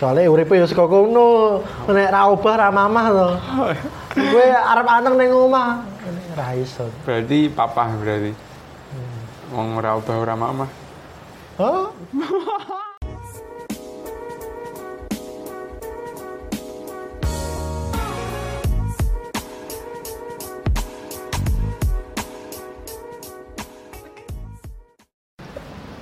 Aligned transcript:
Soalnya 0.00 0.32
uripe 0.32 0.56
ya 0.56 0.64
saka 0.64 0.88
kono. 0.88 1.60
Nek 1.84 2.08
ra 2.08 2.32
obah 2.32 2.54
ra 2.56 2.72
mamah 2.72 3.06
to. 3.12 3.28
Kowe 4.16 4.46
arep 4.48 4.86
anteng 4.88 5.20
ning 5.20 5.28
omah. 5.28 5.84
Ra 6.32 6.56
iso. 6.56 6.88
Berarti 7.04 7.52
papa 7.52 7.92
berarti. 8.00 8.32
Wong 9.52 9.76
ora 9.76 10.00
obah 10.00 10.16
ora 10.16 10.32
mama. 10.32 10.64
Oh, 11.60 11.92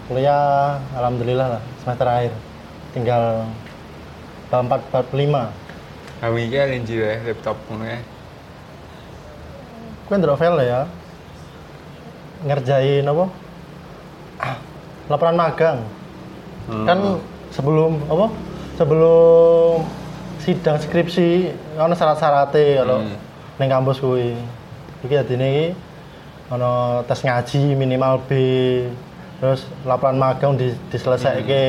kuliah 0.07 0.79
alhamdulillah 0.95 1.59
lah 1.59 1.63
semester 1.83 2.07
akhir 2.07 2.33
tinggal 2.95 3.45
4 4.49 4.65
45 4.91 5.53
Kami 6.19 6.41
iki 6.45 6.57
lenji 6.59 6.95
ya 6.99 7.21
laptop 7.23 7.57
ngono 7.69 7.85
ya. 7.87 8.01
gue 10.05 10.17
ndelok 10.17 10.37
file 10.37 10.65
ya. 10.65 10.81
Ngerjain 12.43 13.05
apa? 13.05 13.25
Ah, 14.41 14.57
laporan 15.07 15.37
magang. 15.37 15.79
Hmm. 16.67 16.85
kan 16.85 16.99
sebelum 17.51 18.01
apa? 18.09 18.27
Sebelum 18.77 19.85
sidang 20.39 20.79
skripsi 20.79 21.51
ono 21.77 21.93
syarat-syaratnya 21.93 22.83
kalau 22.83 22.99
Hmm. 23.05 23.17
neng 23.59 23.69
kampus 23.69 24.01
kuwi. 24.01 24.33
Iki 25.05 25.15
adine 25.15 25.47
iki 25.47 25.67
ono 26.49 27.05
tes 27.05 27.21
ngaji 27.21 27.77
minimal 27.77 28.25
B 28.25 28.31
terus 29.39 29.71
laporan 29.87 30.19
magang 30.19 30.59
di, 30.59 30.75
diselesaikke 30.91 31.63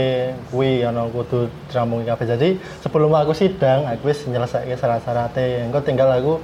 kuwi 0.50 0.82
ono 0.90 1.06
kudu 1.14 1.46
dirampungi 1.70 2.10
kabeh 2.10 2.26
jadi 2.26 2.50
sebelum 2.82 3.14
aku 3.14 3.38
sidang 3.38 3.86
aku 3.86 4.10
wis 4.10 4.26
nyelesaike 4.26 4.74
syarat-syaratnya 4.74 5.70
engko 5.70 5.86
tinggal 5.86 6.10
aku 6.10 6.42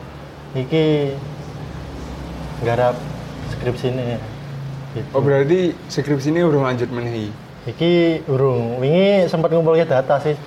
iki 0.53 1.17
nggarap 2.61 2.93
skripsi 3.57 3.89
ini 3.89 4.21
gitu. 4.93 5.09
Oh 5.17 5.21
berarti 5.21 5.73
skripsi 5.89 6.29
ini 6.31 6.45
udah 6.45 6.71
lanjut 6.71 6.87
menehi. 6.93 7.27
Iki 7.65 8.23
urung, 8.29 8.77
wingi 8.77 9.25
sempat 9.25 9.49
ngumpulke 9.49 9.83
data 9.83 10.21
sih. 10.21 10.37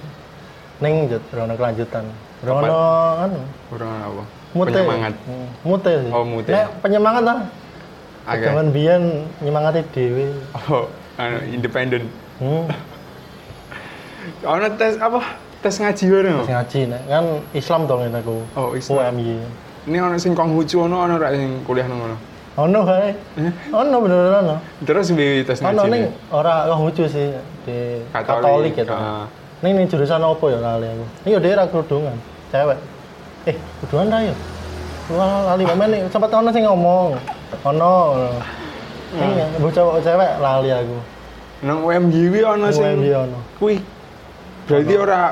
Ora 0.79 1.43
ono 1.43 1.55
kelanjutan. 1.59 2.07
Apa? 2.39 2.55
ono 2.55 2.79
anu, 3.19 3.41
Kurang 3.69 3.91
apa? 3.99 4.23
mute. 4.55 4.71
Penyemangat. 4.71 5.15
Hmm, 5.27 5.49
Mute 5.67 5.93
sih. 6.07 6.11
Oh, 6.15 6.25
mute. 6.25 6.51
Nek 6.55 6.67
penyemangat 6.81 7.23
lah. 7.27 7.39
Agak. 8.29 8.53
Jangan 8.53 8.67
biyen 8.77 9.03
nyemangati 9.41 9.81
dhewe. 9.97 10.37
Oh, 10.69 10.85
anu 11.17 11.41
independen. 11.49 12.13
Hmm, 12.37 12.69
Ono 14.45 14.69
tes 14.77 15.01
apa? 15.01 15.21
Tes 15.65 15.75
ngaji 15.81 16.05
bareng. 16.13 16.39
sing 16.45 16.55
ngaji 16.55 16.81
nek 16.93 17.03
kan 17.09 17.25
Islam 17.57 17.81
dong 17.89 18.05
ini 18.05 18.21
aku. 18.21 18.37
Oh, 18.55 18.77
Islam. 18.77 19.17
UMY. 19.17 19.41
Ini 19.89 19.97
ono 20.05 20.17
sing 20.21 20.37
Konghucu 20.37 20.85
ono 20.85 21.01
ono 21.09 21.17
ra 21.17 21.33
sing 21.33 21.65
kuliah 21.65 21.89
nang 21.89 21.99
ngono. 22.05 22.17
Ono 22.61 22.79
kae. 22.85 23.11
Ono 23.73 23.97
bener 24.05 24.29
ono. 24.45 24.57
Terus 24.85 25.09
bi 25.17 25.43
tes 25.43 25.65
ngaji. 25.65 25.73
Ono 25.73 25.83
ning 25.89 26.03
ora 26.29 26.69
lucu 26.69 27.09
sih 27.09 27.33
di 27.65 28.05
Katolik, 28.13 28.45
Katolik 28.45 28.73
gitu. 28.77 28.93
ah. 28.93 29.25
Ning 29.65 29.73
ning 29.75 29.87
jurusan 29.89 30.21
apa 30.21 30.45
ya 30.53 30.59
lali 30.61 30.87
aku. 30.87 31.05
Ini 31.25 31.29
yo 31.35 31.39
daerah 31.41 31.65
kerudungan, 31.67 32.15
cewek. 32.53 32.79
Eh, 33.49 33.57
kerudungan 33.83 34.07
ra 34.13 34.19
ya? 34.29 34.35
Wah, 35.09 35.57
lali 35.57 35.65
momen 35.65 35.89
nih, 35.89 36.01
sempat 36.13 36.29
ono 36.31 36.53
sing 36.53 36.69
ngomong. 36.69 37.17
Ono. 37.65 37.93
Ning 39.09 39.31
bocah 39.61 39.85
cewek 40.05 40.33
lali 40.41 40.71
aku. 40.73 40.99
Nang 41.65 41.83
UMY 41.83 42.31
kuwi 42.31 42.41
ono 42.45 42.67
sing 42.71 43.01
UMY 43.01 43.11
ono. 43.17 43.39
kuwi. 43.59 43.77
Berarti 44.69 44.95
ora 44.95 45.23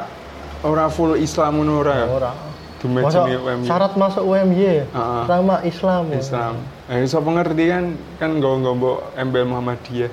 ora 0.64 0.84
full 0.89 1.14
Islam 1.20 1.61
ngono 1.61 1.72
ora 1.84 1.94
ya? 1.94 2.06
Ora. 2.09 2.33
Jenenge 2.81 3.37
UMY. 3.41 3.67
syarat 3.67 3.92
masuk 3.98 4.25
UMY, 4.25 4.84
sama 5.27 5.56
Islam. 5.67 6.03
ya. 6.12 6.19
Islam. 6.22 6.55
Eh, 6.87 7.03
sapa 7.05 7.28
ngerti 7.34 7.64
kan 7.67 7.84
kan 8.22 8.31
nggawa 8.38 9.12
embel 9.19 9.44
Muhammadiyah. 9.49 10.10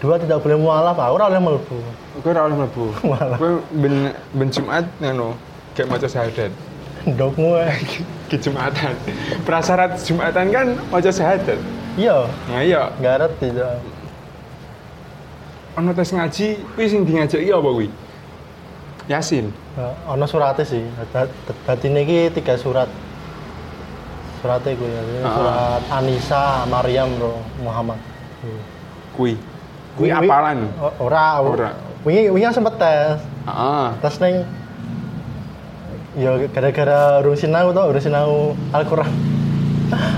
Dua 0.00 0.20
tidak 0.20 0.44
boleh 0.44 0.60
mualaf, 0.60 0.96
aku 1.00 1.12
ora 1.16 1.32
oleh 1.32 1.40
mlebu. 1.40 1.76
Kowe 2.20 2.30
ora 2.32 2.42
oleh 2.44 2.56
mlebu. 2.60 2.84
Malah. 3.08 3.36
Kowe 3.40 3.52
ben 3.72 4.12
ben 4.36 4.48
Jumat 4.52 4.84
ngono, 5.00 5.32
kayak 5.72 5.88
maca 5.88 6.08
syahadat. 6.08 6.52
Ndokmu 7.04 7.60
eh. 7.60 7.76
Ke 8.32 8.36
Jumatan. 8.40 8.96
Prasyarat 9.44 10.00
Jumatan 10.00 10.48
kan 10.48 10.66
maca 10.88 11.10
syahadat. 11.12 11.60
Iya, 11.94 12.26
Nah 12.50 12.60
iya, 12.60 12.90
ngerti 12.96 13.54
dah. 13.54 13.78
ono 15.74 15.90
tes 15.90 16.10
ngaji, 16.10 16.48
kuwi 16.74 16.86
sing 16.86 17.02
diajaki 17.02 17.50
apa 17.50 17.66
kuwi? 17.66 17.90
Yasin. 19.10 19.50
Nah, 19.74 19.90
ono 20.06 20.22
suratnya 20.24 20.62
sih. 20.62 20.86
Berarti 21.66 21.90
ini 21.90 22.30
tiga 22.30 22.54
surat. 22.54 22.86
Suratnya 24.38 24.70
gue 24.72 24.86
ya. 24.86 25.02
Ah. 25.20 25.34
Surat 25.34 25.82
Anissa, 25.90 26.44
Maryam, 26.70 27.10
bro, 27.18 27.36
Muhammad. 27.58 27.98
Hmm. 28.40 28.60
Kuwi. 29.18 29.34
Kuwi 29.98 30.08
Wi- 30.08 30.14
apalan. 30.14 30.70
Ora, 31.02 31.42
Ora. 31.42 31.70
Wingi 32.06 32.30
wingi 32.30 32.46
kan 32.46 32.54
sempet 32.54 32.74
tes. 32.78 33.18
Heeh. 33.44 33.86
Tes 33.98 34.14
neng 34.22 34.34
Ya 36.14 36.30
gara-gara 36.46 37.18
urung 37.18 37.34
sinau 37.34 37.74
tau, 37.74 37.90
urung 37.90 38.02
sinau 38.02 38.54
Al-Qur'an. 38.70 39.10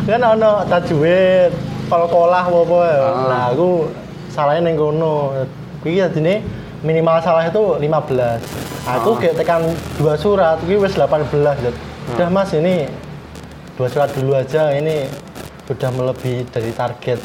kan 0.06 0.22
ono 0.22 0.62
tajwid, 0.68 1.50
kol-kolah 1.88 2.44
apa 2.46 2.78
ya. 2.84 3.00
Ah. 3.02 3.26
Nah, 3.28 3.42
aku 3.52 3.88
salahnya 4.30 4.70
neng 4.70 4.76
kono. 4.76 5.32
Kuwi 5.80 6.00
adine 6.00 6.40
minimal 6.80 7.18
salah 7.20 7.44
itu 7.44 7.76
15. 7.76 8.40
Aku 8.86 9.16
Ah. 9.16 9.18
kayak 9.18 9.34
tekan 9.40 9.62
dua 9.96 10.14
surat, 10.14 10.60
kuwi 10.62 10.78
wis 10.78 10.94
18. 10.94 11.56
Jat. 11.58 11.74
Udah 12.14 12.28
Mas 12.30 12.52
ini 12.52 12.86
dua 13.74 13.88
surat 13.90 14.12
dulu 14.14 14.36
aja 14.36 14.70
ini 14.70 15.08
udah 15.66 15.90
melebihi 15.90 16.46
dari 16.48 16.70
target. 16.70 17.18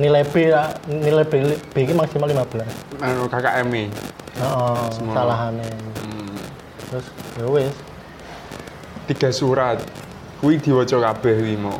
Nilai 0.00 0.24
B 0.24 0.48
ya, 0.48 0.72
nilai 0.88 1.28
B, 1.28 1.32
B 1.70 1.84
ini 1.84 1.92
maksimal 1.92 2.26
15. 2.26 2.64
Anu 2.98 3.28
KKM 3.28 3.68
-e. 3.68 3.84
Heeh, 4.40 4.82
Semua. 4.90 5.12
salahane. 5.14 5.68
Hmm. 6.00 6.32
Terus 6.88 7.06
ya 7.36 7.44
wis, 7.46 7.74
Tiga 9.10 9.34
surat. 9.34 9.82
Kuwi 10.38 10.62
diwaca 10.62 10.96
kabeh 11.02 11.34
kuwi 11.36 11.58
mau. 11.58 11.74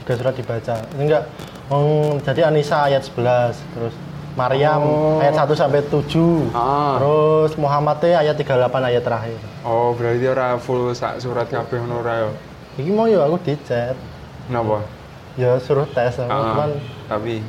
tiga 0.00 0.14
surat 0.16 0.34
dibaca. 0.38 0.74
Enggak, 0.94 1.26
hmm, 1.66 2.22
jadi 2.22 2.46
Anissa 2.46 2.86
ayat 2.86 3.02
11, 3.02 3.58
terus 3.74 3.90
Maryam 4.38 4.78
Oh. 4.78 5.18
ayat 5.18 5.34
1 5.34 5.58
sampai 5.58 5.82
7. 5.82 6.46
Ah. 6.54 6.94
Terus 6.94 7.58
Muhammad 7.58 7.98
ayat 8.00 8.38
38 8.38 8.86
ayat 8.86 9.02
terakhir. 9.02 9.34
Oh, 9.66 9.98
berarti 9.98 10.30
ora 10.30 10.54
full 10.56 10.94
sak 10.94 11.18
surat 11.18 11.50
kabeh 11.50 11.82
ngono 11.82 12.06
ora 12.06 12.22
ya? 12.22 12.30
Iki 12.78 12.90
mau 12.94 13.10
ya 13.10 13.26
aku 13.26 13.42
dicet. 13.42 13.98
Napa? 14.46 14.86
Ya 15.34 15.58
suruh 15.58 15.90
tes 15.90 16.14
aku, 16.16 16.30
Ah, 16.30 16.54
cuman 16.54 16.70
tapi 17.10 17.42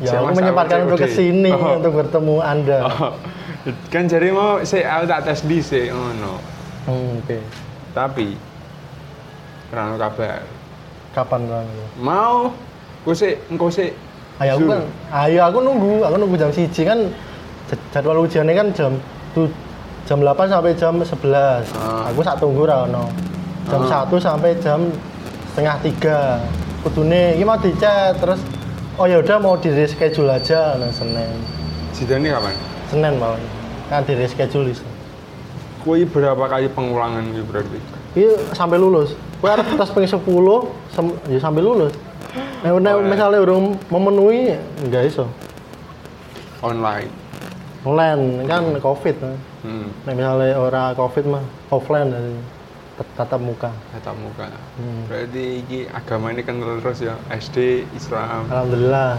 ya 0.00 0.18
aku 0.18 0.32
menyempatkan 0.32 0.88
untuk 0.88 1.04
ke 1.04 1.08
sini 1.12 1.52
Oh. 1.52 1.76
untuk 1.76 2.00
bertemu 2.00 2.36
Anda. 2.40 2.78
Oh, 2.88 3.12
kan 3.92 4.08
jadi 4.08 4.32
mau 4.32 4.56
saya 4.64 4.88
aku 4.96 5.04
tak 5.04 5.20
tes 5.28 5.44
di 5.44 5.60
sih 5.60 5.92
ngono. 5.92 6.40
Hmm, 6.88 7.20
oke. 7.20 7.38
Tapi 7.92 8.40
ono 9.74 9.96
kabar. 9.98 10.42
Kapan 11.10 11.40
bang? 11.46 11.66
Mau 11.98 12.50
ku 13.02 13.10
sih 13.16 13.34
engko 13.50 13.70
sih 13.72 13.90
Ayo 14.40 14.56
aku 14.56 14.72
kan, 14.72 14.80
ayo 15.28 15.40
aku 15.44 15.58
nunggu, 15.60 16.00
aku 16.00 16.16
nunggu 16.16 16.36
jam 16.40 16.48
siji 16.48 16.80
kan 16.88 17.12
jadwal 17.92 18.24
ujiannya 18.24 18.56
kan 18.56 18.68
jam 18.72 18.92
tu, 19.36 19.44
jam 20.08 20.16
8 20.24 20.48
sampai 20.48 20.72
jam 20.72 20.96
11. 20.96 21.68
Ah. 21.76 22.08
Aku 22.08 22.24
sak 22.24 22.40
tunggu 22.40 22.64
ra 22.64 22.88
ono. 22.88 23.04
Jam 23.68 23.84
Ah. 23.84 24.08
1 24.08 24.16
sampai 24.16 24.56
jam 24.64 24.88
setengah 25.52 25.76
tiga. 25.84 26.18
Kudune 26.80 27.36
iki 27.36 27.44
mau 27.44 27.60
dicet 27.60 28.16
terus 28.16 28.40
oh 28.96 29.04
ya 29.04 29.20
udah 29.20 29.36
mau 29.36 29.60
di 29.60 29.68
reschedule 29.68 30.32
aja 30.32 30.80
nah 30.80 30.88
Senin. 30.88 31.36
sidane 31.92 32.32
kapan? 32.32 32.56
Senin 32.88 33.20
mau. 33.20 33.36
Kan 33.92 34.08
di 34.08 34.16
reschedule 34.16 34.72
iso. 34.72 34.88
Kuwi 35.84 36.08
berapa 36.08 36.48
kali 36.48 36.72
pengulangan 36.72 37.28
kuwi 37.28 37.44
berarti? 37.44 37.78
Iki 38.16 38.56
sampai 38.56 38.80
lulus. 38.80 39.12
Kowe 39.40 39.48
arep 39.48 39.66
tes 39.66 39.90
ping 39.90 40.04
10 40.04 40.20
sem- 40.88 41.16
ya 41.26 41.38
sampai 41.38 41.60
lulus. 41.60 41.96
Nah, 42.60 42.76
nek 42.76 42.92
Oh, 42.92 43.00
ya. 43.00 43.08
misalnya 43.08 43.38
urung 43.40 43.80
memenuhi 43.88 44.54
enggak 44.78 45.08
iso. 45.08 45.26
Online. 46.60 47.08
Online 47.82 48.44
kan 48.44 48.62
Covid. 48.78 49.16
Nah. 49.18 49.36
Hmm, 49.60 49.88
Nek 50.04 50.14
misalnya 50.14 50.54
orang 50.54 50.92
COVID 50.92 51.24
mah 51.26 51.42
offline 51.68 52.08
dari 52.08 52.36
tatap 53.10 53.40
muka. 53.40 53.72
tatap 53.90 54.12
muka. 54.14 54.52
Hmm. 54.76 55.08
Berarti 55.08 55.44
iki 55.58 55.78
agama 55.88 56.28
ini 56.30 56.44
kental 56.44 56.76
terus 56.78 57.00
ya. 57.00 57.16
SD 57.30 57.88
Islam, 57.92 58.44
Alhamdulillah. 58.46 59.16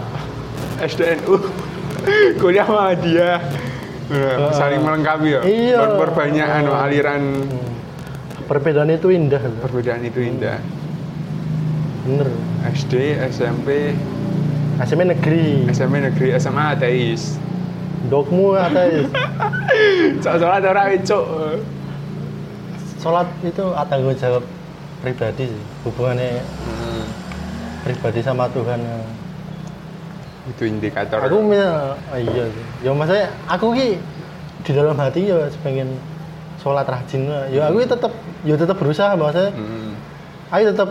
SDNU. 0.78 1.34
Kuliah 2.40 2.62
sama 2.64 2.94
dia. 2.94 3.42
saling 4.52 4.78
melengkapi 4.78 5.28
ya. 5.30 5.40
Iya. 5.42 5.78
Buat 5.80 5.94
perbanyak 6.04 6.44
anu 6.44 6.70
aliran 6.70 7.22
Perbedaan 8.52 8.92
itu 8.92 9.08
indah. 9.08 9.40
loh. 9.40 9.64
perbedaan 9.64 10.04
itu 10.04 10.20
indah. 10.20 10.60
Bener. 12.04 12.28
SD, 12.68 13.16
SMP, 13.32 13.96
SMA 14.84 15.08
negeri. 15.08 15.64
SMA 15.72 16.12
negeri, 16.12 16.36
SMA 16.36 16.76
ateis. 16.76 17.40
Dokmu 18.12 18.52
ateis. 18.52 19.08
Sholat 20.20 20.68
ora 20.68 20.92
cuk. 21.00 21.24
Sholat 23.00 23.24
itu 23.40 23.64
tanggung 23.88 24.16
jawab 24.20 24.44
pribadi 25.00 25.48
sih. 25.48 25.62
Hubungannya 25.88 26.44
Hmm. 26.44 27.08
pribadi 27.88 28.20
sama 28.20 28.52
Tuhan. 28.52 28.84
Itu 30.52 30.68
indikator. 30.68 31.24
Aku 31.24 31.40
misal, 31.40 31.96
oh 31.96 32.18
iya 32.20 32.44
sih. 32.52 32.64
Ya 32.84 32.90
maksudnya 32.92 33.32
aku 33.48 33.72
ki 33.72 33.96
di 34.62 34.70
dalam 34.76 34.94
hati 35.00 35.32
ya 35.32 35.48
pengen 35.64 35.96
sholat 36.62 36.86
rajin 36.86 37.26
lah. 37.26 37.44
Ya 37.48 37.66
aku 37.66 37.82
tetap 37.82 38.12
ya 38.40 38.54
tetap 38.54 38.76
berusaha 38.76 39.12
maksudnya. 39.12 39.50
Hmm. 39.50 39.92
Aku 40.48 40.62
tetap 40.68 40.88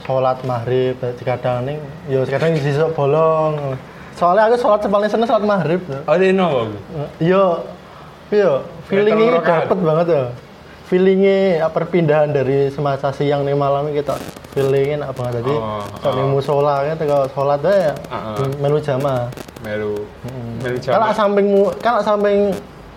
sholat 0.00 0.42
maghrib 0.42 0.96
kadang 1.20 1.62
nih 1.62 1.78
ya 2.08 2.24
kadang 2.26 2.56
sesuk 2.56 2.90
bolong 2.90 3.78
soalnya 4.10 4.50
aku 4.50 4.58
sholat 4.58 4.82
paling 4.82 5.06
seneng 5.06 5.28
sholat 5.28 5.44
maghrib 5.44 5.78
Oh, 6.02 6.16
dino 6.16 6.46
aku. 6.66 6.76
yo 7.22 7.62
yo 8.28 8.58
feelingnya 8.84 9.38
dapet 9.38 9.78
banget 9.78 10.06
ya 10.08 10.24
feelingnya 10.84 11.62
apa, 11.62 11.70
perpindahan 11.76 12.26
dari 12.28 12.66
semasa 12.68 13.14
siang 13.14 13.46
nih 13.46 13.54
malam 13.54 13.86
kita 13.88 14.18
feelingnya 14.50 15.04
enak 15.04 15.10
banget 15.14 15.46
jadi 15.46 15.54
Oh, 15.54 15.84
kalau 16.02 16.12
di 16.12 16.22
oh. 16.22 16.28
musola 16.32 16.74
kan 16.82 16.96
kalau 16.98 17.26
sholat 17.30 17.60
ya 17.62 17.94
Heeh. 17.94 18.46
melu 18.58 18.78
jamaah 18.80 19.30
Melu. 19.62 19.94
Melu 20.58 20.76
kalau 20.80 21.06
jamaah. 21.06 21.14
sampingmu 21.14 21.62
kalau 21.78 22.00
samping 22.00 22.50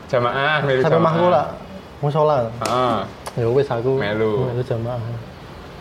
Jamaah, 0.10 0.62
melu 0.62 0.82
jamaah. 0.82 1.02
mahku 1.04 1.28
lah 1.28 1.46
musola 2.04 2.52
Heeh. 2.60 2.98
ya 3.40 3.48
wis 3.48 3.66
aku 3.66 3.96
Melu. 3.96 4.52
melu 4.52 4.62
jamaah 4.62 5.00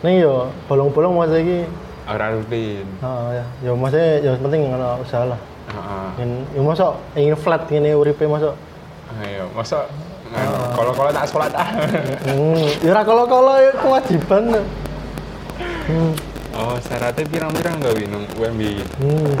nih 0.01 0.23
yo 0.23 0.47
bolong-bolong 0.65 1.13
masa 1.13 1.37
ini 1.37 1.67
Ora 2.03 2.35
rutin. 2.35 2.83
Oh 2.99 3.31
ya, 3.31 3.43
ya 3.63 3.71
maksudnya 3.71 4.19
ya 4.19 4.31
penting 4.35 4.67
ngono 4.67 4.99
usaha 4.99 5.23
lah. 5.23 5.39
Heeh. 5.71 6.07
Ingin, 6.19 6.31
ya 6.51 6.61
masuk 6.61 6.91
ingin 7.15 7.31
flat 7.33 7.63
gini 7.63 7.95
uripe 7.95 8.27
masuk. 8.27 8.51
Ayo, 9.23 9.47
masa 9.55 9.87
kalau-kalau 10.75 11.15
tak 11.15 11.23
sholat 11.23 11.55
ah. 11.55 11.63
Hmm, 12.27 12.59
ya 12.83 12.91
ora 12.91 13.07
kalau-kalau 13.07 13.55
ya 13.55 13.71
kewajiban. 13.79 14.43
Hmm, 15.87 16.11
Oh, 16.53 16.75
syaratnya 16.77 17.23
pirang-pirang 17.23 17.79
gak 17.79 17.95
wi 17.95 18.05
nang 18.05 18.27
UMB. 18.35 18.61
hmm. 18.99 19.31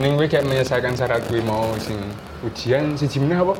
Ning 0.00 0.16
gue 0.16 0.26
kayak 0.26 0.42
menyelesaikan 0.42 0.96
syarat 0.96 1.20
gue 1.28 1.38
mau 1.38 1.76
sing 1.76 2.00
ujian 2.40 2.96
si 2.96 3.04
meneh 3.20 3.36
apa? 3.36 3.52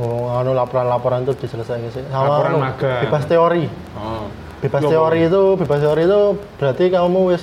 Oh, 0.00 0.32
anu 0.32 0.56
laporan-laporan 0.56 1.20
itu 1.28 1.36
diselesaikan 1.36 1.92
sih. 1.92 2.00
Sama 2.08 2.24
Laporan 2.40 2.50
anu, 2.56 2.58
magang. 2.64 3.00
bebas 3.04 3.24
teori. 3.28 3.64
Oh. 3.92 4.24
Bebas 4.64 4.80
apa? 4.80 4.90
teori 4.94 5.20
itu, 5.28 5.42
bebas 5.58 5.78
teori 5.82 6.02
itu 6.08 6.22
berarti 6.56 6.84
kamu 6.88 7.20
wis 7.34 7.42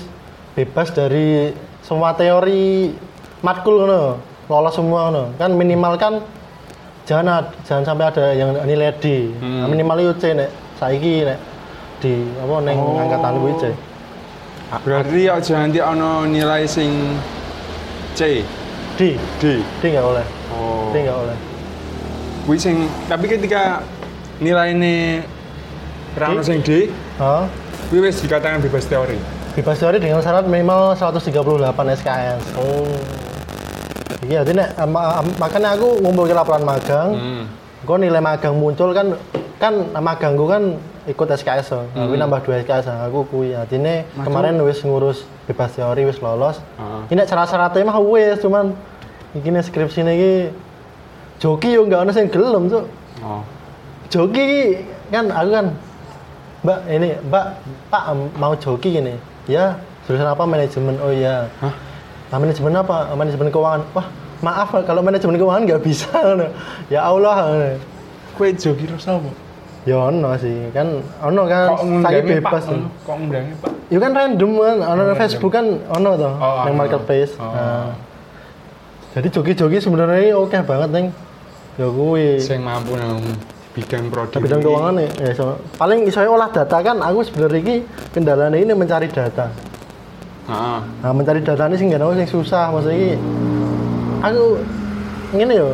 bebas 0.57 0.87
dari 0.89 1.53
semua 1.85 2.17
teori 2.17 2.89
matkul 3.45 3.85
ngono. 3.85 4.01
Lolos 4.49 4.73
semua 4.73 5.13
ngono. 5.13 5.23
Kan 5.37 5.53
minimal 5.53 5.93
kan 6.01 6.13
jangan 7.05 7.53
jangan 7.69 7.83
sampai 7.85 8.05
ada 8.09 8.25
yang 8.33 8.57
nilai 8.65 8.97
D. 8.97 9.29
Hmm. 9.37 9.69
Minimal 9.69 10.17
C 10.17 10.33
nek 10.33 10.49
saiki 10.81 11.29
nek 11.29 11.37
di 12.01 12.25
apa 12.39 12.55
ning 12.65 12.77
Oh. 12.81 12.97
angkatan 12.97 13.33
kuwi 13.45 13.53
C. 13.61 13.63
Berarti 14.81 15.21
aja 15.29 15.53
nanti 15.65 15.79
ono 15.81 16.25
nilai 16.25 16.65
sing 16.65 17.17
C, 18.17 18.41
D, 18.97 19.17
D. 19.37 19.61
D 19.61 19.83
nggak 19.85 20.05
boleh. 20.05 20.25
Oh. 20.53 20.89
D 20.89 21.05
nggak 21.05 21.17
boleh. 21.17 21.37
Kuwi 22.49 22.57
sing 22.57 22.81
tapi 23.05 23.29
ketika 23.29 23.85
nilai 24.41 24.73
ini 24.73 25.21
Rano 26.17 26.41
sing 26.41 26.65
D, 26.65 26.89
Hah? 27.21 27.45
kuwi 27.93 28.09
wis 28.09 28.25
dikatakan 28.25 28.57
bebas 28.57 28.89
teori. 28.89 29.21
Bebas 29.53 29.77
teori 29.77 30.01
dengan 30.01 30.17
syarat 30.17 30.49
minimal 30.49 30.97
138 30.97 31.29
SKS. 31.93 32.41
Oh. 32.57 32.89
Iya, 34.25 34.41
jadi 34.41 34.65
nek, 34.65 34.69
ma- 34.89 35.21
makanya 35.37 35.77
aku 35.77 36.01
ngumpulin 36.01 36.33
laporan 36.33 36.65
magang. 36.65 37.13
Hmm. 37.13 37.43
Kok 37.85 38.01
nilai 38.01 38.17
magang 38.17 38.57
muncul 38.57 38.97
kan 38.97 39.13
kan 39.61 39.93
magangku 39.93 40.49
kan 40.49 40.73
ikut 41.05 41.29
SKS 41.29 41.69
so. 41.69 41.85
Aku 41.93 42.17
Hmm. 42.17 42.25
nambah 42.25 42.41
2 42.41 42.65
SKS 42.65 42.89
nah, 42.89 43.05
aku 43.05 43.29
kuwi. 43.29 43.53
Artinya 43.53 44.09
kemarin 44.25 44.57
wis 44.65 44.81
ngurus 44.81 45.21
bebas 45.45 45.77
teori 45.77 46.01
wis 46.01 46.17
lolos. 46.17 46.57
Heeh. 46.81 47.13
Ini 47.13 47.29
syarat-syaratnya 47.29 47.85
mah 47.85 48.01
wis 48.01 48.41
cuman 48.41 48.73
iki 49.37 49.53
nih 49.53 49.61
skripsi 49.61 50.01
iki 50.01 50.33
joki 51.39 51.73
yo 51.73 51.87
nggak 51.87 52.03
ono 52.05 52.11
sing 52.11 52.27
gelem 52.27 52.67
tuh. 52.67 52.83
Oh. 53.23 53.41
Joki 54.11 54.79
kan 55.09 55.31
aku 55.31 55.49
kan 55.55 55.67
Mbak 56.59 56.79
ini 56.91 57.09
Mbak 57.31 57.45
Pak 57.87 58.03
mau 58.35 58.53
joki 58.59 58.99
gini. 58.99 59.15
Ya, 59.47 59.79
jurusan 60.05 60.27
apa 60.27 60.43
manajemen? 60.45 60.99
Oh 61.01 61.09
iya. 61.09 61.47
Hah? 61.63 61.73
Nah, 62.29 62.37
manajemen 62.37 62.77
apa? 62.77 63.09
Manajemen 63.17 63.49
keuangan. 63.49 63.81
Wah, 63.97 64.07
maaf 64.45 64.69
kalau 64.85 65.01
manajemen 65.01 65.39
keuangan 65.39 65.65
nggak 65.65 65.81
bisa. 65.81 66.13
ya 66.93 67.01
Allah. 67.09 67.73
Kue 68.37 68.53
jogi 68.53 68.85
rasa 68.85 69.17
apa? 69.17 69.31
Ya 69.87 69.95
ono 69.95 70.35
sih, 70.35 70.69
kan 70.75 71.01
ono 71.23 71.47
kan 71.47 71.79
saya 72.03 72.19
Pak? 72.19 72.27
bebas. 72.27 72.63
Ono? 72.67 72.87
Kok 73.07 73.15
ngundangnya 73.15 73.55
Pak? 73.63 73.71
Ya 73.89 73.97
kan 73.97 74.11
random 74.11 74.51
kan, 74.59 74.77
ono 74.85 75.01
Oh, 75.01 75.15
Facebook 75.15 75.51
kan 75.55 75.65
ono 75.87 76.09
toh, 76.19 76.33
Oh, 76.35 76.67
yang 76.67 76.75
marketplace. 76.75 77.33
Oh. 77.39 77.47
Nah, 77.47 77.95
jadi 79.15 79.27
joki-joki 79.33 79.79
sebenarnya 79.79 80.35
oke 80.35 80.53
banget 80.67 80.89
neng. 80.91 81.07
Ya 81.79 81.87
kuwi. 81.87 82.43
Sing 82.43 82.59
mampu 82.59 82.99
nang 82.99 83.23
bidang 83.71 84.11
produk. 84.11 84.39
Bidang 84.43 84.59
keuangan 84.59 84.99
ya 84.99 85.31
so, 85.31 85.55
paling 85.79 86.03
iso 86.03 86.19
olah 86.19 86.51
data 86.51 86.83
kan 86.83 86.99
aku 86.99 87.23
sebenarnya 87.23 87.59
ini 87.63 87.75
kendalanya 88.11 88.59
ini 88.59 88.73
mencari 88.75 89.07
data. 89.07 89.47
Heeh. 90.51 90.79
Nah, 90.99 91.13
mencari 91.15 91.39
data 91.39 91.71
ini 91.71 91.79
sih 91.79 91.87
nggak 91.87 92.01
tahu 92.03 92.11
sing 92.19 92.27
susah 92.27 92.75
maksudnya 92.75 92.99
ini. 92.99 93.15
Aku 94.19 94.59
ngene 95.31 95.53
yo. 95.55 95.69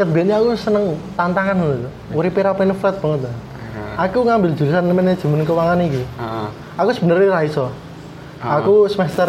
Kebiasaan 0.00 0.32
aku 0.40 0.48
seneng 0.56 0.84
tantangan 1.12 1.56
loh. 1.60 1.92
Uripe 2.16 2.40
ra 2.40 2.56
pengen 2.56 2.72
flat 2.72 2.96
banget. 2.96 3.28
lah. 3.28 3.36
Aku 4.08 4.24
ngambil 4.24 4.56
jurusan 4.56 4.88
manajemen 4.88 5.44
keuangan 5.44 5.76
iki. 5.84 6.00
Heeh. 6.00 6.48
Aku 6.80 6.90
sebenarnya 6.96 7.28
ra 7.28 7.44
iso. 7.44 7.68
Ah. 8.40 8.64
Aku 8.64 8.88
semester 8.88 9.28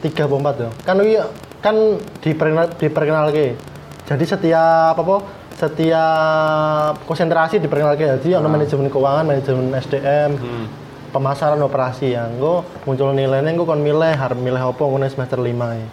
3 0.00 0.08
atau 0.08 0.40
4 0.40 0.64
ya. 0.64 0.70
Kan 0.88 0.96
iki 1.04 1.20
kan 1.60 1.76
diperkenal 2.24 2.72
diperkenalke. 2.80 3.60
Jadi 4.04 4.24
setiap 4.28 4.94
apa 5.00 5.16
setiap 5.54 6.92
konsentrasi 7.08 7.56
diperkenalke. 7.56 8.04
Jadi 8.20 8.36
ono 8.36 8.50
manajemen 8.52 8.92
keuangan, 8.92 9.24
manajemen 9.24 9.72
SDM, 9.72 10.30
Hmm. 10.36 10.66
pemasaran 11.14 11.62
operasi 11.62 12.12
ya. 12.12 12.28
Engko 12.28 12.66
muncul 12.84 13.14
nilainya 13.16 13.54
engko 13.54 13.64
kon 13.64 13.80
milih 13.80 14.12
harus 14.12 14.36
milih 14.36 14.60
apa 14.60 14.82
ngono 14.82 15.06
semester 15.08 15.38
5 15.40 15.78
ya. 15.78 15.88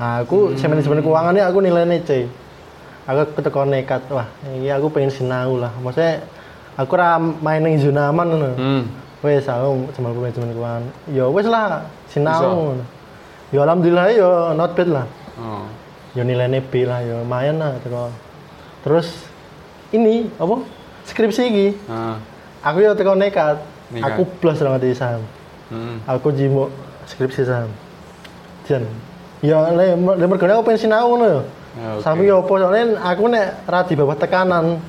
Nah, 0.00 0.24
aku 0.24 0.56
hmm. 0.56 0.68
manajemen 0.72 1.04
keuangan 1.04 1.32
ini 1.36 1.42
aku 1.44 1.58
nilainya 1.60 1.96
C. 2.06 2.10
Aku 3.04 3.34
keteko 3.34 3.66
nekat, 3.66 4.06
wah, 4.14 4.28
ini 4.46 4.70
aku 4.70 4.86
pengen 4.94 5.10
sinau 5.10 5.58
lah. 5.58 5.74
Maksudnya 5.82 6.22
aku 6.78 6.92
ra 6.94 7.18
main 7.18 7.60
ning 7.60 7.76
zona 7.82 8.08
aman 8.08 8.26
ngono. 8.30 8.50
Hmm. 8.56 8.82
Wes 9.20 9.44
aku 9.44 9.90
cuma 9.98 10.16
manajemen 10.16 10.54
keuangan. 10.56 10.84
Ya 11.12 11.28
wes 11.28 11.44
lah 11.44 11.84
sinau. 12.08 12.78
Ya 13.50 13.66
alhamdulillah 13.66 14.06
ya 14.14 14.30
not 14.56 14.72
bad 14.78 14.88
lah. 14.88 15.06
Oh. 15.36 15.66
Ya 16.10 16.22
nilainya 16.22 16.58
B 16.60 16.82
lah 16.84 17.00
ya 17.00 17.22
lumayan 17.22 17.58
lah 17.58 17.78
teko. 17.78 18.10
Terus 18.82 19.06
ini 19.90 20.26
apa? 20.36 20.62
Skripsi 21.06 21.42
iki. 21.46 21.68
Heeh. 21.76 22.16
Aku 22.60 22.78
ya 22.80 22.92
teko 22.92 23.14
nekat. 23.14 23.62
Nekat. 23.90 24.06
Aku 24.10 24.22
plus 24.38 24.58
ra 24.58 24.74
ngerti 24.74 24.94
saham. 24.94 25.22
Hmm. 25.70 26.02
Aku 26.04 26.34
jimu 26.34 26.66
skripsi 27.06 27.46
saham. 27.46 27.70
Jan. 28.66 28.84
Ya 29.40 29.70
le 29.70 29.94
le 29.94 30.26
mergone 30.26 30.52
aku 30.52 30.66
pengen 30.66 30.82
sinau 30.82 31.14
ngono 31.14 31.26
ya. 31.26 31.40
Ya, 31.70 31.88
oke. 31.94 32.02
Sampai 32.02 32.26
ya 32.26 32.34
apa 32.36 32.52
soalnya 32.52 32.84
aku 33.00 33.22
nek 33.30 33.46
ra 33.64 33.80
di 33.82 33.94
bawah 33.94 34.18
tekanan 34.18 34.82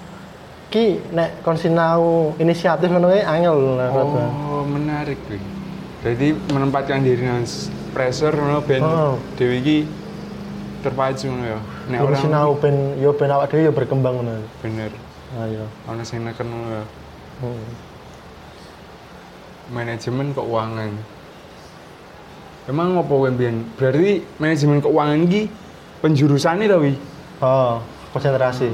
ki 0.68 0.86
nek 1.14 1.46
kon 1.46 1.54
sinau 1.56 2.34
inisiatif 2.36 2.90
ngono 2.90 3.14
kuwi 3.14 3.22
angel. 3.22 3.58
Oh, 3.94 4.66
menarik 4.66 5.22
kuwi. 5.30 5.38
Jadi 6.02 6.34
menempatkan 6.50 7.06
diri 7.06 7.30
s- 7.46 7.70
pressure 7.94 8.34
ngono 8.34 8.66
ben 8.66 8.82
Oh. 8.82 9.22
dhewe 9.38 9.62
iki 9.62 9.86
terpacu 10.82 11.30
ngono 11.30 11.46
ya. 11.46 11.60
Nek 11.94 12.00
orang 12.02 12.20
sinau 12.20 12.58
ben 12.58 12.98
yo 12.98 13.14
ben 13.14 13.30
awak 13.30 13.54
dhewe 13.54 13.70
yo 13.70 13.74
berkembang 13.74 14.20
ngono. 14.20 14.42
bener 14.60 14.92
Ayo. 15.40 15.64
ana 15.88 16.04
sing 16.04 16.26
neken 16.26 16.50
ngono 16.50 16.68
ya. 16.68 16.84
Hmm. 17.42 17.70
Manajemen 19.72 20.36
keuangan. 20.36 20.92
Emang 22.68 23.00
apa 23.00 23.08
kowe 23.08 23.30
mbiyen? 23.32 23.64
Berarti 23.80 24.22
manajemen 24.38 24.84
keuangan 24.84 25.20
iki 25.26 25.42
penjurusane 26.04 26.68
to 26.68 26.78
wi? 26.84 26.94
Oh, 27.40 27.80
konsentrasi. 28.12 28.70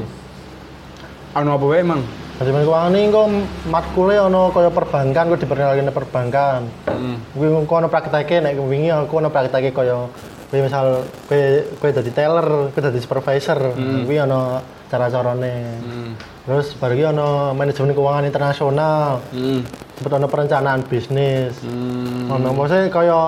Ana 1.38 1.56
apa 1.56 1.66
wae 1.70 1.86
emang? 1.86 2.02
Manajemen 2.42 2.66
keuangan 2.66 2.94
ini 2.98 3.14
kok 3.14 3.28
matkule 3.70 4.16
ono 4.18 4.50
kaya 4.50 4.70
perbankan, 4.74 5.24
kok 5.30 5.42
diperkenalkan 5.42 5.94
perbankan. 5.94 6.62
Heeh. 6.90 7.16
Kuwi 7.38 7.48
engko 7.54 7.74
ono 7.78 7.88
prakteke 7.88 8.42
nek 8.42 8.58
wingi 8.58 8.90
aku 8.90 9.22
ono 9.22 9.30
prakteke 9.30 9.70
kaya 9.70 10.10
kowe 10.48 10.60
misal 10.63 11.04
kowe 11.27 11.42
kowe 11.80 11.89
dadi 11.92 12.12
teller, 12.12 12.72
kowe 12.72 12.82
dadi 12.82 13.00
supervisor, 13.00 13.75
kuwi 13.75 14.18
ono 14.20 14.63
cara-carane. 14.88 15.56
Hmm. 15.84 16.12
Terus 16.48 16.72
baru 16.80 16.94
iki 16.96 17.06
ono 17.12 17.51
manajemen 17.51 17.92
keuangan 17.92 18.24
internasional, 18.24 19.20
Hmm. 19.36 19.62
sempet 20.00 20.12
ono 20.16 20.27
perencanaan 20.32 20.88
bisnis. 20.88 21.60
Hmm. 21.60 22.32
Ono 22.32 22.56
maksudnya 22.56 22.88
kaya 22.88 23.20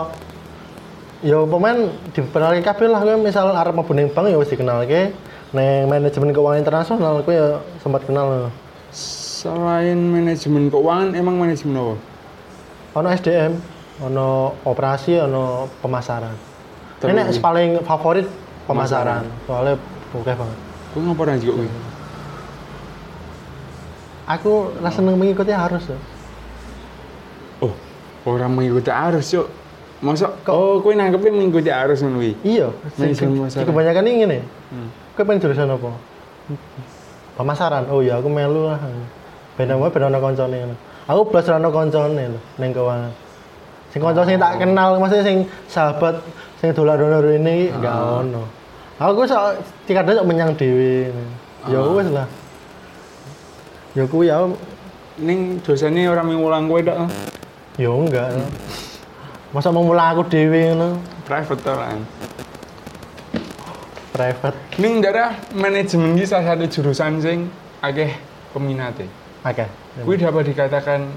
ya 1.19 1.39
pemain 1.43 1.91
dikenalke 2.15 2.63
kabeh 2.63 2.87
lah 2.87 3.03
kowe 3.03 3.15
misal 3.19 3.51
arep 3.51 3.75
mlebu 3.75 3.91
ning 3.91 4.07
bank 4.15 4.31
ya 4.31 4.39
wis 4.39 4.47
dikenalke 4.47 5.11
ning 5.51 5.83
manajemen 5.91 6.31
keuangan 6.31 6.63
internasional 6.63 7.19
kowe 7.23 7.35
ya 7.35 7.59
sempat 7.83 8.07
kenal 8.07 8.47
Selain 8.89 9.95
manajemen 9.95 10.67
keuangan, 10.67 11.15
emang 11.15 11.39
manajemen 11.39 11.75
apa? 11.79 11.95
ono 12.95 13.07
SDM 13.13 13.53
ono 14.01 14.55
operasi 14.65 15.19
ono 15.21 15.69
pemasaran 15.83 16.48
Terus- 16.99 17.15
ini 17.15 17.39
paling 17.39 17.69
favorit 17.81 18.27
pemasaran. 18.67 19.23
Soalnya 19.47 19.75
oke 20.11 20.27
banget. 20.27 20.57
Kok 20.89 20.99
ngapa 20.99 21.21
ora 21.23 21.33
juga 21.37 21.53
kuwi? 21.59 21.69
aku 24.29 24.51
rasa 24.77 25.01
seneng 25.01 25.17
mengikuti 25.17 25.49
arus 25.49 25.89
ya 25.89 25.97
Oh, 27.59 27.73
orang 28.29 28.53
mengikuti 28.53 28.87
arus, 28.87 29.33
yuk. 29.33 29.49
Masa 29.99 30.31
Kok- 30.45 30.53
oh 30.53 30.77
kowe 30.79 30.93
nangkepnya 30.93 31.33
mengikuti 31.33 31.67
arus 31.67 31.99
ngono 31.99 32.21
kuwi. 32.21 32.31
iya. 32.45 32.69
Sing- 32.95 33.17
kebanyakan 33.65 34.05
ini 34.05 34.23
nih 34.29 34.41
Hmm. 34.71 34.87
kowe 35.17 35.25
pengen 35.25 35.43
jurusan 35.43 35.67
apa? 35.67 35.91
Pemasaran. 37.35 37.83
Oh 37.91 37.99
ya 37.99 38.15
aku 38.21 38.29
melu 38.29 38.69
lah. 38.69 38.79
Beda 39.57 39.75
wae 39.75 39.91
beda 39.91 40.07
ono 40.07 40.19
koncone 40.19 40.55
ngono. 40.55 40.75
aku 41.03 41.21
blas 41.27 41.49
ono 41.49 41.67
koncone 41.67 42.23
lho 42.31 42.39
ning 42.61 42.69
keuangan 42.71 43.11
sing 43.89 43.99
kanca 43.99 44.21
sing 44.25 44.37
tak 44.37 44.61
kenal 44.61 44.97
maksudnya 45.01 45.25
sing 45.25 45.37
sahabat 45.65 46.21
sing 46.61 46.69
dolar-dolar 46.73 47.25
ini 47.33 47.73
enggak 47.73 47.95
ono. 47.95 48.43
Aku 48.99 49.23
sok 49.23 49.63
tikadane 49.87 50.19
sok 50.19 50.27
menyang 50.27 50.51
dhewe. 50.59 51.09
Ya 51.71 51.79
wis 51.79 52.07
lah. 52.11 52.27
Ya 53.95 54.03
kuwi 54.05 54.27
ya 54.27 54.45
Ning 55.19 55.59
dosane 55.59 56.07
orang 56.07 56.31
mengulang 56.31 56.71
kowe 56.71 56.79
tok. 56.79 56.95
ah. 56.95 57.09
ya 57.75 57.91
enggak. 57.91 58.27
Masa 59.51 59.73
mau 59.73 59.83
mulai 59.83 60.15
aku 60.15 60.23
dhewe 60.27 60.71
ngono? 60.71 60.99
Private 61.27 61.61
to 61.63 61.73
kan. 61.75 61.99
private. 64.19 64.57
Ning 64.75 64.99
darah 64.99 65.31
manajemen 65.55 66.19
iki 66.19 66.27
salah 66.27 66.51
satu 66.51 66.67
jurusan 66.67 67.23
sing 67.23 67.47
akeh 67.79 68.11
peminate. 68.51 69.07
oke 69.39 69.65
Kuwi 70.03 70.19
dapat 70.19 70.51
dikatakan 70.51 71.07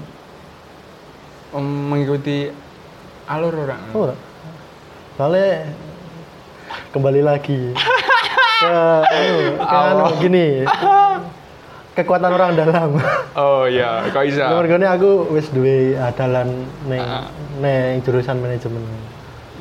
mengikuti 1.55 2.49
alur 3.25 3.53
orang. 3.59 3.81
Oh, 3.93 4.09
soalnya 5.13 5.69
kembali 6.89 7.21
lagi 7.21 7.73
ke 8.59 8.73
anu, 9.03 9.37
ke 9.59 9.75
anu, 9.77 10.03
gini 10.17 10.47
kekuatan 11.93 12.31
orang 12.31 12.51
dalam 12.55 12.97
Oh 13.33 13.65
iya, 13.65 14.09
kok 14.09 14.25
bisa? 14.25 14.49
nomor 14.49 14.65
gini 14.65 14.81
aku 14.83 15.29
wis 15.29 15.49
duwe 15.49 15.93
adalan 15.93 16.49
neng 16.83 16.97
Ah. 16.99 17.29
neng 17.59 18.01
jurusan 18.01 18.37
manajemen 18.37 18.81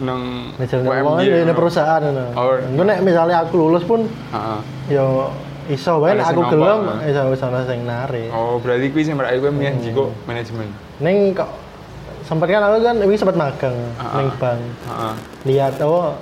Nang 0.01 0.53
manajemen 0.57 0.83
UMY, 0.83 0.97
keuangan 0.99 1.21
di 1.21 1.45
no? 1.45 1.53
perusahaan 1.53 2.01
ngono. 2.01 2.25
Oh. 2.33 2.57
Engko 2.57 2.83
nek 2.83 2.99
misalnya 3.01 3.37
aku 3.43 3.55
lulus 3.59 3.85
pun 3.85 4.09
Heeh. 4.09 4.59
yo 4.89 5.29
iso 5.69 6.01
wae 6.01 6.17
aku 6.17 6.41
gelem 6.49 6.81
nampak, 6.83 7.13
iso 7.31 7.45
ana 7.45 7.61
sing 7.63 7.81
narik 7.85 8.33
Oh, 8.33 8.57
berarti 8.57 8.89
kuwi 8.89 9.03
sing 9.03 9.15
merak 9.15 9.37
kowe 9.37 9.53
milih 9.53 9.77
jiko 9.79 10.05
manajemen. 10.25 10.73
ning 10.99 11.37
kok 11.37 11.49
sempat 12.23 12.47
kan 12.47 12.63
aku 12.63 12.77
kan 12.81 12.97
wingi 12.99 13.17
sempat 13.17 13.35
magang 13.35 13.77
ah. 13.97 14.23
bank 14.33 14.61
Heeh. 14.83 15.15
lihat 15.47 15.75
oh 15.81 16.15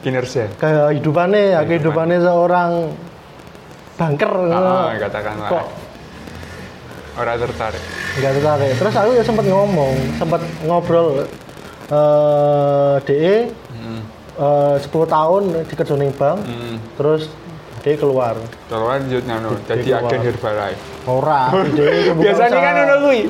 Kinerja. 0.00 0.52
kehidupannya 0.54 1.42
ya 1.50 1.60
kehidupannya 1.62 2.20
seorang 2.20 2.92
banker 3.94 4.28
Heeh, 4.28 5.00
katakanlah. 5.00 5.48
kok 5.48 5.66
Ora 7.14 7.38
tertarik. 7.38 7.82
nggak 8.14 8.32
tertarik 8.34 8.72
terus 8.74 8.94
aku 8.94 9.10
ya 9.12 9.22
sempat 9.22 9.44
ngomong 9.44 9.94
sempat 10.14 10.40
ngobrol 10.62 11.24
eh 11.86 12.94
DE 13.02 13.36
Heeh. 13.48 14.00
eh 14.36 14.76
10 14.76 14.90
tahun 15.06 15.42
di 15.62 15.74
kerja 15.74 15.94
bank 16.12 16.38
Hmm. 16.42 16.76
terus 16.96 17.30
DE 17.84 17.94
keluar 17.94 18.32
Terus 18.64 18.80
lanjut 18.82 19.22
ngono, 19.22 19.60
dadi 19.62 19.84
keluar. 19.84 20.08
agen 20.08 20.20
Herbalife. 20.24 20.80
ora 21.04 21.42
DE 21.68 21.84
kebuka 22.02 22.22
Biasanya 22.24 22.58
kan 22.58 22.72
ngono 22.78 22.94
kuwi. 23.02 23.20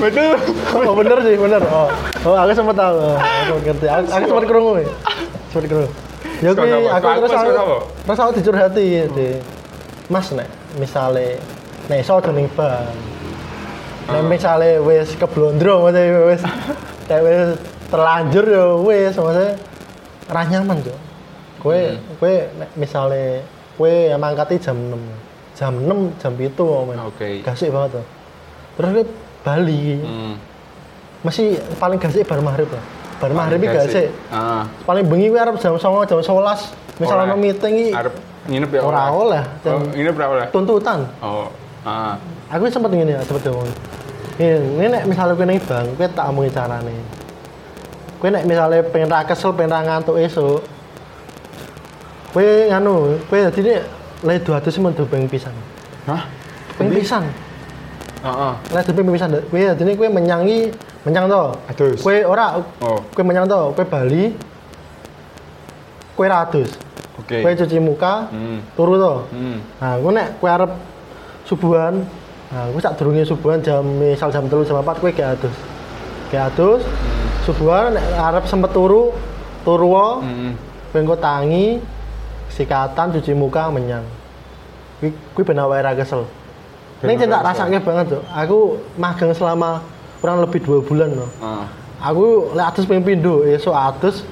Betul. 0.00 0.36
oh 0.80 0.94
bener 0.96 1.18
sih 1.20 1.34
bener 1.36 1.62
oh, 1.62 1.88
oh 2.24 2.34
aku 2.34 2.50
sempat 2.52 2.72
tahu 2.74 2.94
Oh, 2.98 3.16
aku 3.16 3.54
ngerti 3.62 3.86
aku, 3.86 4.04
aku 4.08 4.24
sempat 4.26 4.44
kerungu 4.46 4.72
ya 4.76 4.88
sempat 5.48 5.64
kerungu 5.66 5.90
ya 6.38 6.50
kuwi 6.50 6.72
aku 6.88 7.06
terus 7.20 7.32
aku 7.34 7.76
terus 8.02 8.18
aku 8.18 8.30
dicurhati 8.32 8.84
di 9.12 9.28
mas 10.08 10.32
nek 10.32 10.48
misale 10.76 11.36
nek 11.86 12.00
iso 12.00 12.16
aja 12.16 12.32
ning 12.32 12.48
bank 12.52 12.88
nek 14.08 14.16
Ah. 14.18 14.24
misale 14.24 14.80
wis 14.80 15.12
keblondro 15.14 15.84
maksudnya 15.84 16.24
wis 16.24 16.40
nek 17.06 17.20
wis 17.20 17.60
terlanjur 17.86 18.44
ya 18.46 18.64
wis 18.78 19.12
maksudnya 19.12 19.52
ra 20.26 20.42
nyaman 20.44 20.80
tuh 20.80 20.96
kowe 21.60 21.76
Hmm. 21.76 22.16
kowe 22.16 22.32
kowe 23.78 23.94
mangkati 24.18 24.58
jam 24.58 24.74
6 24.74 25.56
jam 25.56 25.72
6 25.78 26.18
jam 26.18 26.32
7 26.34 26.88
men 26.90 26.98
Oke. 27.06 27.40
gasik 27.46 27.70
banget 27.70 28.02
tuh. 28.02 28.06
Terus 28.76 28.90
kowe 28.90 29.04
Bali. 29.46 30.02
Hmm. 30.02 30.34
masih 31.18 31.58
paling 31.78 31.98
gasik 31.98 32.26
bar 32.26 32.38
maghrib 32.38 32.70
lah 32.70 32.84
bar 33.18 33.32
maghrib 33.34 33.62
iki 33.62 33.70
gasik. 33.70 34.06
Heeh. 34.10 34.62
paling 34.86 35.04
bengi 35.06 35.30
kuwi 35.30 35.40
arep 35.40 35.56
jam 35.58 35.74
09 35.74 36.10
jam 36.10 36.18
11 36.22 36.98
misalnya 36.98 37.24
ono 37.30 37.36
meeting 37.38 37.74
iki 37.74 37.90
Arep 37.94 38.14
nginep 38.48 38.70
ya? 38.72 38.80
Ora 38.80 39.02
oleh. 39.12 39.42
Oh, 39.68 39.80
nginep 39.92 40.14
ora 40.16 40.26
oleh. 40.32 40.46
tuntutan. 40.50 41.04
Oh. 41.20 41.52
Ah. 41.86 42.16
aku 42.50 42.68
sempat 42.68 42.90
ngene 42.90 43.16
ya 43.16 43.20
sempat 43.22 43.48
ngomong. 43.48 43.70
Ini, 44.38 44.56
ini 44.76 44.86
nek 44.92 45.02
misalnya 45.06 45.34
kowe 45.36 45.46
ning 45.46 45.60
bank 45.62 45.86
kowe 45.94 46.06
tak 46.10 46.24
omongi 46.32 46.50
carane. 46.50 46.94
Kowe 48.18 48.28
nek 48.32 48.44
misalnya 48.48 48.80
pengen 48.88 49.08
ra 49.12 49.22
kesel 49.24 49.52
pengen 49.54 49.72
ra 49.76 49.80
ngantuk 49.84 50.16
esuk 50.18 50.64
kowe 52.32 52.44
nganu 52.68 52.94
kowe 53.28 53.38
dadi 53.40 53.60
nek 53.62 53.82
le 54.24 54.34
200 54.42 54.82
men 54.82 54.92
ping 54.94 55.26
pisan 55.28 55.54
Hah? 56.06 56.22
ping 56.76 56.90
pisan 56.92 57.24
Heeh. 58.18 58.52
le 58.74 58.80
ping 58.84 59.08
pisan 59.08 59.30
kowe 59.48 59.60
dadi 59.60 59.92
kowe 59.96 60.08
menyangi 60.10 60.68
menyang 61.06 61.26
to 61.26 61.42
Adus. 61.70 62.02
kowe 62.02 62.16
ora 62.26 62.58
Oh, 62.84 62.98
kowe 63.14 63.24
menyang 63.24 63.46
to 63.46 63.72
kowe 63.72 63.84
Bali 63.86 64.34
kowe 66.16 66.26
ra 66.26 66.44
adus 66.44 66.74
oke. 67.16 67.40
kowe 67.40 67.52
cuci 67.54 67.78
muka 67.78 68.26
Hmm. 68.28 68.58
turu 68.74 68.98
to 68.98 69.14
Hmm. 69.32 69.58
nah 69.80 69.94
kowe 69.96 70.12
nek 70.12 70.28
kowe 70.36 70.50
arep 70.50 70.70
subuhan 71.46 72.02
nah 72.50 72.66
kowe 72.68 72.80
sak 72.82 72.98
durunge 72.98 73.22
subuhan 73.24 73.62
jam 73.62 73.86
misal 73.86 74.28
jam 74.28 74.44
3 74.44 74.66
jam 74.66 74.76
4 74.78 74.98
kowe 74.98 75.10
gak 75.10 75.38
adus 75.38 75.56
gak 76.28 76.52
adus 76.52 76.82
subuhan 77.46 77.94
nek 77.94 78.04
arep 78.18 78.44
sempet 78.44 78.74
turu 78.74 79.14
turu 79.62 80.20
Hmm. 80.20 80.52
kowe 80.92 81.16
tangi 81.16 81.78
sikatan 82.52 83.12
cuci 83.14 83.32
muka 83.36 83.68
menyang 83.70 84.04
kuwi 85.00 85.14
kuwi 85.34 85.44
ben 85.46 85.60
awake 85.62 85.82
ra 85.84 85.92
kesel 85.94 86.24
tak 86.98 87.14
kesel. 87.14 87.38
rasake 87.46 87.78
banget 87.86 88.06
tuh. 88.10 88.22
Aku 88.34 88.58
magang 88.98 89.30
selama 89.30 89.86
kurang 90.18 90.42
lebih 90.42 90.58
dua 90.66 90.82
bulan 90.82 91.14
loh. 91.14 91.30
Ah. 91.38 91.70
Aku 92.10 92.50
lek 92.54 92.74
atus 92.74 92.90
ping 92.90 93.02
pindho, 93.06 93.46
esuk 93.46 93.74
atus 93.74 94.26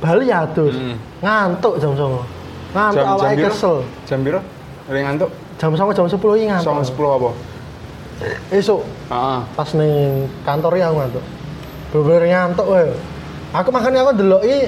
Bali 0.00 0.32
atus. 0.32 0.72
Hmm. 0.74 0.96
Ngantuk 1.20 1.76
jam 1.76 1.92
09.00. 1.92 2.24
Ngantuk 2.72 2.96
Jam- 2.96 3.04
jam 3.04 3.14
awake 3.20 3.36
piro? 3.36 3.48
kesel. 3.52 3.76
Jam 4.08 4.18
piro? 4.24 4.40
Ring 4.88 5.04
ngantuk? 5.04 5.30
Jam 5.60 5.70
09.00 5.76 5.92
jam 5.94 6.06
10 6.08 6.38
iki 6.40 6.46
ngantuk. 6.48 6.66
Song 6.66 6.78
10 6.80 7.18
apa? 7.20 7.30
Esuk 8.52 8.80
Heeh. 9.12 9.38
pas 9.56 9.68
ning 9.76 9.92
kantor 10.42 10.72
iki 10.74 10.84
aku 10.88 10.96
ngantuk. 11.04 11.24
Bener-bener 11.92 12.22
ngantuk 12.32 12.66
wae. 12.66 12.88
Aku 13.52 13.68
makanya 13.68 13.98
aku 14.02 14.10
ndeloki 14.16 14.58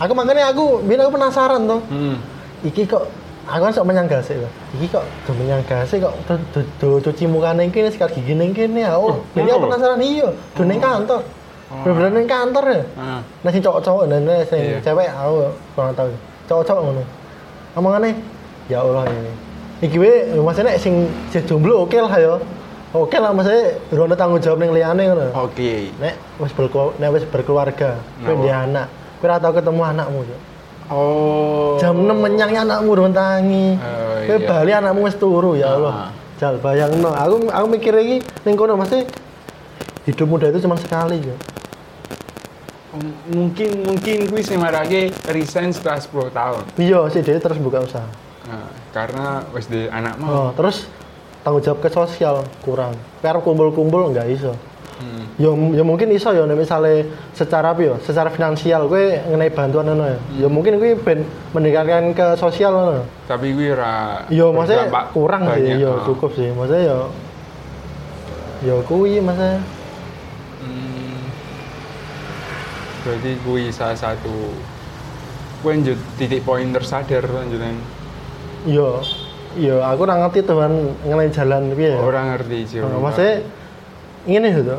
aku 0.00 0.12
makanya 0.16 0.48
aku 0.48 0.80
biar 0.88 1.04
aku 1.04 1.12
penasaran 1.20 1.68
tuh. 1.68 1.80
Hmm. 1.92 2.16
Iki 2.64 2.88
kok 2.88 3.04
aku 3.44 3.62
kan 3.68 3.72
sok 3.72 3.86
menyang 3.86 4.08
gasik 4.08 4.40
loh. 4.40 4.50
Iki 4.80 4.86
kok 4.88 5.04
do 5.28 5.30
menyang 5.36 5.62
gasik 5.68 6.00
kok 6.00 6.14
do, 6.24 6.34
do, 6.56 6.60
do 6.80 6.88
cuci 7.04 7.28
muka 7.28 7.52
ning 7.52 7.68
kene 7.68 7.92
sikat 7.92 8.16
gigi 8.16 8.32
ning 8.32 8.56
kene 8.56 8.88
ya. 8.88 8.96
Oh, 8.96 9.20
jadi 9.36 9.52
aku 9.52 9.60
lho? 9.60 9.66
penasaran 9.68 10.00
iya, 10.00 10.28
do 10.56 10.62
ning 10.64 10.80
kantor. 10.80 11.20
Bener-bener 11.70 12.10
ning 12.18 12.26
kantor 12.26 12.64
ya. 12.66 12.82
Ah. 12.98 13.20
Nah 13.22 13.50
sing 13.54 13.62
cowok-cowok 13.62 14.04
dan 14.10 14.26
nah, 14.26 14.42
sing 14.42 14.58
Iya. 14.58 14.78
cewek 14.82 15.06
aku 15.06 15.34
kurang 15.78 15.94
tahu. 15.94 16.08
Cowok-cowok 16.50 16.82
ngono. 16.82 17.02
Omongane 17.78 18.10
ya 18.66 18.82
Allah 18.82 19.06
ini. 19.06 19.32
Iki 19.86 19.96
wae 20.02 20.34
maksudnya 20.42 20.74
sing 20.80 21.06
sing 21.30 21.46
jomblo 21.46 21.86
oke 21.86 21.94
lah 21.94 22.10
ya. 22.18 22.34
Oke 22.90 23.22
lah 23.22 23.30
maksudnya 23.30 23.78
ada 23.86 24.16
tanggung 24.18 24.42
jawab 24.42 24.58
ning 24.58 24.74
liyane 24.74 25.02
ngono. 25.06 25.30
Oke. 25.46 25.94
Nek 26.02 26.18
wis 26.42 26.50
berkeluarga, 26.50 26.98
nek 26.98 27.08
wis 27.14 27.24
berkeluarga, 27.30 27.90
kowe 28.26 28.34
Nah, 28.34 28.42
dia 28.42 28.56
anak, 28.66 28.86
ora 29.20 29.36
tau 29.36 29.52
ketemu 29.52 29.82
anakmu. 29.84 30.18
Cuk. 30.24 30.40
Oh. 30.90 31.78
Jam 31.78 31.94
6 31.94 32.10
menyangnya 32.10 32.66
anakmu 32.66 32.88
urung 32.92 33.14
tangi. 33.14 33.78
Oh, 33.78 34.16
iya. 34.26 34.36
bali 34.42 34.72
anakmu 34.74 35.06
wis 35.06 35.14
turu 35.14 35.54
ya 35.54 35.78
Allah. 35.78 35.94
Ah. 35.94 36.10
Jal 36.40 36.56
bayangno, 36.56 37.12
aku 37.12 37.52
aku 37.52 37.66
mikir 37.68 37.92
iki 38.00 38.16
ning 38.48 38.56
kono 38.56 38.72
mesti 38.74 39.04
hidup 40.08 40.24
muda 40.24 40.48
itu 40.48 40.64
cuma 40.64 40.74
sekali 40.80 41.20
ya. 41.20 41.36
M- 42.96 43.18
mungkin 43.30 43.86
mungkin 43.86 44.26
kuwi 44.26 44.42
sing 44.42 44.58
marake 44.58 45.14
resign 45.30 45.70
setelah 45.70 46.00
10 46.00 46.32
tahun. 46.32 46.62
Iya, 46.80 47.00
si 47.12 47.20
dia 47.22 47.38
terus 47.38 47.60
buka 47.60 47.84
usaha. 47.84 48.08
Nah, 48.50 48.66
karena 48.90 49.44
wis 49.54 49.68
di 49.70 49.86
anak 49.86 50.18
Oh, 50.26 50.50
terus 50.56 50.90
tanggung 51.46 51.62
jawab 51.62 51.78
ke 51.84 51.88
sosial 51.92 52.42
kurang. 52.66 52.96
Arep 53.22 53.44
kumpul-kumpul 53.46 54.10
enggak 54.10 54.26
iso. 54.32 54.56
Hmm. 55.00 55.24
Ya, 55.40 55.48
ya 55.48 55.82
mungkin 55.82 56.12
iso 56.12 56.28
ya 56.30 56.44
misale 56.46 57.08
secara 57.32 57.72
apa 57.72 57.80
ya, 57.80 57.94
secara 57.98 58.28
finansial 58.28 58.84
gue 58.84 59.16
ngenai 59.24 59.48
bantuan 59.48 59.88
ngono 59.88 60.04
ya. 60.04 60.18
Ya 60.44 60.48
mungkin 60.52 60.76
gue 60.76 60.92
ben 60.94 61.24
meningkatkan 61.50 62.12
ke 62.12 62.36
sosial 62.36 62.70
ngono. 62.70 63.08
Tapi 63.24 63.56
gue 63.56 63.72
ora 63.72 64.28
Ya 64.28 64.44
maksudnya 64.46 64.92
kurang 65.10 65.48
sih, 65.48 65.52
banyak. 65.56 65.76
ya 65.80 65.88
Ah. 65.90 66.04
cukup 66.04 66.30
sih. 66.36 66.52
Maksudnya 66.52 66.84
ya 66.84 66.98
ya 68.60 68.74
kuwi 68.84 69.18
maksudnya 69.18 69.64
Hmm. 70.60 71.24
Berarti 73.00 73.30
gue 73.40 73.62
salah 73.72 73.96
satu 73.96 74.52
gue 75.60 75.70
lanjut 75.72 75.96
titik 76.16 76.44
poin 76.44 76.68
tersadar 76.68 77.24
lanjutan 77.24 77.76
ya 78.64 79.00
ya 79.56 79.76
aku 79.88 80.04
ora 80.04 80.20
ngerti 80.20 80.44
Tuhan 80.44 80.72
ngenai 81.04 81.32
jalan 81.32 81.72
piye 81.72 81.96
ya. 81.96 81.98
orang 81.98 82.36
ngerti 82.36 82.58
sih. 82.66 82.78
Maksudnya 82.80 83.40
ngene 84.28 84.48
lho 84.60 84.76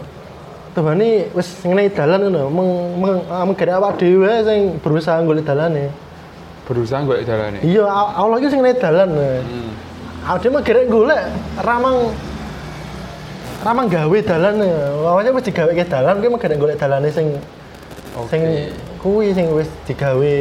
ini 0.72 1.10
wis 1.32 1.48
ngenai 1.62 1.92
dalan 1.92 2.20
ngono, 2.26 2.44
meng 2.48 2.70
meng 2.96 3.16
menggere 3.46 3.76
awak 3.76 4.00
dhewe 4.00 4.32
sing 4.42 4.60
berusaha 4.80 5.20
golek 5.22 5.44
dalane. 5.44 5.92
berusaha 6.62 7.04
gue 7.04 7.28
jalan 7.28 7.60
Iya, 7.60 7.84
Allah 7.84 8.40
iki 8.40 8.48
sing 8.48 8.64
ngenai 8.64 8.80
dalan. 8.80 9.10
Hmm. 9.12 9.72
Awak 10.24 10.40
dhewe 10.40 10.52
menggere 10.56 10.82
golek 10.88 11.22
ramang 11.60 11.98
ramang 13.62 13.88
gawe 13.88 14.18
dalan. 14.24 14.54
Awalnya 15.04 15.36
wis 15.36 15.44
digawe 15.44 15.72
ke 15.72 15.84
dalan, 15.84 16.18
kuwi 16.18 16.32
menggere 16.32 16.56
golek 16.56 16.80
dalane 16.80 17.12
sing 17.12 17.36
sing 18.28 18.42
Oke. 18.44 18.72
kuwi 19.00 19.32
sing 19.32 19.52
wis 19.52 19.68
digawe 19.84 20.36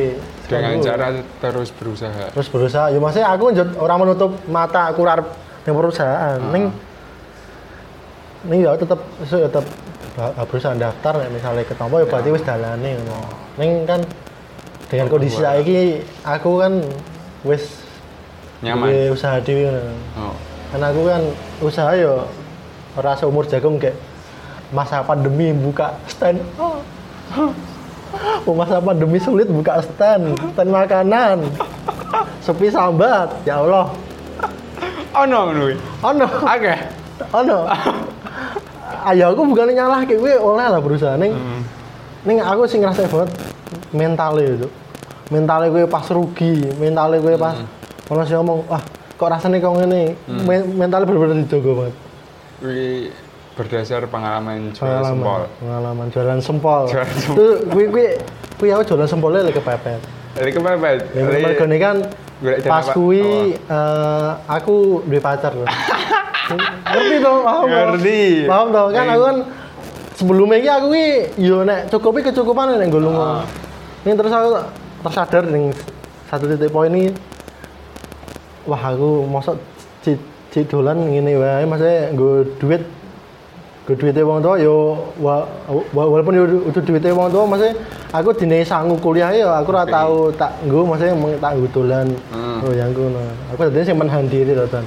Dengan 0.51 0.79
Kuwi. 0.79 0.87
cara 0.87 1.07
terus 1.39 1.71
berusaha. 1.71 2.35
terus 2.35 2.51
berusaha 2.51 2.91
ya 2.91 2.99
maksudnya 2.99 3.31
aku 3.31 3.55
njut 3.55 3.71
ora 3.79 3.95
menutup 3.95 4.35
mata 4.51 4.91
aku 4.91 5.07
arep 5.07 5.23
ning 5.63 5.75
perusahaan 5.79 6.43
Ah. 6.43 6.51
ning 6.51 6.75
ning 8.51 8.59
ya 8.67 8.75
tetep 8.75 8.99
so, 9.31 9.39
ya 9.39 9.47
tetep 9.47 9.63
ba- 9.63 9.79
berusaha 10.19 10.75
daftar 10.75 11.23
nek 11.23 11.31
misalnya 11.31 11.63
ketompo 11.65 12.03
ya 12.03 12.07
berarti 12.07 12.29
wis 12.35 12.43
dalane 12.43 12.91
ngono 12.99 13.19
ning 13.57 13.71
kan 13.87 14.01
dengan 14.91 15.07
kondisi 15.07 15.39
saiki 15.39 16.03
aku 16.27 16.51
kan 16.59 16.83
wis 17.47 17.79
Nyaman. 18.61 18.91
duwe 18.91 19.15
usaha 19.15 19.39
dhewe 19.41 19.71
ngono 19.71 19.95
Oh. 20.19 20.35
kan 20.75 20.81
aku 20.83 21.01
kan 21.07 21.23
usaha 21.63 21.91
ya 21.95 22.13
ora 22.99 23.13
seumur 23.15 23.47
jagung 23.47 23.79
kayak 23.79 23.95
masa 24.71 25.01
pandemi 25.01 25.55
buka 25.55 25.95
stand 26.07 26.39
Oh, 28.43 28.59
masa 28.59 28.83
pandemi 28.83 29.23
sulit 29.23 29.47
buka 29.47 29.79
stand, 29.87 30.35
stand 30.35 30.67
makanan. 30.67 31.47
Sepi 32.43 32.67
sambat, 32.67 33.31
ya 33.47 33.63
Allah. 33.63 33.87
Oh 35.15 35.23
no, 35.23 35.55
no. 35.55 35.71
Ono, 36.03 36.27
Oke. 36.27 36.75
ono. 37.31 37.71
Ayo 39.03 39.33
aku 39.33 39.43
bukan 39.45 39.71
nyalah 39.71 40.05
kayak 40.05 40.19
gue 40.19 40.33
oleh 40.37 40.67
lah 40.67 40.81
berusaha 40.81 41.17
ning. 41.17 41.33
Hmm. 41.33 41.63
Ning 42.23 42.39
aku 42.39 42.65
sih 42.65 42.77
ngerasa 42.77 43.07
banget 43.07 43.31
mentalnya 43.91 44.45
itu. 44.55 44.69
Mentalnya 45.29 45.69
gue 45.69 45.85
pas 45.87 46.05
rugi, 46.07 46.69
mentalnya 46.77 47.19
gue 47.19 47.35
pas 47.35 47.57
ono 48.07 48.23
sih 48.25 48.35
ngomong, 48.35 48.67
wah 48.67 48.83
kok 49.15 49.29
rasanya 49.29 49.59
kok 49.59 49.73
ngene. 49.75 50.03
Men- 50.27 50.75
Mentalnya 50.75 51.07
bener-bener 51.07 51.37
dijogo 51.41 51.71
banget. 51.79 51.95
Gue 52.59 53.15
berdasar 53.51 54.05
pengalaman 54.07 54.71
jual 54.71 54.81
Pengalaman, 54.81 55.13
sempol. 55.15 55.41
pengalaman 55.59 56.07
jualan 56.09 56.41
sempol. 56.41 56.83
Jualan 56.87 57.13
sempol. 57.15 57.35
Itu 57.35 57.47
gue 57.67 57.85
gue 57.89 58.07
gue 58.57 58.69
aku 58.69 58.83
jualan 58.85 59.07
sempolnya 59.07 59.41
lagi 59.43 59.57
kepepet. 59.57 60.01
Jadi 60.31 60.51
kepepet. 60.51 60.99
Mergo 61.15 61.65
ini 61.65 61.79
kan 61.79 61.97
pas 62.65 62.89
apa? 62.89 62.97
kuwi 62.97 63.21
eh, 63.55 64.31
aku 64.49 65.05
duwe 65.05 65.21
pacar 65.21 65.53
loh. 65.53 65.69
Ngerti 66.53 67.17
dong, 67.19 67.39
paham? 67.43 67.65
Ngerti. 67.67 68.21
Paham 68.45 68.67
toh? 68.69 68.87
Kan 68.89 68.95
Ngerti. 69.01 69.13
aku 69.13 69.23
kan 69.23 69.37
sebelumnya 70.15 70.57
iki 70.57 70.69
aku 70.69 70.87
ki 70.89 71.07
yo 71.39 71.57
nek 71.63 71.81
cukupi 71.89 72.21
kecukupan 72.21 72.75
nek 72.75 72.87
nggo 72.87 73.01
lunga. 73.01 73.25
Ah. 73.39 73.43
Ini 74.03 74.13
terus 74.15 74.31
aku 74.31 74.49
tersadar 75.01 75.45
ning 75.47 75.73
satu 76.27 76.45
titik 76.47 76.69
poin 76.69 76.89
ini 76.89 77.11
wah 78.63 78.79
aku 78.79 79.25
mosok 79.25 79.57
cik 80.01 80.19
cik 80.51 80.65
dolan 80.67 81.01
ngene 81.01 81.35
wae 81.35 81.65
maksudnya 81.65 82.13
nggo 82.13 82.31
duit 82.57 82.83
nggo 83.83 83.93
duitnya 83.97 84.23
wong 84.23 84.39
tua 84.39 84.55
yo 84.57 84.77
wa, 85.19 85.43
wa- 85.67 86.07
walaupun 86.07 86.33
yo 86.33 86.45
itu 86.69 86.79
duitnya 86.79 87.11
wong 87.11 87.29
tua 87.29 87.45
maksudnya 87.45 87.75
aku 88.13 88.31
dine 88.31 88.63
sangu 88.63 88.95
kuliah 88.95 89.33
ya 89.33 89.49
aku 89.57 89.73
ora 89.73 89.83
tau 89.83 90.31
tak 90.31 90.55
nggo 90.63 90.87
maksudnya 90.87 91.17
tak 91.41 91.51
nggo 91.57 91.69
dolan 91.73 92.07
Hmm. 92.31 92.63
oh 92.63 92.73
yang 92.73 92.93
ngono 92.93 93.21
aku 93.51 93.61
tadi 93.67 93.83
sing 93.83 93.97
menahan 93.97 94.29
diri 94.29 94.53
Tan 94.69 94.85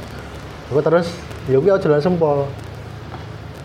aku 0.70 0.80
terus 0.80 1.10
ya 1.46 1.56
aku 1.58 1.68
jualan 1.68 2.00
sempol 2.00 2.48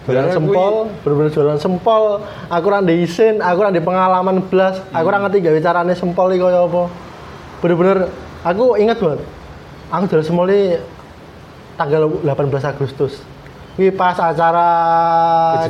jualan 0.08 0.32
sempol 0.32 0.74
bener-bener 1.04 1.30
jualan 1.30 1.60
sempol 1.60 2.02
aku 2.48 2.64
ora 2.64 2.80
ndek 2.80 2.98
isin 3.04 3.38
aku 3.38 3.58
ora 3.60 3.70
ndek 3.70 3.84
pengalaman 3.84 4.40
blas 4.42 4.80
aku 4.90 5.04
ora 5.04 5.20
ngerti 5.22 5.38
gawe 5.44 5.58
carane 5.60 5.94
sempol 5.94 6.32
iki 6.32 6.40
kaya 6.40 6.64
apa 6.64 6.82
bener-bener 7.60 7.98
aku 8.40 8.64
inget 8.76 8.98
banget 8.98 9.20
aku 9.88 10.02
jualan 10.08 10.26
sempol 10.26 10.48
iki 10.48 10.80
tanggal 11.76 12.02
18 12.24 12.72
Agustus 12.72 13.22
Wih 13.78 13.94
pas 13.94 14.18
acara 14.18 14.66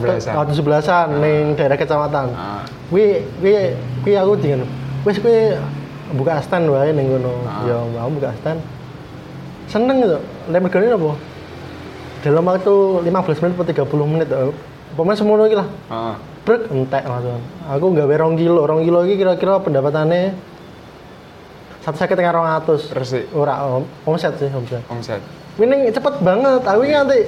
ke- 0.00 0.32
oh, 0.32 0.44
tujuh-belasan 0.48 1.20
ning 1.20 1.52
daerah 1.60 1.76
kecamatan. 1.76 2.32
Ah. 2.32 2.64
Wih, 2.88 3.20
wih, 3.44 3.76
wih 4.00 4.16
aku 4.16 4.32
dengan 4.40 4.64
wis 5.04 5.20
kowe 5.20 5.60
buka 6.16 6.40
stand 6.40 6.72
wae 6.72 6.88
ngono. 6.88 7.44
Ah. 7.44 7.68
Ya 7.68 7.76
mau 7.76 8.08
buka 8.08 8.32
stand. 8.40 8.64
Seneng 9.68 10.00
gitu. 10.00 10.16
Lek 10.48 10.64
mergane 10.64 10.88
apa? 10.88 11.12
Dalam 12.18 12.42
waktu 12.42 12.74
15 13.07 13.42
menit 13.42 13.54
atau 13.54 13.66
30 13.87 14.07
menit. 14.07 14.28
eh, 14.28 14.50
Pokoknya 14.88 15.14
semono 15.14 15.46
iki 15.46 15.54
lah. 15.54 15.68
Ah. 15.87 16.14
Brek 16.42 16.66
entek 16.72 17.04
langsung. 17.04 17.38
Aku 17.68 17.92
gawe 17.92 18.09
2 18.11 18.35
kilo. 18.35 18.64
2 18.64 18.83
kilo 18.83 18.98
iki 19.04 19.14
kira-kira 19.16 19.61
pendapatannya 19.61 20.33
satu 21.78 21.96
sakit 21.96 22.16
tengah 22.16 22.35
rong 22.35 22.48
atus. 22.48 22.90
Resik. 22.90 23.31
Ora 23.31 23.62
om, 23.62 23.85
omset 24.04 24.35
sih 24.37 24.50
omset. 24.50 24.83
Omset. 24.88 25.20
Ini 25.57 25.88
cepet 25.88 26.18
banget. 26.18 26.64
Aku 26.64 26.83
ini 26.83 26.94
nanti 26.94 27.18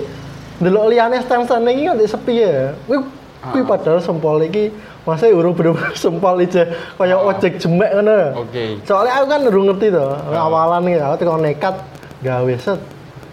delok 0.59 0.89
liyane 0.89 1.21
stand-stand 1.21 1.69
iki 1.69 1.85
nanti 1.87 2.05
sepi 2.05 2.35
ya. 2.41 2.75
Kuwi 2.85 2.99
Ah. 3.41 3.65
padahal 3.65 4.05
sempol 4.05 4.37
iki 4.43 4.69
masa 5.03 5.25
urung 5.33 5.57
bener-bener 5.57 5.97
sempol 5.97 6.37
aja 6.37 6.69
kaya 6.99 7.17
Ah. 7.17 7.29
ojek 7.31 7.57
jemek 7.57 7.89
ngono. 7.95 8.45
Oke. 8.45 8.83
Soalnya 8.85 9.17
aku 9.17 9.27
kan 9.29 9.41
urung 9.47 9.67
ngerti 9.69 9.89
to. 9.89 10.07
Ah. 10.29 10.45
Awalan 10.45 10.85
iki 10.85 10.99
aku 10.99 11.15
teko 11.17 11.37
nekat 11.39 11.75
gawe 12.21 12.55
set. 12.57 12.81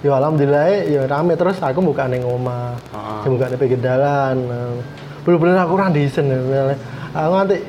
Ya 0.08 0.16
alhamdulillah 0.16 0.88
ya 0.88 1.04
rame 1.04 1.36
terus 1.36 1.60
aku 1.60 1.84
buka 1.84 2.08
ning 2.08 2.24
omah. 2.24 2.80
Ah. 2.96 3.20
Saya 3.20 3.30
buka 3.36 3.52
di 3.52 3.60
pinggir 3.60 3.84
dalan. 3.84 4.40
Bener-bener 5.28 5.60
aku 5.60 5.76
ora 5.76 5.92
ndisen. 5.92 6.32
Aku 7.12 7.34
nanti 7.36 7.60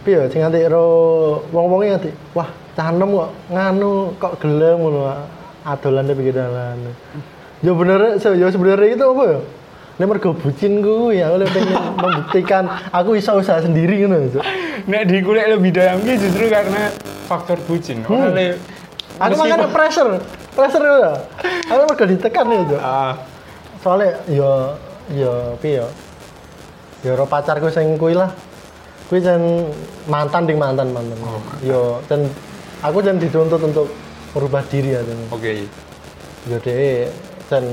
piye 0.00 0.32
sing 0.32 0.40
nanti 0.40 0.64
ro 0.64 1.44
wong-wonge 1.52 1.92
nanti 1.92 2.10
wah 2.32 2.48
cah 2.72 2.88
enom 2.88 3.20
kok 3.20 3.30
nganu 3.52 3.92
kok 4.16 4.32
gelem 4.40 4.80
ngono 4.80 5.12
adolan 5.68 6.08
di 6.08 6.14
pinggir 6.16 6.40
dalan. 6.40 6.88
Ya 7.60 7.72
bener 7.76 8.16
se- 8.16 8.32
ya 8.32 8.48
sebenarnya 8.48 8.96
itu 8.96 9.04
apa 9.04 9.24
ya? 9.28 9.38
Nek 10.00 10.06
mergo 10.08 10.32
bucin 10.32 10.80
ku 10.80 11.12
ya 11.12 11.28
aku 11.28 11.44
pengen 11.52 11.76
membuktikan 12.00 12.64
aku 12.96 13.12
bisa 13.20 13.36
usaha 13.36 13.60
sendiri. 13.60 14.08
Cuk. 14.08 14.40
Nek 14.88 15.04
di 15.04 15.20
kuliah 15.20 15.52
lebih 15.52 15.68
dalam 15.76 16.00
ki 16.00 16.16
justru 16.16 16.48
karena 16.48 16.88
faktor 17.28 17.60
bucin. 17.68 18.00
Hmm. 18.08 18.32
Oleh 18.32 18.56
Aku 19.20 19.36
makanya 19.36 19.68
pressure, 19.68 20.18
pressure 20.52 20.84
ya. 20.84 21.12
Aku 21.72 21.80
mergo 21.88 22.04
ditekan 22.04 22.46
itu. 22.52 22.76
Ah. 22.78 23.16
Soalnya 23.82 24.14
ya 24.30 24.50
ya 25.10 25.32
piye 25.58 25.82
ya? 25.82 25.86
Ya 27.02 27.12
ro 27.18 27.26
pacarku 27.26 27.68
sing 27.72 27.98
kuwi 27.98 28.14
lah. 28.14 28.30
Kuwi 29.10 29.20
jan 29.20 29.42
mantan 30.06 30.46
ding 30.46 30.56
mantan 30.60 30.94
mantan. 30.94 31.18
Oh, 31.24 31.42
Yo 31.60 31.98
dan 32.06 32.30
aku 32.84 33.02
jan 33.02 33.18
dituntut 33.18 33.60
untuk 33.60 33.90
merubah 34.32 34.62
diri 34.70 34.96
ya 34.96 35.02
dan 35.04 35.18
Oke. 35.28 35.68
yo 36.48 36.56
dhewe 36.62 37.10
dan 37.52 37.64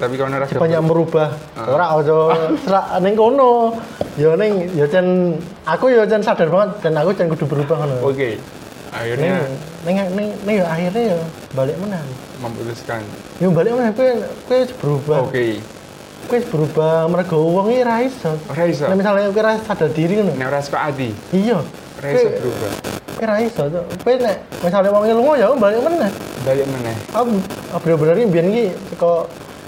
Tapi 0.00 0.16
kalau 0.16 0.32
nara 0.32 0.48
banyak 0.48 0.80
merubah. 0.80 1.28
Ah. 1.52 1.76
Ora 1.76 1.86
aja 2.00 2.16
serak 2.64 2.86
ning 3.04 3.12
kono. 3.12 3.76
Yo 4.16 4.32
ning 4.32 4.72
yo 4.72 4.88
jan 4.88 5.36
aku 5.68 5.92
yo 5.92 6.08
jan 6.08 6.24
sadar 6.24 6.48
banget 6.48 6.80
dan 6.80 6.96
aku 6.96 7.12
jan 7.12 7.28
kudu 7.28 7.44
berubah 7.44 7.84
ngono. 7.84 8.08
Oke. 8.08 8.40
Ning 8.40 8.40
Akhirnya 8.90 9.46
ning 9.86 9.96
ning 10.18 10.28
ning 10.42 10.54
yo 10.58 10.66
akhirnya 10.66 11.02
yo 11.14 11.18
balik 11.54 11.76
menang. 11.78 12.06
memutuskan. 12.40 13.04
Yo 13.38 13.52
balik 13.52 13.72
menang 13.76 13.92
kowe 13.94 14.10
kowe 14.48 14.60
berubah. 14.82 15.18
Oke. 15.28 15.60
Kowe 16.26 16.38
berubah 16.50 17.06
mergo 17.06 17.36
wong 17.38 17.70
iki 17.70 17.82
ra 17.84 17.96
iso. 18.02 18.32
Ora 18.48 18.64
iso. 18.66 18.84
Nek 18.88 18.96
misalnya 18.98 19.30
kowe 19.30 19.42
ra 19.44 19.54
sadar 19.62 19.90
diri 19.92 20.18
ngono. 20.18 20.32
Nek 20.34 20.46
ora 20.48 20.60
suka 20.60 20.78
ati, 20.88 21.08
Iya. 21.30 21.60
ora 22.00 22.08
iso 22.10 22.26
Kowe- 22.26 22.36
berubah. 22.40 22.72
Kowe 23.14 23.24
ra 23.28 23.36
iso. 23.38 23.62
Cuk. 23.68 23.84
Kowe 24.02 24.12
nek 24.18 24.36
misalnya 24.64 24.88
iki 24.90 25.14
lunga 25.14 25.34
ya 25.38 25.46
balik 25.54 25.80
meneh. 25.86 26.10
Balik 26.42 26.66
meneh. 26.66 26.96
Aku 27.12 27.30
aku 27.70 27.82
bener-bener 27.84 28.14
iki 28.16 28.26
biyen 28.26 28.46
iki 28.50 28.64
teko 28.90 29.12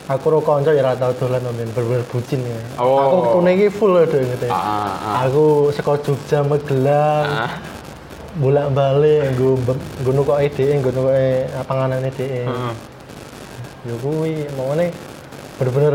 aku 0.09 0.27
ro 0.29 0.41
kanca 0.43 0.73
ya 0.73 0.83
ra 0.83 0.93
tau 0.99 1.13
dolan 1.15 1.45
men 1.55 1.69
bener-bener 1.71 2.03
bucin 2.11 2.41
ya. 2.43 2.59
Oh. 2.81 2.99
Aku 2.99 3.17
ketune 3.23 3.51
iki 3.55 3.69
full 3.71 3.93
ya 3.95 4.05
gitu. 4.09 4.47
Ah, 4.49 4.57
ah, 4.57 4.91
ah. 4.91 5.15
Aku 5.29 5.71
saka 5.71 5.95
Jogja 6.03 6.41
Magelang. 6.43 7.29
Ah. 7.29 7.53
Bolak-balik 8.40 9.37
nggo 9.37 9.61
nggo 10.01 10.11
nukoke 10.16 10.49
dhek, 10.49 10.81
nggo 10.81 10.90
nukoke 10.95 11.27
panganane 11.68 12.09
dhek. 12.09 12.49
Heeh. 12.49 12.75
Ya 13.83 13.95
kuwi 13.99 14.47
mongone 14.57 14.95
bener-bener 15.59 15.95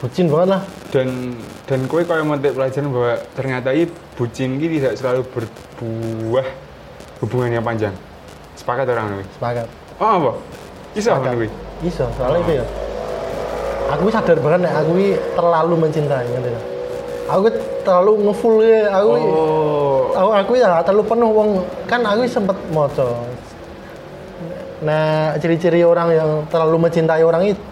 bucin 0.00 0.26
banget 0.32 0.48
lah. 0.56 0.62
Dan 0.88 1.36
dan 1.68 1.84
kue 1.84 2.00
kau 2.08 2.16
yang 2.16 2.32
memetik 2.32 2.56
pelajaran 2.56 2.88
bahwa 2.88 3.12
ternyata 3.36 3.68
ini 3.76 3.92
bucin 4.16 4.56
ini 4.56 4.80
tidak 4.80 4.96
selalu 4.96 5.20
berbuah 5.28 6.46
hubungan 7.20 7.60
yang 7.60 7.64
panjang. 7.66 7.92
Sepakat 8.56 8.88
orang 8.88 9.20
ini? 9.20 9.26
Sepakat. 9.36 9.66
Oh 10.00 10.08
apa? 10.08 10.32
Bisa 10.96 11.20
apa 11.20 11.36
nih 11.36 11.52
iso 11.84 12.08
soalnya 12.16 12.40
itu 12.42 12.52
ya. 12.58 12.64
Aku 13.92 14.08
sadar 14.08 14.36
banget 14.40 14.68
nek 14.68 14.74
aku 14.84 14.92
terlalu 15.36 15.74
mencintai 15.80 16.26
ngerti 16.28 16.50
aku 17.28 17.52
terlalu 17.88 18.12
ngefull 18.28 18.60
ya. 18.60 18.92
Aku 19.00 19.10
oh. 19.16 20.12
aku 20.12 20.30
aku 20.36 20.52
ya 20.60 20.84
terlalu 20.84 21.04
penuh 21.08 21.30
wong. 21.32 21.50
Kan 21.88 22.04
aku 22.04 22.28
sempet 22.28 22.56
moco 22.68 23.24
nah 24.78 25.34
ciri-ciri 25.42 25.82
orang 25.82 26.08
yang 26.14 26.30
terlalu 26.46 26.86
mencintai 26.86 27.26
orang 27.26 27.50
itu 27.50 27.62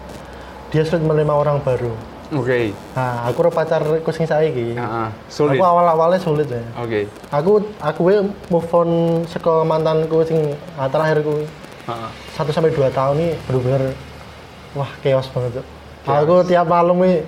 dia 0.67 0.83
sulit 0.83 1.07
menerima 1.07 1.31
orang 1.31 1.63
baru. 1.63 1.95
Oke. 2.35 2.75
Nah 2.91 3.23
aku 3.23 3.47
pacar 3.47 3.79
kucing 4.03 4.27
saiki. 4.27 4.75
Ah, 4.75 5.07
ah. 5.07 5.09
sulit. 5.31 5.55
Aku 5.55 5.63
awal-awalnya 5.63 6.19
sulit 6.19 6.51
ya. 6.51 6.59
Oke. 6.75 7.07
Aku 7.31 7.63
aku 7.79 7.99
we 8.03 8.19
move 8.51 8.67
on 8.75 9.23
saka 9.31 9.63
mantanku 9.63 10.27
sing 10.27 10.51
ah, 10.75 10.91
terakhir 10.91 11.23
kuwi 11.23 11.47
Ah, 11.87 12.11
ah. 12.11 12.11
satu 12.35 12.51
sampai 12.51 12.75
dua 12.75 12.91
tahun 12.91 13.15
ini 13.15 13.31
bener-bener 13.47 13.95
wah 14.75 14.91
chaos 14.99 15.31
banget. 15.31 15.63
Chaos. 16.03 16.19
aku 16.27 16.35
tiap 16.43 16.67
malam 16.67 16.99
nih 16.99 17.23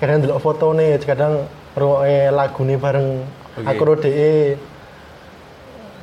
kadang 0.00 0.24
delok 0.24 0.40
foto 0.40 0.72
nih 0.72 0.96
kadang 1.04 1.44
ngrungokke 1.74 2.16
lagu 2.32 2.60
nih 2.64 2.78
bareng. 2.78 3.08
Oke. 3.52 3.68
aku 3.68 3.82
ro 3.84 3.94
DE 4.00 4.56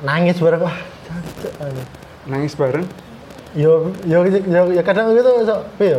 nangis 0.06 0.38
bareng 0.38 0.62
wah 0.62 0.76
jancuk, 1.06 1.52
nangis 2.30 2.54
bareng? 2.54 2.86
Yo 3.58 3.90
yo 4.06 4.22
yo, 4.26 4.70
yo 4.70 4.82
kadang 4.86 5.10
gitu 5.18 5.30
so, 5.42 5.56
yo. 5.82 5.98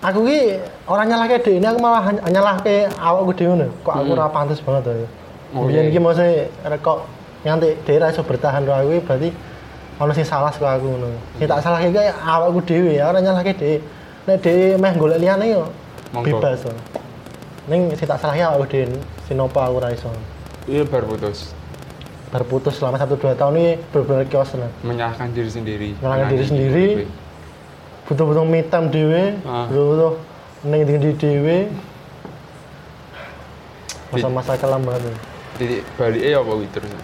Aku 0.00 0.24
ki 0.24 0.62
orang 0.86 1.10
nyalahke 1.10 1.42
DE 1.42 1.58
ini 1.58 1.66
aku 1.66 1.82
malah 1.82 2.14
ny- 2.14 2.22
nyalahke 2.30 2.86
awakku 2.96 3.34
dhewe 3.34 3.58
ngono. 3.58 3.66
Kok 3.82 3.94
aku 3.94 4.10
ora 4.14 4.30
pantes 4.30 4.62
banget 4.62 4.82
to 4.86 4.92
Oke. 5.50 5.66
Biyen 5.66 5.90
iki 5.90 5.98
mose 5.98 6.46
kok 6.80 6.98
nganti 7.42 7.74
ra 7.98 8.14
iso 8.14 8.22
bertahan 8.22 8.62
karo 8.62 8.86
aku 8.86 8.90
iki 8.94 9.02
berarti 9.02 9.28
ono 10.00 10.12
sing 10.14 10.24
salah 10.24 10.54
saka 10.54 10.78
aku 10.78 10.86
ngono. 10.86 11.10
Sing 11.36 11.50
tak 11.50 11.60
salahke 11.66 11.90
ki 11.90 12.02
awakku 12.22 12.62
dhewe 12.62 12.94
ya 12.94 13.10
ora 13.10 13.18
nyalahke 13.18 13.58
DE 13.58 13.82
nek 14.30 14.38
DE 14.38 14.78
meh 14.78 14.92
golek 14.94 15.18
liyane 15.18 15.50
yo 15.50 15.66
bebas 16.14 16.62
to 16.62 16.70
ning 17.66 17.92
sing 17.92 18.06
tak 18.06 18.16
salahke 18.16 18.40
awakku 18.40 18.66
dhewe 18.68 18.96
sinopo 19.26 19.58
aku 19.58 19.74
ora 19.76 19.90
iso 19.90 20.08
iya 20.64 20.82
baru 20.82 21.10
putus 21.10 21.52
baru 22.30 22.44
putus 22.46 22.74
selama 22.76 22.96
satu 22.96 23.14
dua 23.14 23.34
tahun 23.34 23.54
ini 23.54 23.72
bener-bener 23.90 24.24
chaos 24.26 24.48
tenan 24.48 24.70
menyalahkan 24.80 25.28
diri 25.30 25.50
sendiri 25.50 25.88
Menyalahkan 25.98 26.26
diri 26.30 26.44
sendiri. 26.44 26.86
butuh-butuh 28.06 28.42
me 28.42 28.62
time 28.64 28.86
dhewe, 28.88 29.38
Ah. 29.44 29.66
butuh-butuh 29.66 30.12
ning 30.64 30.82
ndi 30.82 31.10
dhewe. 31.14 31.70
Masa-masa 34.10 34.58
kelam 34.58 34.82
banget. 34.82 35.14
titik 35.54 35.84
balik 35.94 36.22
ya 36.24 36.40
apa 36.40 36.52
gitu 36.58 36.78
terus 36.80 36.94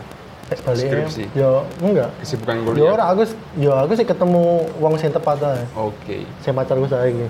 balik 0.65 0.87
Skripsi. 0.89 1.25
yo 1.35 1.63
enggak. 1.79 2.09
kesibukan 2.19 2.57
kuliah 2.65 2.91
ora 2.91 3.05
aku 3.13 3.23
yo 3.55 3.71
aku 3.71 3.93
sih 3.93 4.03
ketemu 4.03 4.45
wong 4.79 4.95
sing 4.97 5.11
tepat 5.11 5.39
ae. 5.45 5.63
oke 5.77 6.17
Sing 6.41 6.51
pacarku 6.51 6.87
saiki. 6.87 7.27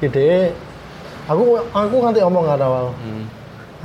Ide 0.00 0.54
aku 1.30 1.62
aku 1.70 1.94
nganti 2.02 2.20
omong 2.26 2.44
kan 2.50 2.58
awal. 2.58 2.90
Hmm. 2.98 3.24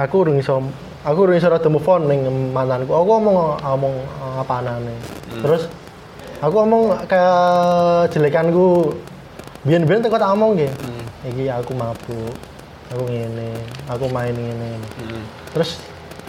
Aku 0.02 0.26
urung 0.26 0.42
iso 0.42 0.58
aku 1.06 1.30
urung 1.30 1.38
iso 1.38 1.48
rada 1.48 1.70
move 1.70 1.86
on 1.86 2.10
ning 2.10 2.26
mantanku. 2.52 2.90
Aku 2.90 3.06
ngomong 3.06 3.62
ngomong 3.62 3.94
apa 4.42 4.54
anane. 4.66 4.98
Terus 5.46 5.70
aku 6.42 6.56
ngomong 6.66 7.06
kayak 7.06 8.10
jelekanku 8.10 8.98
biyen-biyen 9.62 10.02
teko 10.02 10.18
tak 10.18 10.34
omong 10.34 10.58
nggih. 10.58 10.74
Hmm. 10.74 11.04
Iki 11.30 11.44
aku 11.54 11.72
mabuk. 11.78 12.34
Aku 12.94 13.02
ngene, 13.10 13.50
aku 13.90 14.06
main 14.14 14.34
ngene. 14.34 14.78
Hmm. 15.02 15.24
Terus 15.58 15.82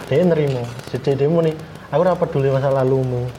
dia 0.09 0.25
nerimo. 0.25 0.65
Jadi 0.89 1.13
dia 1.13 1.29
muni, 1.29 1.53
aku 1.93 2.01
ora 2.01 2.17
peduli 2.17 2.49
masa 2.49 2.73
lalumu. 2.73 3.29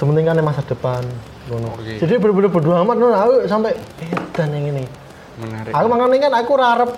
Sementing 0.00 0.24
kan 0.24 0.40
masa 0.40 0.64
depan. 0.64 1.04
Ngono. 1.52 1.76
Oke. 1.76 2.00
Jadi 2.00 2.16
bener-bener 2.16 2.48
berdua 2.48 2.80
amat 2.80 2.96
ngono. 2.96 3.12
Aku 3.12 3.34
sampai 3.44 3.76
edan 4.00 4.56
yang 4.56 4.72
ini. 4.72 4.84
Menarik 5.38 5.70
Aku 5.70 5.86
makanya 5.86 6.16
kan 6.26 6.32
aku 6.42 6.50
ora 6.58 6.66
arep 6.74 6.90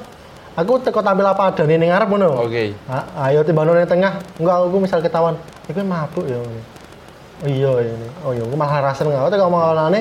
aku 0.52 0.72
teko 0.84 1.00
tampil 1.00 1.24
apa 1.24 1.52
ada 1.52 1.62
nih 1.64 1.80
ngarep 1.88 2.08
ngono. 2.12 2.44
oke 2.44 2.64
Ah, 2.88 3.28
ayo 3.28 3.40
timbang 3.40 3.64
nang 3.68 3.88
tengah. 3.88 4.20
Enggak 4.36 4.56
aku 4.68 4.76
misal 4.84 5.00
ketahuan. 5.00 5.36
Iku 5.68 5.80
mabuk 5.80 6.24
ya. 6.28 6.36
Oh 6.36 7.48
iya 7.48 7.72
ini. 7.88 8.08
Oh 8.22 8.36
iya 8.36 8.44
aku 8.44 8.54
malah 8.56 8.92
rasen 8.92 9.08
enggak. 9.08 9.32
Teko 9.32 9.48
omonganane 9.48 10.00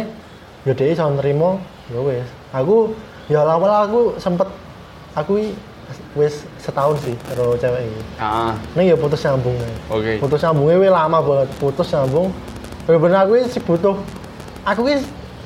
ya 0.67 0.71
dia 0.75 0.91
iso 0.91 1.07
nerimo. 1.07 1.59
Ya 1.87 1.99
wis. 2.03 2.27
Aku 2.51 2.91
ya 3.31 3.47
awal 3.47 3.71
aku 3.87 4.19
sempet 4.19 4.47
aku 5.15 5.55
wis 6.19 6.43
setahun 6.59 6.99
sih 7.03 7.15
karo 7.31 7.55
cewek 7.55 7.87
ini. 7.87 8.01
ah 8.19 8.55
Ning 8.75 8.91
ya 8.91 8.95
putus 8.99 9.23
nyambung. 9.23 9.55
ya. 9.55 9.71
oke 9.87 10.11
Putus 10.19 10.39
nyambungnya 10.43 10.75
wis 10.83 10.91
lama 10.91 11.17
banget. 11.23 11.49
Putus 11.63 11.87
nyambung. 11.95 12.27
Bener-bener 12.83 13.23
aku 13.23 13.39
sih 13.47 13.63
butuh 13.63 13.95
aku 14.67 14.83
ki 14.83 14.95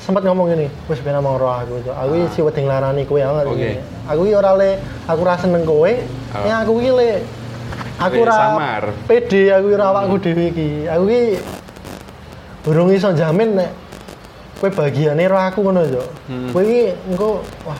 sempat 0.05 0.21
ngomong 0.21 0.53
gini, 0.53 0.69
wis 0.85 1.01
ben 1.01 1.17
mau 1.17 1.41
roh 1.41 1.49
aku. 1.49 1.81
Cuk. 1.81 1.95
Aku 1.97 2.11
ki 2.13 2.25
si 2.37 2.39
wedi 2.45 2.61
nglarani 2.61 3.09
kowe 3.09 3.17
banget 3.17 3.45
Oke. 3.49 3.57
ini. 3.57 3.73
Aku 4.05 4.21
ki 4.29 4.33
ora 4.37 4.51
le 4.53 4.77
aku 5.09 5.19
ora 5.25 5.35
seneng 5.41 5.65
kowe. 5.65 5.89
Oh. 5.89 6.45
Ya 6.45 6.61
aku 6.61 6.77
ki 6.77 6.91
le 6.93 7.09
aku 7.97 8.15
ora 8.21 8.35
samar. 8.37 8.83
pede 9.09 9.41
aku 9.49 9.67
ora 9.73 9.85
awakku 9.89 10.15
dhewe 10.21 10.53
iki. 10.53 10.69
Aku 10.85 11.03
ki 11.09 11.23
urung 12.69 12.93
iso 12.93 13.09
jamin 13.17 13.57
nek 13.57 13.71
kowe 14.61 14.69
bagiane 14.69 15.25
roh 15.25 15.41
aku 15.41 15.59
ngono 15.65 15.81
yo. 15.89 16.05
Hmm. 16.29 16.53
Kowe 16.53 16.61
iki 16.61 16.93
engko 17.09 17.41
wah 17.65 17.79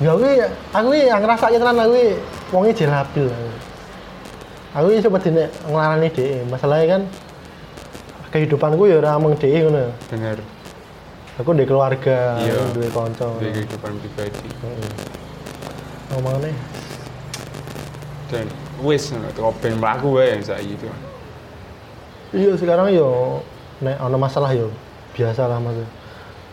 Ya 0.00 0.16
aku 0.16 0.24
aku 0.72 0.88
yang 0.96 1.20
ngrasake 1.26 1.58
tenan 1.58 1.76
aku 1.76 1.98
wonge 2.54 2.70
jelabil. 2.70 3.26
Aku. 3.26 4.94
Aku 4.94 5.02
sempat 5.02 5.26
dine 5.26 5.50
nglarani 5.66 6.06
dhek. 6.06 6.46
Masalahnya 6.46 6.86
kan 6.86 7.02
kehidupanku 8.30 8.86
ya 8.86 9.02
ora 9.02 9.18
mung 9.18 9.34
dhek 9.34 9.66
ngono. 9.66 9.90
bener 10.06 10.38
Aku 11.40 11.56
ndek 11.56 11.72
keluarga, 11.72 12.36
Iya. 12.36 12.52
duwe 12.76 12.88
kanca. 12.92 13.24
di 13.40 13.48
kehidupan 13.48 13.96
pribadi. 13.96 14.48
Heeh. 14.60 14.92
Ngomongane 16.12 16.52
dan 18.30 18.46
wis 18.78 19.10
kok 19.10 19.54
ben 19.58 19.74
mlaku 19.82 20.14
wae 20.14 20.38
saiki 20.38 20.78
itu 20.78 20.86
iya 22.30 22.54
sekarang 22.54 22.94
yo 22.94 23.42
nek 23.82 23.98
ana 23.98 24.14
masalah 24.14 24.54
yo 24.54 24.70
biasa 25.18 25.50
lah 25.50 25.58
mas. 25.58 25.74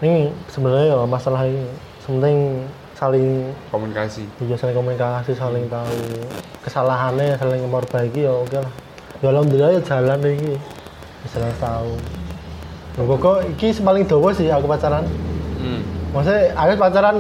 Ini 0.01 0.29
sebenarnya 0.49 0.93
ya 0.93 0.97
masalah 1.05 1.45
ini 1.45 1.69
penting 2.01 2.65
saling 2.97 3.53
komunikasi. 3.69 4.25
Iya 4.41 4.57
saling 4.57 4.73
komunikasi 4.73 5.37
saling 5.37 5.69
tahu. 5.69 6.25
Kesalahannya 6.65 7.37
saling 7.37 7.61
memperbaiki 7.61 8.25
ya 8.25 8.33
oke 8.33 8.57
lah. 8.57 8.73
Ya 9.21 9.29
alhamdulillah 9.29 9.77
ya 9.77 9.81
jalan 9.85 10.17
ini 10.25 10.57
ya 10.57 11.27
jalan 11.33 11.53
tahu 11.61 11.93
Lho, 12.97 13.13
kok 13.21 13.45
iki 13.45 13.77
paling 13.77 14.09
dawa 14.09 14.33
sih 14.33 14.49
aku 14.49 14.65
pacaran? 14.65 15.05
Hmm. 15.57 15.81
maksudnya 16.13 16.53
aku 16.57 16.73
pacaran 16.81 17.17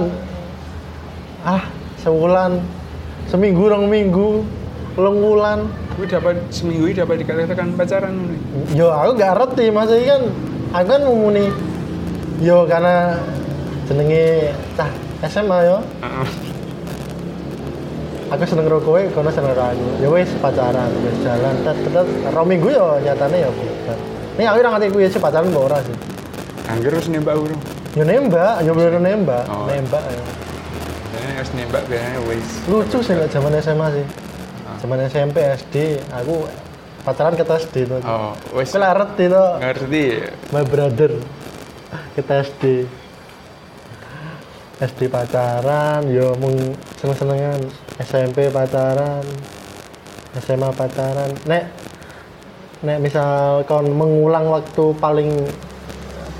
ah 1.45 1.61
sebulan 2.01 2.61
seminggu 3.29 3.69
rong 3.69 3.85
minggu 3.85 4.41
telung 4.97 5.21
bulan 5.21 5.69
Gue 5.97 6.05
dapat 6.05 6.37
seminggu 6.53 6.89
ini 6.89 6.97
dapat 6.97 7.25
dikatakan 7.25 7.73
pacaran 7.73 8.13
yo 8.73 8.89
aku 8.93 9.17
gak 9.17 9.33
ngerti 9.37 9.65
maksudnya 9.73 10.05
kan 10.17 10.21
aku 10.77 10.85
kan 10.93 11.01
ngomongin 11.05 11.49
yo 12.41 12.65
karena 12.69 13.17
jenenge 13.89 14.53
cah 14.77 14.89
SMA 15.25 15.57
yo. 15.65 15.77
Heeh. 16.01 16.29
aku 18.29 18.43
seneng 18.45 18.65
karo 18.69 18.77
kowe 18.81 19.01
kono 19.13 19.29
seneng 19.33 19.57
karo 19.57 19.73
aku. 19.73 19.85
Ya 20.01 20.07
wis 20.13 20.29
pacaran 20.41 20.89
wis 21.01 21.17
jalan 21.25 21.55
tet 21.65 21.77
tet 21.85 22.07
rong 22.33 22.49
minggu 22.49 22.69
ya 22.69 23.01
nyatane 23.01 23.45
ya 23.45 23.49
bukan 23.49 24.16
ini 24.37 24.45
aku 24.45 24.57
ora 24.59 24.69
ngerti 24.71 24.87
kuwi 24.89 25.05
sih 25.07 25.17
pacaran 25.17 25.49
apa 25.49 25.59
ora 25.59 25.79
sih 25.81 25.97
Angger 26.67 26.91
harus 26.91 27.07
nembak 27.07 27.35
urung. 27.35 27.61
ya 27.91 28.03
nembak 28.03 28.59
ya 28.59 28.71
bener 28.71 28.99
nembak 28.99 29.43
Oh. 29.47 29.65
nembak 29.65 30.03
ya. 30.03 30.19
Biasanya 31.07 31.33
harus 31.33 31.51
nembak 31.53 31.83
biasanya 31.87 32.19
wis. 32.27 32.47
lucu 32.67 32.97
sih 32.99 33.13
nggak 33.13 33.29
zaman 33.29 33.51
SMA 33.57 33.87
sih 33.93 34.05
Ah. 34.63 34.77
zaman 34.77 34.99
SMP 35.07 35.37
SD 35.41 35.75
aku 36.11 36.43
pacaran 37.01 37.33
ke 37.33 37.43
SD 37.43 37.75
tuh 37.87 38.03
Oh, 38.03 38.35
wis 38.53 38.67
aku 38.67 38.77
lah 38.77 38.91
ngerti 38.93 39.23
tuh 39.27 39.49
ngerti. 39.57 40.05
my 40.51 40.61
brother 40.61 41.11
kita 42.13 42.33
SD 42.43 42.63
SD 44.77 45.07
pacaran 45.07 46.05
yo 46.05 46.37
mung 46.37 46.53
seneng-senengan 46.95 47.63
SMP 47.97 48.51
pacaran 48.51 49.23
SMA 50.37 50.69
pacaran 50.69 51.31
nek 51.47 51.65
nek 52.85 53.01
misal 53.01 53.65
kon 53.65 53.89
mengulang 53.89 54.45
waktu 54.53 54.93
paling 55.01 55.33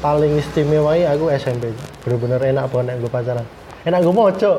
paling 0.05 0.37
istimewa 0.37 0.93
i 0.93 1.09
aku 1.09 1.33
SMP 1.33 1.73
bener-bener 2.05 2.37
enak 2.53 2.69
banget 2.69 2.93
nek 2.93 2.97
gue 3.01 3.09
pacaran? 3.09 3.45
Enak 3.81 3.99
gue 4.05 4.13
mocok 4.13 4.57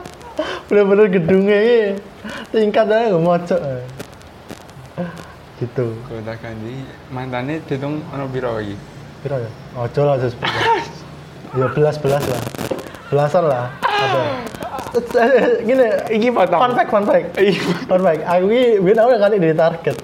bener-bener 0.72 1.06
gedungnya 1.12 1.58
ini 1.60 1.78
tingkat 2.48 2.88
aja 2.88 3.12
gue 3.12 3.20
mocok 3.20 3.60
gitu. 5.60 5.94
Kota 6.08 6.34
Kandi 6.40 6.82
mantannya 7.12 7.60
dihitung 7.68 8.00
ono 8.10 8.24
piro 8.32 8.56
iki? 8.58 8.74
Piro 9.20 9.36
ya? 9.36 9.50
Ojo 9.78 10.00
lah 10.08 10.16
terus. 10.18 10.34
ya 11.60 11.66
belas 11.70 11.96
belas 12.00 12.22
lah. 12.24 12.42
belasan 13.12 13.44
lah. 13.44 13.68
Ada 13.84 14.24
gini 15.68 15.84
Iki 16.16 16.28
fun 16.32 16.72
fact 16.72 16.88
fun 16.88 17.04
fact. 17.04 17.36
Iya. 17.36 17.60
fun 17.84 18.00
fact. 18.00 18.20
Aku 18.24 18.48
ini 18.48 18.80
biar 18.80 19.04
aku 19.04 19.20
kan 19.20 19.36
di 19.36 19.52
target 19.52 19.96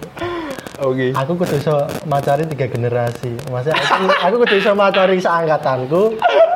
Oke. 0.79 1.11
aku 1.11 1.33
kudu 1.35 1.55
iso 1.59 1.75
macari 2.07 2.47
tiga 2.47 2.71
generasi 2.71 3.35
maksudnya 3.51 3.75
aku, 3.75 4.05
aku 4.15 4.35
kudu 4.47 4.55
iso 4.63 4.73
macari 4.79 5.19
seangkatanku 5.19 6.03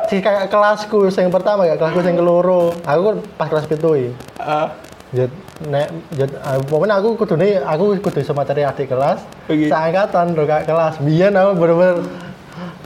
si 0.07 0.23
kayak 0.23 0.47
kelasku 0.47 1.11
yang 1.11 1.31
pertama 1.31 1.67
ya 1.67 1.75
kelasku 1.75 1.99
yang 1.99 2.15
keloro 2.15 2.71
aku 2.87 3.01
kan 3.03 3.15
pas 3.35 3.47
kelas 3.51 3.65
pitu 3.67 4.15
Ah, 4.39 4.71
Jut, 5.13 5.29
nek, 5.69 5.93
jut, 6.17 6.33
uh, 6.41 6.57
pokoknya 6.65 6.97
aku 6.97 7.13
kudu 7.13 7.37
nih, 7.37 7.61
aku 7.61 7.93
kudu 8.01 8.25
iso 8.25 8.33
materi 8.33 8.65
adik 8.65 8.89
kelas, 8.89 9.21
Oke. 9.45 9.69
seangkatan 9.69 10.33
do 10.33 10.41
kak 10.49 10.65
kelas. 10.65 10.97
Biyen 11.05 11.37
aku 11.37 11.53
bener-bener 11.53 12.01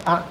ah, 0.04 0.28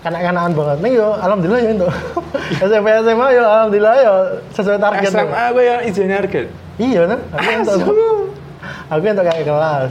kanak-kanakan 0.00 0.52
banget. 0.56 0.78
Nih 0.80 0.92
yo, 0.96 1.12
alhamdulillah 1.20 1.60
ya 1.60 1.70
itu. 1.76 1.88
SMP 2.64 2.86
SMA 3.04 3.26
yo, 3.36 3.44
alhamdulillah 3.44 3.94
yo 4.00 4.14
sesuai 4.56 4.80
target. 4.80 5.10
SMA 5.12 5.44
gue 5.52 5.64
yang 5.68 5.80
izin 5.84 6.08
target. 6.08 6.46
Iya 6.80 7.00
kan? 7.04 7.20
Aku 7.36 7.48
entuk. 7.60 7.78
aku 8.88 9.02
entuk 9.04 9.24
kakak 9.28 9.44
kelas. 9.44 9.90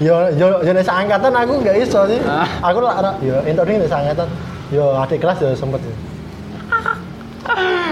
Yo 0.00 0.16
yo 0.32 0.64
yo 0.64 0.70
nek 0.72 0.80
seangkatan 0.80 1.28
aku 1.30 1.60
gak 1.60 1.76
iso 1.76 2.00
sih. 2.08 2.20
Ah. 2.24 2.48
Aku 2.64 2.80
lah 2.80 3.20
yo 3.20 3.36
entuk 3.44 3.68
ning 3.68 3.84
nek 3.84 3.90
seangkatan. 3.92 4.28
Yo 4.72 4.96
adik 4.96 5.20
kelas 5.20 5.38
yo 5.38 5.52
sempet 5.52 5.80
sih. 5.84 5.96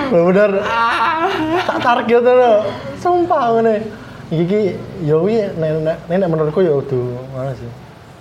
Bener-bener 0.09 0.65
tak 1.69 1.79
target 1.85 2.23
lho. 2.25 2.53
Sumpah 2.97 3.61
ngene. 3.61 3.75
Iki 4.29 4.61
yo 5.05 5.25
iki 5.29 5.53
nek 5.57 5.71
nek 5.85 5.97
nek 6.09 6.17
nek 6.17 6.29
menurutku 6.29 6.65
yo 6.65 6.81
kudu 6.81 7.13
mana 7.33 7.53
sih. 7.53 7.69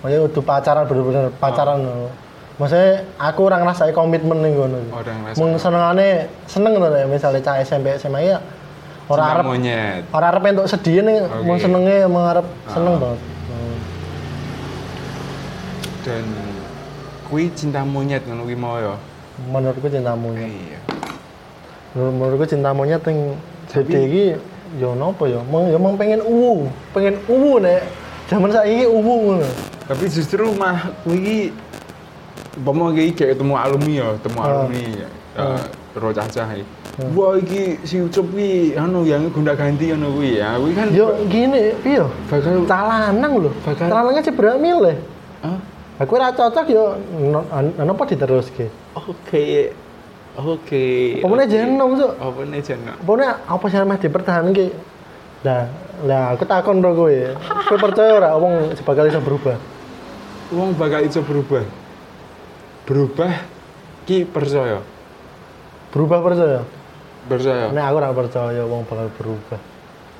Maksudnya 0.04 0.20
kudu 0.28 0.40
pacaran 0.44 0.84
bener-bener 0.84 1.24
pacaran 1.40 1.78
lho. 1.80 2.12
Maksudnya 2.60 3.08
aku 3.16 3.40
orang 3.48 3.64
ngrasai 3.64 3.96
komitmen 3.96 4.44
ning 4.44 4.52
ngono. 4.52 4.78
Oh. 4.92 5.00
Mung 5.40 5.56
senengane 5.56 6.28
seneng 6.44 6.76
lho 6.76 6.92
nek 6.92 7.08
misalnya 7.08 7.40
cah 7.40 7.56
SMP 7.64 7.96
SMA 7.96 8.20
ya 8.26 8.38
ora 9.08 9.24
Cinta 9.24 9.32
arep 9.32 9.44
monyet. 9.48 10.00
ora 10.12 10.26
arep 10.28 10.42
entuk 10.44 10.68
sedih 10.68 11.00
nih 11.00 11.24
mau 11.40 11.56
senenge 11.56 12.04
mau 12.04 12.28
arep 12.28 12.44
seneng 12.68 12.94
Ah. 12.96 13.00
banget. 13.00 13.20
Dan 16.08 16.24
kui 17.28 17.52
cinta 17.52 17.84
monyet 17.84 18.24
ngono 18.24 18.48
kuwi 18.48 18.56
mau 18.56 18.80
ya. 18.80 18.96
Menurutku 19.52 19.92
cinta 19.92 20.16
monyet. 20.16 20.48
Iya. 20.48 20.80
Menur- 21.92 22.16
Menurutku 22.16 22.48
cinta 22.48 22.72
monyet 22.72 23.04
yang 23.04 23.36
jadi 23.68 23.92
iki 24.08 24.24
yo 24.80 24.96
nopo 24.96 25.28
yo, 25.28 25.44
meng 25.52 25.68
yo 25.68 25.76
meng 25.76 26.00
pengen 26.00 26.24
uwu, 26.24 26.68
pengen 26.96 27.20
uwu 27.28 27.60
nek 27.60 27.84
zaman 28.32 28.48
saiki 28.48 28.88
uwu 28.88 29.36
ngono. 29.36 29.48
Tapi 29.84 30.04
justru 30.08 30.48
mah 30.56 30.92
kuwi 31.04 31.52
umpama 32.56 32.92
iki 32.96 33.12
kayak 33.12 33.36
ketemu 33.36 33.54
alumni 33.56 33.92
ya, 34.00 34.06
ketemu 34.16 34.38
Ah. 34.40 34.46
alumni 34.48 34.84
ya. 34.96 35.08
Ah. 35.36 35.60
Ro 35.92 36.08
cacah 36.16 36.48
iki. 36.56 36.64
Wah 37.14 37.36
iki 37.36 37.78
si 37.84 38.00
Ucup 38.00 38.32
ki 38.34 38.74
anu 38.74 39.04
yang 39.04 39.28
gonta 39.30 39.52
ganti 39.52 39.92
ngono 39.92 40.16
kuwi 40.16 40.40
ya. 40.40 40.56
Kuwi 40.56 40.72
kan 40.72 40.88
Yo 40.90 41.12
gini, 41.28 41.76
piye? 41.84 42.02
bakal 42.32 42.64
Calanang 42.64 43.32
lho. 43.44 43.50
Bakal- 43.62 43.92
berapa 44.32 44.56
milih? 44.56 44.96
Ah, 44.96 45.17
Aku 45.98 46.14
ora 46.14 46.30
cocok 46.30 46.66
yo 46.70 46.94
napa 47.82 48.06
diteruske. 48.06 48.70
Oke. 48.94 49.74
Oke. 50.38 51.18
Pokoknya 51.18 51.50
jenom 51.50 51.98
tuh. 51.98 52.14
Apa 52.14 52.46
nih 52.46 52.62
jeneng? 52.62 52.94
Pokoknya 53.02 53.42
apa 53.42 53.64
sih 53.66 53.82
meh 53.82 53.98
dipertahanke? 53.98 54.66
Nah, 55.42 55.66
lah 56.06 56.38
aku 56.38 56.46
takon 56.46 56.78
bro 56.78 56.94
kowe. 56.94 57.18
Kowe 57.66 57.78
percaya 57.82 58.14
ora 58.14 58.30
wong 58.38 58.78
bakal 58.86 59.10
iso 59.10 59.18
berubah? 59.18 59.58
Wong 60.54 60.78
bakal 60.78 61.02
iso 61.02 61.26
berubah. 61.26 61.66
Berubah 62.86 63.42
ki 64.06 64.22
percaya. 64.30 64.78
Berubah 65.90 66.22
percaya? 66.22 66.62
Percaya. 67.26 67.74
Nek 67.74 67.84
aku 67.90 67.96
ora 67.98 68.10
percaya 68.14 68.62
wong 68.62 68.86
bakal 68.86 69.10
berubah. 69.18 69.58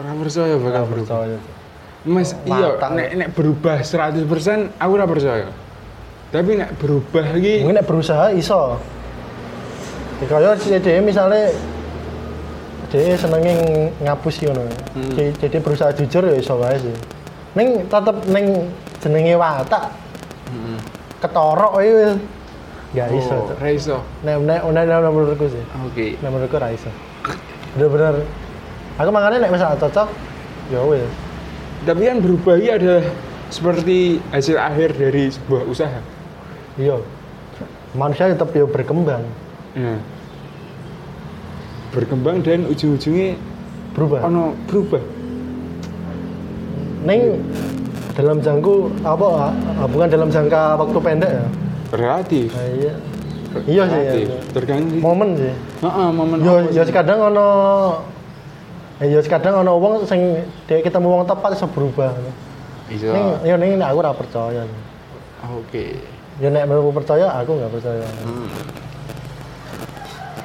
Ora 0.02 0.10
percaya 0.18 0.54
bakal 0.58 0.82
berubah. 0.90 1.22
percaya. 1.22 1.38
Mas, 2.06 2.34
iya, 2.42 2.74
nek 2.74 3.08
nek 3.14 3.28
berubah 3.38 3.86
100% 3.86 4.26
aku 4.82 4.92
ora 4.98 5.06
percaya. 5.06 5.67
Tapi 6.28 6.60
nek 6.60 6.76
berubah 6.76 7.24
iki 7.40 7.64
Mungkin 7.64 7.80
nek 7.80 7.88
berusaha 7.88 8.28
iso. 8.36 8.76
Ya, 10.20 10.26
Kaya 10.28 10.52
si 10.60 10.76
dhewe 10.76 11.00
misale 11.00 11.56
dhewe 12.92 13.16
senenge 13.16 13.54
ngapusi 14.04 14.44
ngono. 14.44 14.68
Hmm. 14.92 15.12
Jadi 15.16 15.32
jadi 15.40 15.56
berusaha 15.64 15.90
jujur 15.96 16.28
ya 16.28 16.36
iso 16.36 16.60
wae 16.60 16.76
sih. 16.76 16.96
Ning 17.56 17.88
tetep 17.88 18.16
ning 18.28 18.68
jenenge 19.00 19.40
watak 19.40 19.88
Heeh. 20.52 20.78
ketorok 21.24 21.72
wae 21.80 21.90
wis 21.96 22.12
gak 22.92 23.08
iso. 23.16 23.36
Oh, 23.48 23.56
ra 23.56 23.68
iso. 23.72 23.96
Nek 24.20 24.36
nek 24.44 24.60
nek 24.68 24.84
nek 24.84 25.08
menurutku 25.08 25.48
sih. 25.48 25.64
Oke. 25.88 26.20
Nek 26.20 26.28
menurutku 26.28 26.60
ra 26.60 26.68
iso. 26.68 26.92
Bener-bener 27.72 28.20
aku 29.00 29.08
makanya 29.08 29.48
nek 29.48 29.52
misalnya 29.56 29.80
cocok 29.80 30.08
ya 30.76 30.80
wis. 30.84 31.08
Tapi 31.88 32.02
kan 32.04 32.20
berubah 32.20 32.54
iki 32.60 32.68
adalah 32.68 33.04
seperti 33.48 34.20
hasil 34.28 34.60
akhir 34.60 34.92
dari 35.00 35.32
sebuah 35.32 35.64
usaha. 35.64 36.17
Iya. 36.78 36.96
Manusia 37.98 38.30
tetap 38.30 38.54
ya 38.54 38.64
berkembang, 38.64 39.26
Nah. 39.74 39.98
Berkembang 41.90 42.44
dan 42.44 42.68
ujung-ujungnya 42.70 43.34
berubah. 43.96 44.20
ono 44.22 44.54
berubah. 44.70 45.02
Neng 47.02 47.42
dalam 48.14 48.38
jangku 48.42 48.92
apa 49.02 49.54
bukan 49.88 50.08
dalam 50.10 50.28
jangka 50.28 50.76
waktu 50.78 50.98
pendek 51.00 51.30
ya? 51.32 51.44
Relatif. 51.94 52.48
Nah, 52.52 52.68
iya. 52.76 52.94
Iya 53.64 53.82
sih. 53.88 53.98
Relatif. 53.98 54.26
Iya. 54.28 54.38
Tergantung. 54.52 55.00
Momen 55.00 55.28
sih. 55.34 55.54
Heeh, 55.82 56.08
momen. 56.12 56.38
Yo 56.44 56.54
apa 56.60 56.70
yo 56.70 56.82
sih? 56.84 56.92
kadang 56.94 57.18
ono 57.32 57.48
Eh, 58.98 59.06
yo 59.14 59.22
kadang 59.22 59.62
ono 59.62 59.78
wong 59.78 59.94
sing 60.10 60.42
dhek 60.66 60.82
ketemu 60.82 61.06
wong 61.06 61.24
tepat 61.24 61.54
iso 61.54 61.66
berubah. 61.70 62.12
Iso. 62.90 63.14
Ning 63.14 63.26
yo 63.46 63.54
ning 63.56 63.78
aku 63.80 63.96
ora 64.02 64.10
percaya. 64.12 64.66
Oke. 65.54 66.17
Yo 66.38 66.54
nek 66.54 66.70
menurutku 66.70 67.02
percaya, 67.02 67.34
aku 67.42 67.58
nggak 67.58 67.72
percaya. 67.74 68.06
Hmm. 68.22 68.46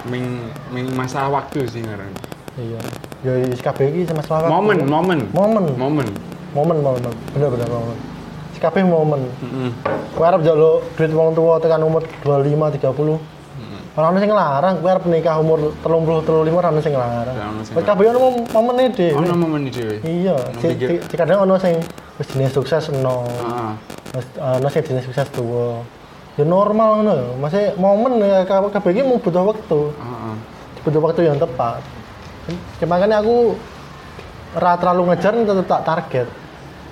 Ming, 0.10 0.26
ming 0.74 0.88
masalah 0.98 1.30
waktu 1.30 1.70
sih 1.70 1.86
ngaran. 1.86 2.10
Iya. 2.58 2.82
Yo 3.22 3.32
wis 3.50 3.62
kabeh 3.62 3.94
iki 3.94 4.10
masalah 4.10 4.50
waktu. 4.50 4.54
Momen, 4.58 4.80
momen. 4.90 5.20
Momen. 5.30 5.66
Momen. 5.78 6.08
Momen, 6.58 6.78
momen. 6.82 7.14
Bener 7.38 7.50
bener 7.54 7.70
momen. 7.70 7.98
Kabeh 8.58 8.84
momen. 8.88 9.22
Heeh. 9.44 9.70
Kowe 10.16 10.24
arep 10.24 10.40
njaluk 10.40 10.88
duit 10.96 11.12
wong 11.12 11.36
tuwa 11.36 11.60
tekan 11.60 11.84
umur 11.84 12.02
25 12.24 12.80
30. 12.80 13.33
Ora 13.94 14.10
ono 14.10 14.18
sing 14.18 14.34
nglarang, 14.34 14.82
kowe 14.82 14.90
arep 14.90 15.06
nikah 15.06 15.38
umur 15.38 15.70
30 15.86 16.26
35 16.26 16.50
ora 16.50 16.70
ono 16.74 16.82
sing 16.82 16.94
sing 17.62 17.74
Kowe 17.78 17.84
kabeh 17.86 18.10
ono 18.10 18.20
mom- 18.20 18.50
momene 18.50 18.90
dhewe. 18.90 19.14
Ono 19.22 19.38
momen 19.38 19.70
iki 19.70 19.78
dhewe. 19.78 19.96
Iya, 20.02 20.34
Ono 20.34 20.58
si- 20.58 20.74
pikir. 20.74 20.88
si- 20.90 21.02
si 21.10 21.16
kadang 21.16 21.46
ono 21.46 21.62
sing 21.62 21.78
wis 22.18 22.28
jenis 22.34 22.50
sukses 22.52 22.90
eno. 22.90 23.22
Heeh. 23.22 23.72
Wis 24.18 24.26
ono 24.36 24.68
sing 24.74 24.82
jenis 24.82 25.06
sukses 25.06 25.30
tuwa. 25.30 25.86
Ya 26.34 26.44
normal 26.44 27.06
ngono 27.06 27.12
lho. 27.14 27.30
Masih 27.38 27.78
momen 27.78 28.18
ya 28.18 28.42
kabeh 28.50 28.90
iki 28.90 29.06
mau 29.06 29.22
butuh 29.22 29.46
waktu. 29.46 29.80
Heeh. 29.94 30.36
Butuh 30.82 31.00
waktu 31.00 31.22
yang 31.30 31.38
tepat. 31.38 31.86
Ya, 32.82 32.86
makanya 32.90 33.22
aku 33.22 33.54
ora 34.58 34.74
terlalu 34.74 35.14
ngejar 35.14 35.38
tetep 35.38 35.68
tak 35.70 35.82
target. 35.86 36.28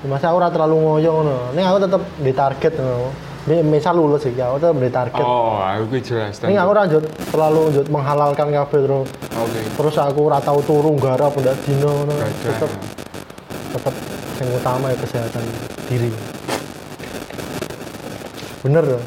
Masa 0.06 0.30
aku 0.30 0.38
ora 0.38 0.54
terlalu 0.54 0.78
ngoyo 0.78 1.10
ngono. 1.18 1.38
Ning 1.58 1.66
aku 1.66 1.78
tetep 1.82 2.02
di 2.22 2.30
target 2.32 2.74
ngono. 2.78 3.10
Ini 3.42 3.66
misal 3.66 3.98
lulus 3.98 4.22
aku 4.22 4.62
tetep 4.62 4.78
di 4.78 4.92
target. 4.94 5.26
Oh, 5.26 5.58
aku 5.58 5.98
jelas. 5.98 6.38
Ini 6.46 6.62
aku 6.62 6.78
lanjut 6.78 7.04
terlalu 7.34 7.74
lanjut 7.74 7.86
menghalalkan 7.90 8.54
kabeh 8.54 8.80
terus. 8.86 9.10
Oke. 9.34 9.60
Terus 9.82 9.96
aku 9.98 10.30
ora 10.30 10.38
tau 10.38 10.62
turu 10.62 10.94
garap 11.02 11.34
ndak 11.42 11.58
dino. 11.66 12.06
Tetep 12.46 12.70
tetep 13.74 13.96
yang 14.38 14.50
utama 14.54 14.94
ya 14.94 14.98
kesehatan 15.02 15.42
diri. 15.90 16.14
Bener 18.62 18.86
ya? 18.86 19.02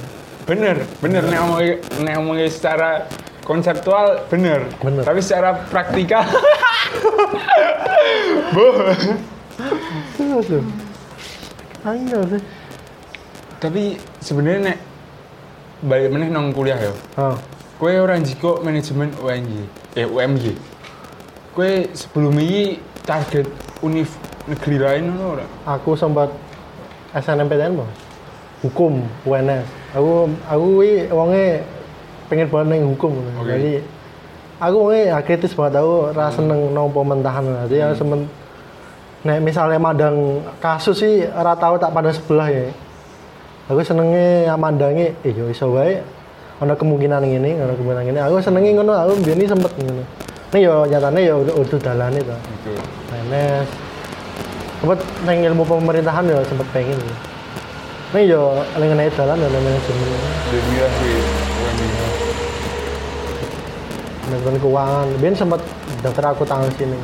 Bener, 0.44 0.76
bener 0.98 1.22
nek 1.30 1.40
ngomongnya 2.18 2.50
secara 2.50 3.06
konseptual 3.46 4.26
bener. 4.26 4.66
Bener. 4.82 5.06
Tapi 5.06 5.22
secara 5.22 5.62
praktikal 5.70 6.26
Boh. 8.54 8.74
Aduh. 10.18 10.64
Ayo 11.86 12.18
sih. 12.34 12.42
Tapi 13.64 13.96
sebenarnya 14.20 14.61
nek 14.77 14.79
balik 15.88 16.12
meneh 16.12 16.29
nang 16.29 16.53
kuliah 16.53 16.77
ya. 16.77 16.92
Ah, 17.16 17.33
Kowe 17.81 17.88
ora 17.96 18.20
jiko 18.20 18.61
manajemen 18.61 19.09
UNJ, 19.24 19.64
eh 19.96 20.05
UMY. 20.05 20.53
Kowe 21.57 21.88
sebelum 21.96 22.37
ini 22.44 22.77
target 23.09 23.48
univ 23.81 24.12
negeri 24.44 24.77
lain 24.77 25.03
ngono 25.09 25.40
ora? 25.40 25.46
aku 25.64 25.96
sempat 25.96 26.29
SNMPTN 27.16 27.72
bang. 27.81 27.92
Hukum 28.61 29.00
UNS. 29.24 29.64
Aku 29.96 30.29
aku 30.44 30.64
kuwi 30.77 31.09
wonge 31.09 31.64
pengen 32.29 32.53
banget 32.53 32.68
ning 32.68 32.83
hukum. 32.85 33.16
Oke. 33.40 33.48
Jadi 33.48 33.72
aku 34.61 34.77
wonge 34.77 35.00
ya 35.09 35.16
kritis 35.24 35.57
banget 35.57 35.81
aku 35.81 36.12
ora 36.12 36.29
seneng 36.29 36.68
nang 36.77 36.92
pementahan. 36.92 37.64
Jadi 37.64 37.81
ya 37.81 37.88
semen 37.96 38.29
nek 39.24 39.40
misalnya 39.40 39.81
mandang 39.81 40.44
kasus 40.61 41.00
sih 41.00 41.24
ora 41.33 41.57
tahu 41.57 41.81
tak 41.81 41.96
pada 41.96 42.12
sebelah 42.12 42.53
ya. 42.53 42.68
Aku 43.72 43.81
senenge 43.81 44.44
ya 44.44 44.55
mandange 44.57 45.16
eh 45.24 45.33
yo 45.33 45.48
iso 45.48 45.72
wae. 45.72 46.00
Ada 46.61 46.79
kemungkinan 46.79 47.24
ini 47.27 47.59
ada 47.59 47.74
kemungkinan 47.74 48.14
ini 48.14 48.20
aku 48.22 48.38
senengi 48.40 48.77
ngono 48.79 48.94
aku 48.94 49.18
biar 49.24 49.37
ini 49.37 49.46
sempet 49.48 49.72
ngono. 49.81 50.05
Ini 50.55 50.59
yo 50.62 50.87
nyatanya 50.87 51.20
ya 51.20 51.35
udah 51.35 51.55
udah 51.59 51.79
dalan 51.83 52.14
itu 52.14 52.31
Betul. 52.31 52.79
PNS 53.11 53.66
sempet 54.85 55.00
neng 55.27 55.38
ilmu 55.50 55.62
pemerintahan 55.66 56.24
ya 56.31 56.38
sempet 56.46 56.68
pengen. 56.70 57.00
Ini 58.14 58.20
yo 58.31 58.62
lengan 58.79 59.03
aja 59.03 59.12
dalan 59.24 59.42
ya 59.42 59.48
manajemen 59.48 60.09
lah 60.12 60.92
sih 61.03 61.44
manajemen 64.24 64.57
keuangan 64.61 65.07
biar 65.20 65.35
sempet 65.37 65.61
daftar 66.00 66.33
aku 66.33 66.44
tangan 66.48 66.70
sini 66.74 66.96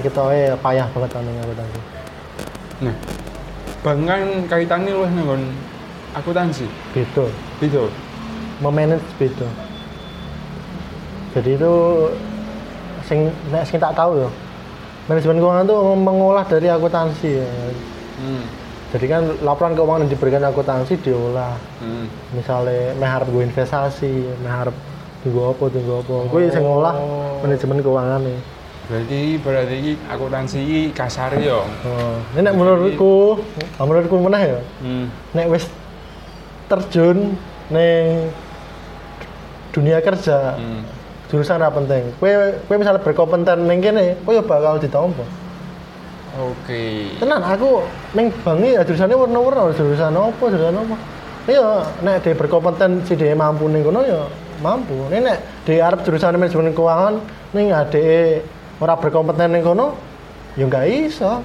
kita 0.00 0.22
payah 0.58 0.86
banget 0.90 1.10
kan 1.12 1.24
aku 1.24 1.54
tangan 1.54 1.82
Nah, 2.82 2.94
bang 3.82 4.00
kan 4.02 4.22
kaitannya 4.46 4.92
loh 4.92 5.06
dengan 5.06 5.40
akuntansi. 6.12 6.66
gitu 6.92 7.26
Gitu. 7.58 7.84
memanage 8.58 9.02
beda 9.16 9.48
jadi 11.32 11.56
itu 11.56 11.72
sing 13.02 13.18
nek 13.50 13.64
sing 13.64 13.76
tak 13.76 13.90
tahu 13.92 14.20
ya 14.20 14.30
manajemen 15.04 15.40
keuangan 15.40 15.64
itu 15.64 15.76
mengolah 15.98 16.44
dari 16.44 16.68
akuntansi 16.68 17.30
ya. 17.34 17.48
Hmm. 18.20 18.44
jadi 18.92 19.06
kan 19.08 19.22
laporan 19.42 19.74
keuangan 19.74 20.06
yang 20.06 20.12
diberikan 20.12 20.44
akuntansi 20.44 20.94
diolah 21.00 21.58
Hmm. 21.80 22.06
misalnya 22.30 22.94
meh 22.94 23.08
harap 23.08 23.26
gue 23.26 23.42
investasi 23.42 24.12
meh 24.38 24.52
harap 24.52 24.76
tunggu 25.22 25.50
apa 25.50 25.64
tunggu 25.66 25.92
apa 25.98 26.14
gue 26.28 26.40
sing 26.48 26.62
ngolah 26.62 26.94
manajemen 27.40 27.78
keuangan 27.80 28.20
nih 28.22 28.38
Berarti 28.82 29.38
berarti 29.38 29.74
iki 29.78 29.92
akuntansi 30.10 30.58
iki 30.58 30.80
kasar 30.90 31.32
ya. 31.38 31.62
oh. 31.62 32.18
ini 32.34 32.50
menurutku 32.50 33.38
ah, 33.78 33.86
menurutku 33.86 34.16
mana 34.18 34.42
ya 34.42 34.60
Hmm. 34.82 35.06
nek 35.32 35.46
wis 35.48 35.70
terjun 36.66 37.38
ning 37.70 38.26
dunia 39.70 40.02
kerja 40.02 40.58
Hmm. 40.58 40.82
jurusan 41.30 41.62
apa 41.62 41.78
penting 41.78 42.12
kue 42.18 42.28
kue 42.66 42.76
misalnya 42.76 43.00
berkompeten 43.00 43.64
ning 43.64 43.78
kene 43.80 44.18
kue 44.20 44.36
ya 44.36 44.42
bakal 44.42 44.76
ditompo 44.76 45.24
Oke. 46.32 47.12
tenan 47.20 47.40
aku 47.40 47.84
ning 48.12 48.32
bank 48.40 48.60
iki 48.60 48.72
ya 48.72 48.82
jurusannya 48.82 49.16
warna-warna 49.16 49.72
jurusan 49.72 50.10
apa 50.10 50.42
jurusan 50.42 50.74
apa 50.74 50.96
iya 51.46 51.64
nek 52.00 52.20
dia 52.20 52.34
berkompeten 52.34 53.04
si 53.04 53.14
dia 53.14 53.32
mampu 53.32 53.68
ning 53.68 53.80
kono 53.80 54.00
ya 54.00 54.26
mampu 54.58 54.96
ini 55.08 55.22
nek 55.22 55.38
dia 55.64 55.86
arep 55.86 56.00
jurusan 56.02 56.34
manajemen 56.34 56.72
keuangan 56.72 57.20
ning 57.52 57.68
ade 57.70 58.40
ora 58.82 58.98
berkompeten 58.98 59.54
ning 59.54 59.62
kono 59.62 59.94
ya 60.58 60.66
nggak 60.66 60.84
iso. 60.90 61.38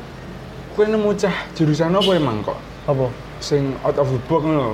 Kowe 0.74 0.86
nemu 0.86 1.10
cah 1.18 1.34
jurusan 1.54 1.94
apa 1.94 2.12
emang 2.18 2.42
kok? 2.42 2.58
apa? 2.88 3.06
Sing 3.44 3.76
out 3.86 3.98
of 4.00 4.10
the 4.10 4.20
box 4.26 4.42
ngono. 4.42 4.74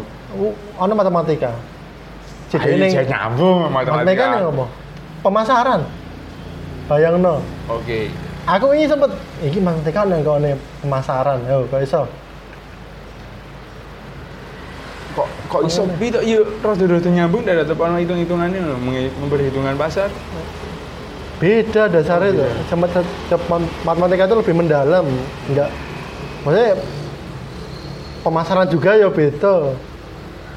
Ono 0.80 0.94
matematika. 0.96 1.52
Jadi 2.54 2.94
saya 2.94 3.04
nyambung 3.10 3.68
sama 3.68 3.84
matematika. 3.84 4.26
ning 4.40 4.46
apa? 4.54 4.66
Pemasaran. 5.26 5.82
Bayangno. 6.88 7.44
Oke. 7.68 8.12
aku 8.44 8.76
ini 8.76 8.84
sempet 8.84 9.08
iki 9.40 9.60
matematika 9.60 10.08
ning 10.08 10.22
kene 10.24 10.52
pemasaran. 10.80 11.40
Yo 11.48 11.68
kok 11.68 11.82
iso? 11.84 12.02
Kok 15.16 15.28
kok 15.52 15.62
iso? 15.68 15.84
Apa 15.88 15.96
piye 16.00 16.20
iya 16.24 16.40
rada-rada 16.64 17.10
nyambung 17.10 17.44
dari 17.44 17.64
tetep 17.64 17.80
ana 17.80 17.98
hitung-hitungannya 18.00 18.62
memperhitungkan 19.20 19.76
pasar. 19.80 20.12
Beda 21.44 21.92
dasarnya 21.92 22.30
itu. 22.32 22.44
Iya. 22.48 22.64
sama 22.72 22.88
te- 22.88 23.16
te- 23.28 23.48
matematika 23.84 24.24
itu 24.32 24.36
lebih 24.40 24.56
mendalam. 24.56 25.04
Enggak. 25.52 25.70
Maksudnya 26.48 26.72
pemasaran 28.24 28.68
juga 28.72 28.96
ya 28.96 29.12
beda. 29.12 29.76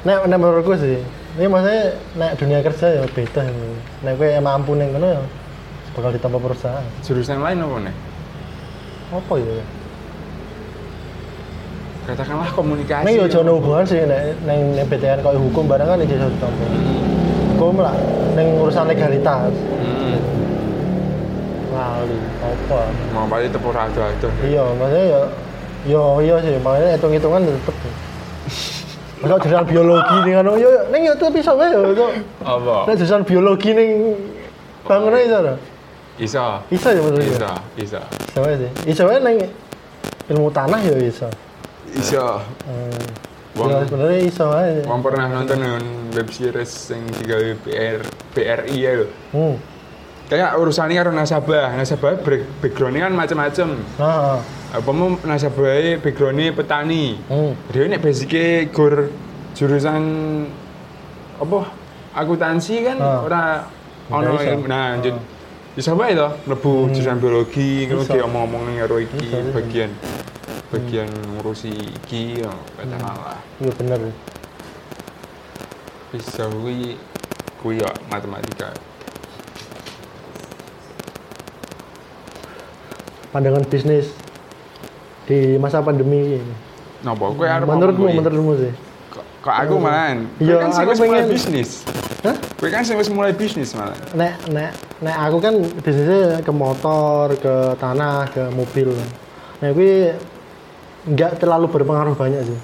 Nek 0.07 0.31
nek 0.31 0.39
menurutku 0.39 0.79
sih. 0.79 1.03
Ini 1.35 1.45
maksudnya 1.51 1.83
nek 2.15 2.31
dunia 2.39 2.59
kerja 2.63 2.87
ya 2.87 3.03
beda 3.03 3.41
ini. 3.43 3.71
Nek 4.07 4.13
gue 4.15 4.39
mampu 4.39 4.79
nih 4.79 4.87
kono 4.95 5.07
ya 5.11 5.21
bakal 5.91 6.09
ditambah 6.15 6.39
perusahaan. 6.39 6.85
Jurusan 7.03 7.43
lain 7.43 7.59
apa 7.67 7.77
nih? 7.83 7.95
apa 9.07 9.33
ya? 9.39 9.63
Katakanlah 12.07 12.49
komunikasi. 12.55 13.03
ini 13.03 13.19
ya 13.19 13.25
jono 13.27 13.59
hubungan 13.59 13.83
sih 13.83 13.99
nek 14.07 14.39
neng 14.47 14.79
neng 14.79 14.87
PTN 14.87 15.19
kau 15.19 15.35
hukum 15.35 15.67
barang 15.67 15.87
kan 15.91 15.99
jadi 15.99 16.15
satu 16.23 16.35
tambah 16.39 16.69
hukum 17.59 17.75
lah. 17.83 17.95
Neng 18.39 18.47
urusan 18.63 18.87
legalitas. 18.87 19.51
Hmm. 19.51 19.96
Lali 21.97 22.17
apa 22.39 22.79
Mau 23.11 23.25
balik 23.25 23.49
tepuk 23.49 23.71
rada 23.71 24.05
itu. 24.11 24.27
iya 24.45 24.61
maksudnya 24.71 25.03
ya 25.07 25.21
yo 25.85 26.01
iya 26.19 26.35
sih 26.39 26.53
makanya 26.59 26.93
hitung 26.93 27.11
hitungan 27.11 27.41
tetep 27.41 27.75
kalau 29.17 29.37
jurusan 29.39 29.65
biologi 29.65 30.15
nih 30.21 30.33
kan 30.35 30.45
yo 30.53 30.69
neng 30.87 31.01
yo 31.03 31.13
tuh 31.15 31.29
bisa 31.29 31.51
wae 31.51 31.67
yo 31.67 31.91
tuh 31.91 32.09
Apa? 32.39 32.85
nek 32.85 32.95
jurusan 32.95 33.21
biologi 33.23 33.69
nih 33.71 33.87
bangunnya 34.83 35.19
itu 35.19 35.35
ada 35.35 35.53
Iso. 36.17 36.41
bisa 36.65 36.89
ya 36.91 37.01
menurut 37.01 37.21
Iso, 37.21 37.37
ya 37.37 37.53
iso. 37.77 38.01
bisa 38.25 38.37
wae 38.39 38.53
sih 38.57 38.71
bisa 38.85 39.01
wae 39.03 39.17
neng 39.17 39.37
ilmu 40.27 40.49
tanah 40.49 40.79
ya 40.79 40.93
bisa 40.93 41.27
Iso. 41.89 42.41
hmm. 42.67 43.25
Wong- 43.55 43.69
ya 43.69 43.81
sebenarnya 43.83 44.21
bisa 44.23 44.43
wae 44.45 44.81
Wong 44.83 45.01
pernah 45.01 45.25
nonton 45.27 45.59
web 46.11 46.27
series 46.27 46.71
yang 46.89 47.01
digawe 47.15 47.49
PR 47.63 47.97
BRI 48.33 48.75
ya 48.75 48.91
lho. 48.97 49.07
hmm. 49.33 49.55
Kayak 50.27 50.59
urusannya 50.59 50.95
karo 50.95 51.11
nasabah. 51.11 51.71
Nasabah 51.71 52.19
back- 52.19 52.47
background-nya 52.59 53.07
kan 53.07 53.13
macam-macam. 53.15 53.67
nah 53.95 54.43
Apa 54.67 54.89
mau 54.91 55.15
nasabahnya 55.23 55.97
background-nya 55.97 56.51
petani. 56.51 57.15
hmm. 57.23 57.51
Dia 57.71 57.87
ini 57.87 57.95
basicnya 57.95 58.67
gur 58.67 59.07
jurusan 59.55 60.03
apa 61.37 61.59
akuntansi 62.11 62.75
kan 62.83 62.97
Ah. 62.97 63.23
ora 63.23 63.43
ono 64.09 64.27
Nggak 64.27 64.43
iso. 64.43 64.51
ilmu. 64.51 64.65
Nah, 64.67 64.85
lanjut. 64.93 65.15
Bisa 65.71 65.93
bae 65.93 66.11
to 66.11 66.27
mlebu 66.43 66.71
jurusan 66.91 67.17
biologi 67.17 67.85
ngono 67.85 68.01
Bisa. 68.01 68.13
ki 68.13 68.19
omong-omong 68.19 68.63
ning 68.65 68.75
karo 68.81 68.95
iki 68.97 69.17
Bisa, 69.23 69.37
bisa. 69.39 69.53
bagian 69.55 69.91
bagian 70.67 71.07
ngurusi 71.31 71.71
iki 71.71 72.41
ya 72.41 72.51
katakanlah. 72.75 73.39
iya 73.57 73.71
bener 73.71 73.99
Bisa 76.11 76.43
kuwi 76.49 76.97
kuwi 77.57 77.77
ya 77.77 77.89
matematika. 78.07 78.73
Pandangan 83.29 83.63
bisnis 83.63 84.11
di 85.25 85.55
masa 85.55 85.79
pandemi 85.79 86.39
ini 86.39 86.53
Napa 86.99 87.29
kowe 87.29 87.45
arep 87.45 87.65
menurutmu 87.65 88.05
kuwi? 88.05 88.15
menurutmu 88.15 88.53
sih 88.57 88.73
Kok 89.37 89.53
aku 89.53 89.79
malahan. 89.79 90.27
Iya, 90.37 90.59
kan 90.59 90.75
aku 90.75 90.91
pengen- 90.99 91.31
bisnis. 91.31 91.87
Hah? 92.19 92.35
Kowe 92.59 92.67
kan 92.67 92.83
sing 92.83 92.99
wis 92.99 93.07
mulai 93.07 93.31
bisnis 93.31 93.71
malah. 93.71 93.95
nek 94.11 94.43
nek 94.45 94.75
nek 94.99 95.15
aku 95.21 95.37
kan 95.39 95.55
bisnisnya 95.77 96.41
ke 96.41 96.51
motor 96.51 97.31
ke 97.33 97.55
tanah 97.77 98.27
ke 98.27 98.43
mobil 98.51 98.91
nah 99.57 99.69
gue 99.71 100.13
nggak 101.07 101.39
terlalu 101.39 101.65
berpengaruh 101.69 102.13
banyak 102.13 102.43
sih 102.43 102.59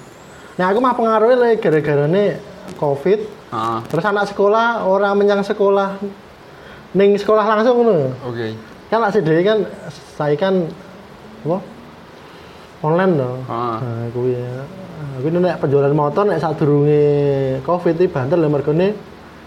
nah 0.54 0.68
aku 0.68 0.78
mah 0.78 0.92
pengaruhnya 0.92 1.36
lah 1.36 1.50
gara-gara 1.56 2.04
nih 2.04 2.36
covid 2.76 3.20
Heeh. 3.48 3.78
terus 3.88 4.04
anak 4.04 4.28
sekolah 4.28 4.84
orang 4.84 5.14
menyang 5.14 5.40
sekolah 5.40 5.96
ning 6.92 7.16
sekolah 7.16 7.42
langsung 7.42 7.80
ngono 7.80 8.12
Oke. 8.24 8.52
Kan 8.86 8.98
lah 8.98 9.10
sih 9.10 9.20
kan 9.20 9.58
saya 10.14 10.34
kan 10.34 10.54
apa 11.42 11.58
online 12.80 13.12
loh 13.14 13.36
Heeh. 13.42 13.76
nah 13.80 14.04
gue 14.08 14.28
ya 14.30 14.54
gue 15.16 15.30
nek 15.30 15.56
penjualan 15.58 15.90
motor 15.90 16.24
nek 16.24 16.38
saat 16.38 16.54
durunge 16.54 17.04
covid 17.62 17.94
ini 17.94 18.06
banter 18.06 18.36
lah 18.36 18.48
mergone 18.48 18.88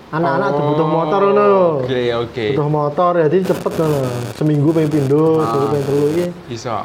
anak-anak 0.08 0.50
tuh 0.50 0.64
butuh 0.66 0.88
motor 0.88 1.20
ngono 1.22 1.46
Oh, 1.48 1.74
Oke, 1.84 2.04
oke. 2.12 2.46
butuh 2.54 2.70
motor 2.70 3.12
jadi 3.22 3.38
cepet 3.46 3.74
ngono 3.76 4.02
seminggu 4.34 4.70
pengen 4.72 4.90
pindo 4.90 5.24
Ah. 5.38 5.46
seminggu 5.46 5.68
pengen 5.70 5.86
telu 5.86 6.06
iki 6.10 6.26
Iso. 6.50 6.70
Ya 6.70 6.80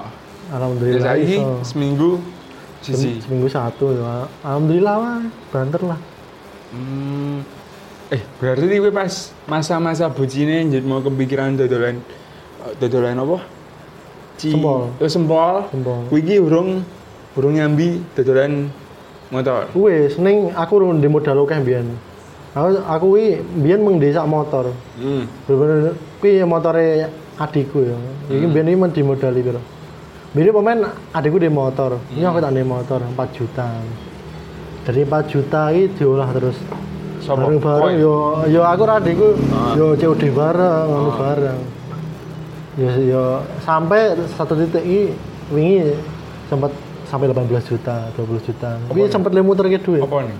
alhamdulillah 0.53 1.03
saiki 1.09 1.37
iso. 1.39 1.53
seminggu 1.63 2.11
Sem- 2.83 2.95
sisi. 2.95 3.11
seminggu 3.21 3.47
satu 3.47 3.95
ya. 3.95 4.27
alhamdulillah 4.43 4.95
wah 4.97 5.21
banter 5.49 5.83
lah 5.83 6.01
Hmm. 6.73 7.45
Eh, 8.09 8.21
berarti 8.37 8.65
kowe 8.75 8.89
pas 8.91 9.13
masa-masa 9.45 10.09
bucine 10.09 10.65
njit 10.65 10.81
mau 10.83 11.01
kepikiran 11.01 11.53
dodolan 11.53 12.01
dodolan 12.79 13.17
apa? 13.17 13.39
Ci- 14.37 14.51
Sempol. 14.51 14.91
Oh, 14.97 15.09
sempol. 15.09 15.55
Sempol. 15.69 16.09
Kowe 16.09 16.19
iki 16.19 16.37
urung 16.37 16.83
urung 17.33 17.55
nyambi 17.55 18.01
dodolan 18.13 18.69
motor. 19.33 19.65
wis 19.73 20.21
ning 20.21 20.53
aku 20.53 20.73
urung 20.77 21.01
di 21.01 21.09
modal 21.09 21.41
akeh 21.43 21.57
mbiyen 21.57 21.89
aku 22.53 22.69
aku 22.85 23.05
kuwi 23.09 23.41
mbiyen 23.41 23.81
mung 23.81 23.97
desa 23.97 24.29
motor 24.29 24.69
Hmm. 25.01 25.25
bener-bener 25.49 25.97
kuwi 26.21 26.45
motore 26.45 27.09
adikku 27.41 27.81
ya 27.81 27.97
iki 28.29 28.45
mbiyen 28.45 28.69
iki 28.69 28.77
men 28.77 28.93
dimodali 28.93 29.41
piro 29.41 29.61
pemain 30.53 30.81
adikku 31.13 31.37
di 31.37 31.49
motor, 31.49 31.97
ini 32.13 32.25
aku 32.25 32.41
tak 32.41 32.53
di 32.53 32.65
motor 32.65 33.01
4 33.05 33.37
juta. 33.37 33.69
Dari 34.83 35.05
4 35.05 35.29
juta 35.29 35.69
ini 35.69 35.89
diolah 35.89 36.29
terus 36.33 36.57
bareng-bareng 37.23 37.95
yo 37.97 38.41
yo 38.49 38.61
aku 38.65 38.83
adikku 38.85 39.29
Ah. 39.49 39.73
yo 39.73 39.93
COD 39.93 40.33
bareng, 40.33 40.89
ngono 40.89 41.11
bareng. 41.17 41.61
Yo 42.73 42.89
yo 43.05 43.25
sampai 43.69 44.17
satu 44.33 44.57
titik 44.57 44.81
ini 44.81 45.13
wingi 45.53 45.93
sempat 46.49 46.73
sampai 47.05 47.29
18 47.29 47.69
juta, 47.69 48.09
20 48.17 48.41
juta. 48.49 48.81
Tapi 48.89 49.01
sempat 49.13 49.37
le 49.37 49.45
muter 49.45 49.69
ke 49.69 49.77
duit. 49.77 50.01
Apa 50.01 50.25
nih? 50.25 50.39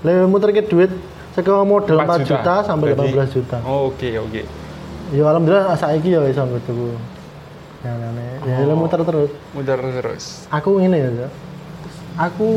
Le 0.00 0.12
muter 0.24 0.56
ke 0.56 0.64
duit 0.64 0.88
saka 1.36 1.60
model 1.60 2.00
4 2.00 2.24
juta, 2.24 2.64
sampai 2.64 2.96
Berarti- 2.96 3.12
18 3.12 3.28
juta. 3.36 3.56
Oh, 3.68 3.92
oke 3.92 4.08
oke 4.18 4.42
Ya 5.10 5.26
alhamdulillah 5.26 5.76
saiki 5.76 6.16
ya 6.16 6.24
iso 6.24 6.48
tuku. 6.64 6.96
Ya 7.84 7.92
aneh. 7.92 8.40
Ya 8.48 8.64
Oh. 8.64 8.76
muter 8.78 9.00
terus. 9.04 9.30
muter 9.52 9.76
terus 9.76 10.48
Aku 10.48 10.80
ini 10.80 10.96
ya. 10.96 11.28
Aku 12.16 12.48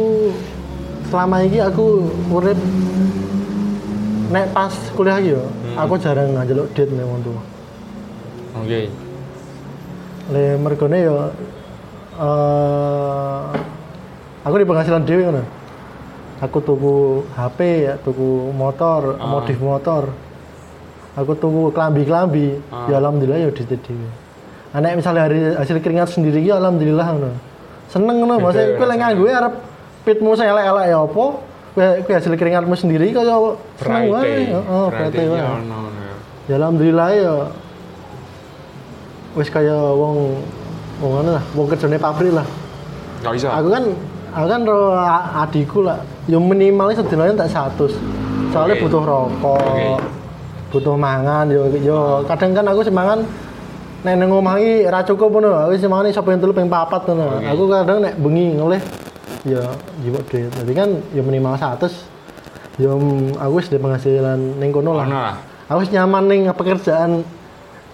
selama 1.11 1.43
ini 1.43 1.59
aku 1.59 2.07
urip 2.31 2.59
nek 4.31 4.49
pas 4.55 4.73
kuliah 4.95 5.19
iki 5.19 5.35
yo, 5.35 5.43
aku 5.75 5.93
jarang 5.99 6.33
nganjeluk 6.33 6.71
date 6.71 6.89
nek 6.95 7.05
wong 7.05 7.19
tuwa. 7.21 7.41
Oke 8.57 8.81
Le 10.31 10.55
mergone 10.55 10.97
yo 11.03 11.15
eh 12.15 13.41
aku 14.43 14.55
di 14.59 14.67
penghasilan 14.67 15.03
dhewe 15.03 15.23
ngono. 15.27 15.43
Aku 16.43 16.59
tuku 16.59 17.23
HP, 17.39 17.87
ya, 17.87 17.95
tuku 18.03 18.51
motor, 18.51 19.15
Ah. 19.15 19.31
modif 19.31 19.55
motor. 19.63 20.11
Aku 21.15 21.39
tuku 21.39 21.71
klambi-klambi, 21.71 22.59
Ah. 22.67 22.91
ya 22.91 22.99
alhamdulillah 22.99 23.47
ya 23.47 23.49
di 23.51 23.63
dhewe. 23.63 24.07
Anak 24.75 24.99
misalnya 24.99 25.27
hari 25.29 25.39
hasil 25.55 25.79
keringat 25.79 26.11
sendiri 26.11 26.43
ya 26.43 26.59
alhamdulillah 26.59 27.07
ngono. 27.15 27.31
Seneng 27.87 28.15
ngono, 28.23 28.41
maksudnya 28.43 28.73
ya 28.73 28.75
kowe 28.75 28.87
lek 28.89 28.97
nganggo 28.99 29.25
arep 29.29 29.53
pitmu 30.03 30.29
sing 30.35 30.47
elek-elek 30.49 30.85
ya 30.91 30.97
apa? 30.99 31.25
Kowe 31.75 32.13
hasil 32.15 32.33
keringatmu 32.35 32.75
sendiri 32.75 33.11
kaya 33.15 33.35
seneng 33.79 34.03
wae. 34.11 34.51
Heeh, 34.51 34.85
wae. 34.91 35.23
ya 35.23 35.47
Ya 36.43 36.55
alhamdulillah 36.59 37.07
ya 37.15 37.33
wis 39.33 39.49
kaya 39.49 39.73
wong 39.73 40.37
wong 41.01 41.11
ngono 41.19 41.29
lah, 41.37 41.43
wong 41.57 41.65
kerjane 41.67 41.97
pabrik 41.97 42.33
lah. 42.33 42.45
nggak 43.23 43.33
bisa 43.33 43.47
Aku 43.55 43.67
kan 43.71 43.83
aku 44.35 44.45
kan 44.45 44.61
ro 44.67 44.93
adikku 45.41 45.79
lah, 45.81 45.97
ya 46.27 46.37
minimal 46.37 46.91
sedinanya 46.91 47.45
tak 47.47 47.73
100. 47.75 47.97
Soalnya 48.53 48.75
Oke. 48.77 48.83
butuh 48.85 49.01
rokok, 49.01 49.57
Oke. 49.63 49.87
butuh 50.69 50.95
mangan, 50.95 51.49
yo 51.49 51.65
yo 51.81 52.21
kadang 52.29 52.53
kan 52.53 52.65
aku 52.69 52.85
semangan 52.85 53.25
nek 54.03 54.19
nang 54.19 54.29
omah 54.35 54.59
iki 54.59 54.85
ora 54.85 55.01
cukup 55.01 55.29
ngono. 55.33 55.49
Aku 55.65 55.79
semangan 55.79 56.11
iso 56.11 56.21
pengen 56.21 56.43
telu 56.43 56.53
pengen 56.53 56.69
papat 56.69 57.01
ngono. 57.09 57.39
Oke. 57.41 57.45
Aku 57.49 57.63
kadang 57.71 57.97
nek 58.03 58.13
bengi 58.21 58.53
ngelih 58.59 58.81
ya 59.43 59.63
jiwak 60.05 60.23
duit. 60.29 60.51
Jadi 60.53 60.73
kan 60.75 60.89
ya 61.15 61.21
minimal 61.25 61.55
100. 61.57 61.89
Ya 62.81 62.89
aku 63.37 63.53
wis 63.57 63.69
penghasilan 63.69 64.57
ning 64.57 64.69
kono 64.69 64.97
lah 64.97 65.05
Ono 65.05 65.17
lah. 65.17 65.35
aku 65.69 65.85
wis 65.85 65.91
nyaman 65.93 66.23
ning 66.25 66.41
pekerjaan 66.53 67.21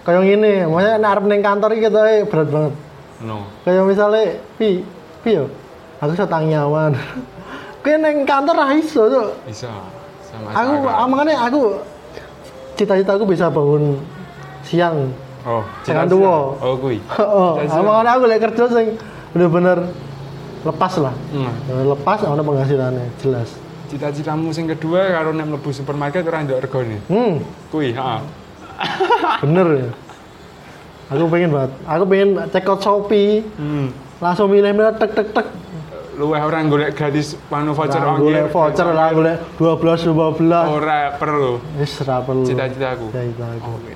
kayak 0.04 0.22
gini 0.24 0.52
maksudnya 0.64 0.96
nek 0.96 1.10
arep 1.12 1.24
ning 1.28 1.40
kantor 1.44 1.70
iki 1.76 1.82
ketoke 1.86 2.14
berat 2.32 2.48
banget. 2.48 2.74
No. 3.20 3.44
Kayak 3.68 3.84
misalnya 3.84 4.22
pi 4.56 4.80
pi 5.20 5.30
yo 5.36 5.44
aku 6.00 6.16
iso 6.16 6.24
tangyawan 6.24 6.96
kowe 7.84 7.96
ning 8.00 8.24
kantor 8.24 8.54
ra 8.56 8.72
iso 8.76 9.02
tuh 9.08 9.28
bisa 9.44 9.68
sama 10.24 10.48
aku 10.56 10.72
sama. 10.88 11.04
makanya 11.08 11.34
aku 11.44 11.60
cita-cita 12.80 13.12
aku 13.16 13.28
bisa 13.28 13.52
bangun 13.52 14.00
siang. 14.64 15.12
Oh 15.44 15.64
cita-cita. 15.84 16.12
tua. 16.12 16.56
oh 16.56 16.74
kui. 16.80 16.96
Oh 17.20 17.60
Cita-cita. 17.60 17.84
makanya 17.84 18.10
aku 18.16 18.24
lek 18.24 18.40
kerja 18.40 18.64
sing 18.72 18.86
bener-bener 19.36 19.78
lepas 20.64 20.92
lah. 21.00 21.14
Hmm. 21.32 21.52
lepas 21.92 22.24
ono 22.24 22.40
penghasilannya 22.40 23.04
jelas. 23.20 23.52
Cita-citamu 23.92 24.48
sing 24.56 24.64
kedua 24.64 25.12
karo 25.12 25.36
nek 25.36 25.44
mlebu 25.44 25.68
supermarket 25.74 26.24
ora 26.24 26.46
ndok 26.46 26.62
regane 26.62 27.02
hmm. 27.10 27.34
Kui 27.68 27.92
ha 27.92 28.22
bener 29.44 29.66
ya. 29.76 29.90
Aku 31.10 31.26
pengen 31.26 31.50
banget. 31.50 31.72
Aku 31.84 32.04
pengen 32.06 32.28
check 32.54 32.70
out 32.70 32.80
Shopee. 32.80 33.42
Hmm. 33.58 33.90
Langsung 34.22 34.52
milih-milih 34.52 34.94
tek 35.00 35.10
tek 35.16 35.28
tek. 35.34 35.46
Luwih 36.20 36.36
ora 36.36 36.60
golek 36.68 36.92
gratis 36.92 37.32
panu 37.48 37.72
voucher 37.72 37.96
ongkir. 38.04 38.24
golek 38.28 38.46
voucher 38.52 38.88
lah 38.92 39.08
golek 39.16 39.36
12 39.56 40.12
12 40.12 40.76
ora 40.76 41.16
perlu. 41.16 41.52
Wis 41.80 41.96
ra 42.04 42.20
perlu. 42.20 42.44
Cita-citaku 42.44 43.08
cita 43.08 43.46
aku. 43.56 43.70
Oke. 43.80 43.94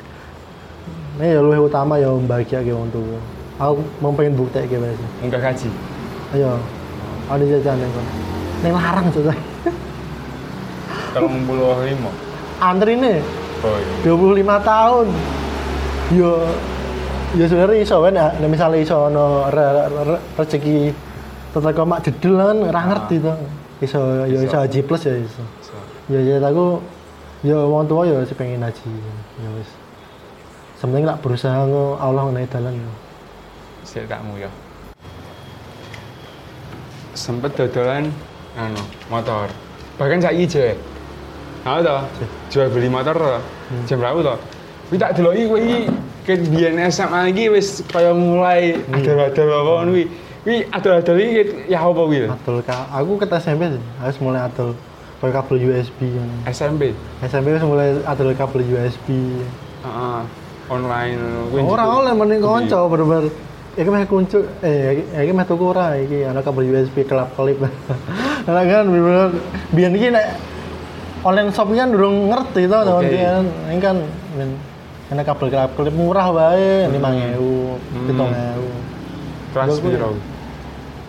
Ini 1.20 1.36
ya 1.36 1.40
luwih 1.44 1.68
utama 1.68 2.00
ya 2.00 2.08
bahagia 2.24 2.64
ke 2.64 2.72
tuwa. 2.72 3.20
Aku 3.60 3.84
mau 4.00 4.10
pengen 4.16 4.40
bukti 4.40 4.64
ke 4.64 4.80
wis 4.80 4.98
munggah 5.20 5.38
gaji. 5.38 5.68
Ayo. 6.32 6.56
Ada 7.28 7.44
jajan 7.44 7.76
ning 7.80 7.90
kono? 7.92 8.10
Ning 8.64 8.72
larang 8.72 9.06
jajan 9.12 9.38
telung 11.14 11.46
puluh 11.46 11.78
lima. 11.86 12.10
Antri 12.58 12.98
nih 12.98 13.22
oh 13.64 13.76
iya 13.80 14.12
25 14.12 14.44
tahun. 14.68 15.06
Yo 16.12 16.30
ya 17.34 17.44
sebenarnya 17.48 17.78
iso 17.80 17.96
kan 18.04 18.12
ya. 18.14 18.26
Misalnya 18.44 18.78
iso 18.84 18.96
ono 19.08 19.48
re- 19.48 19.72
re- 19.88 20.04
re- 20.14 20.24
rezeki 20.36 20.76
tetep 21.56 21.78
mak 21.88 22.00
jedul 22.04 22.34
kan 22.36 22.56
ora 22.60 22.80
ngerti 22.92 23.16
to. 23.24 23.32
Iso 23.80 24.00
ya 24.28 24.38
iso. 24.44 24.56
haji 24.60 24.80
plus 24.84 25.02
ya 25.08 25.16
iso. 25.16 25.42
So. 25.64 25.74
ya 26.12 26.20
ya 26.20 26.36
aku 26.44 26.78
ya 27.40 27.56
wong 27.56 27.88
tua 27.88 28.04
ya 28.04 28.20
sih 28.28 28.36
pengen 28.36 28.60
haji. 28.60 28.88
Ya 29.40 29.48
wis. 29.56 29.70
Sementing 30.78 31.08
tak 31.08 31.24
berusaha 31.24 31.64
ngo 31.64 31.96
Allah 31.96 32.28
ngenai 32.28 32.46
dalan 32.52 32.76
ya 32.76 32.92
sik 33.84 34.08
takmu 34.08 34.40
ya 34.40 34.48
sempet 37.14 37.54
dodolan 37.54 38.10
anu 38.58 38.82
motor. 39.06 39.46
Bahkan 40.00 40.18
saiki 40.18 40.44
je 40.50 40.66
Tahu 41.64 41.80
toh, 41.80 42.02
jual 42.52 42.68
beli 42.68 42.92
motor 42.92 43.16
toh, 43.16 43.40
jam 43.86 43.96
berapa 44.00 44.18
toh? 44.20 44.38
Wih 44.92 44.98
tak 45.00 45.16
deloki 45.16 45.42
kowe 45.48 45.58
iki 45.58 45.78
ket 46.24 46.40
biyen 46.48 46.76
SMA 46.88 47.32
iki 47.32 47.48
wis 47.48 47.80
kaya 47.88 48.12
mulai 48.12 48.76
adol-adol 48.92 49.48
apa 49.48 49.70
ngono 49.80 49.90
kuwi. 49.92 50.04
Wih 50.44 50.60
adol-adol 50.68 51.16
iki 51.18 51.32
ket 51.32 51.48
ya 51.72 51.78
apa 51.80 52.00
kuwi? 52.04 52.28
adol 52.28 52.58
ka 52.60 52.76
aku 52.92 53.12
ket 53.16 53.30
SMP 53.40 53.62
harus 54.00 54.16
mulai 54.20 54.44
adol 54.44 54.76
pakai 55.20 55.34
kabel 55.40 55.56
USB 55.72 55.98
kan 56.12 56.28
SMP. 56.52 56.92
SMP 57.24 57.46
wis 57.56 57.64
mulai 57.64 57.96
adol 58.04 58.36
kabel 58.36 58.60
USB 58.62 59.08
Heeh. 59.84 60.20
Online 60.68 61.16
kuwi. 61.52 61.60
Ora 61.60 61.84
oleh 61.88 62.12
mending 62.12 62.40
kanca 62.40 62.88
bener-bener 62.88 63.28
iki 63.74 63.90
meh 63.90 64.04
kunci 64.06 64.38
eh 64.62 65.02
iki- 65.02 65.34
meh 65.34 65.44
tuku 65.44 65.64
ora 65.66 65.96
iki 65.96 66.24
ana 66.24 66.40
kabel 66.40 66.68
USB 66.72 67.04
kelap-kelip. 67.04 67.58
Lah 68.48 68.64
kan 68.64 68.84
bener 68.88 69.32
biyen 69.72 69.92
iki 69.96 70.08
nek 70.12 70.24
online 71.24 71.50
shop 71.50 71.68
kan 71.70 71.88
durung 71.88 72.28
ngerti 72.28 72.62
Oke. 72.68 73.08
okay. 73.08 73.24
kan 73.24 73.44
ini 73.72 73.80
kan 73.80 73.96
men 74.36 74.50
ana 75.08 75.22
kabel 75.22 75.48
kelap-kelip 75.48 75.92
murah 75.92 76.28
wae 76.28 76.88
5000, 76.88 77.76
Hmm. 77.92 78.08
7000. 78.08 78.68
Kelas 79.52 79.68
Gua- 79.70 79.82
piro? 79.84 80.08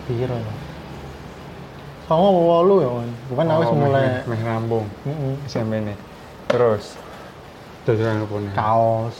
Piro 0.06 0.36
ya? 0.36 0.52
Sama 2.06 2.30
walu 2.30 2.74
ya, 2.80 2.90
Wan. 2.92 3.10
bukan 3.26 3.44
aku 3.50 3.62
Oh, 3.66 3.74
mulai 3.74 4.22
meh- 4.22 4.38
Heeh. 5.02 5.34
SMP 5.50 5.82
ini. 5.82 5.94
Terus 6.46 6.94
dodolan 7.82 8.22
apa 8.22 8.34
kaos, 8.54 9.16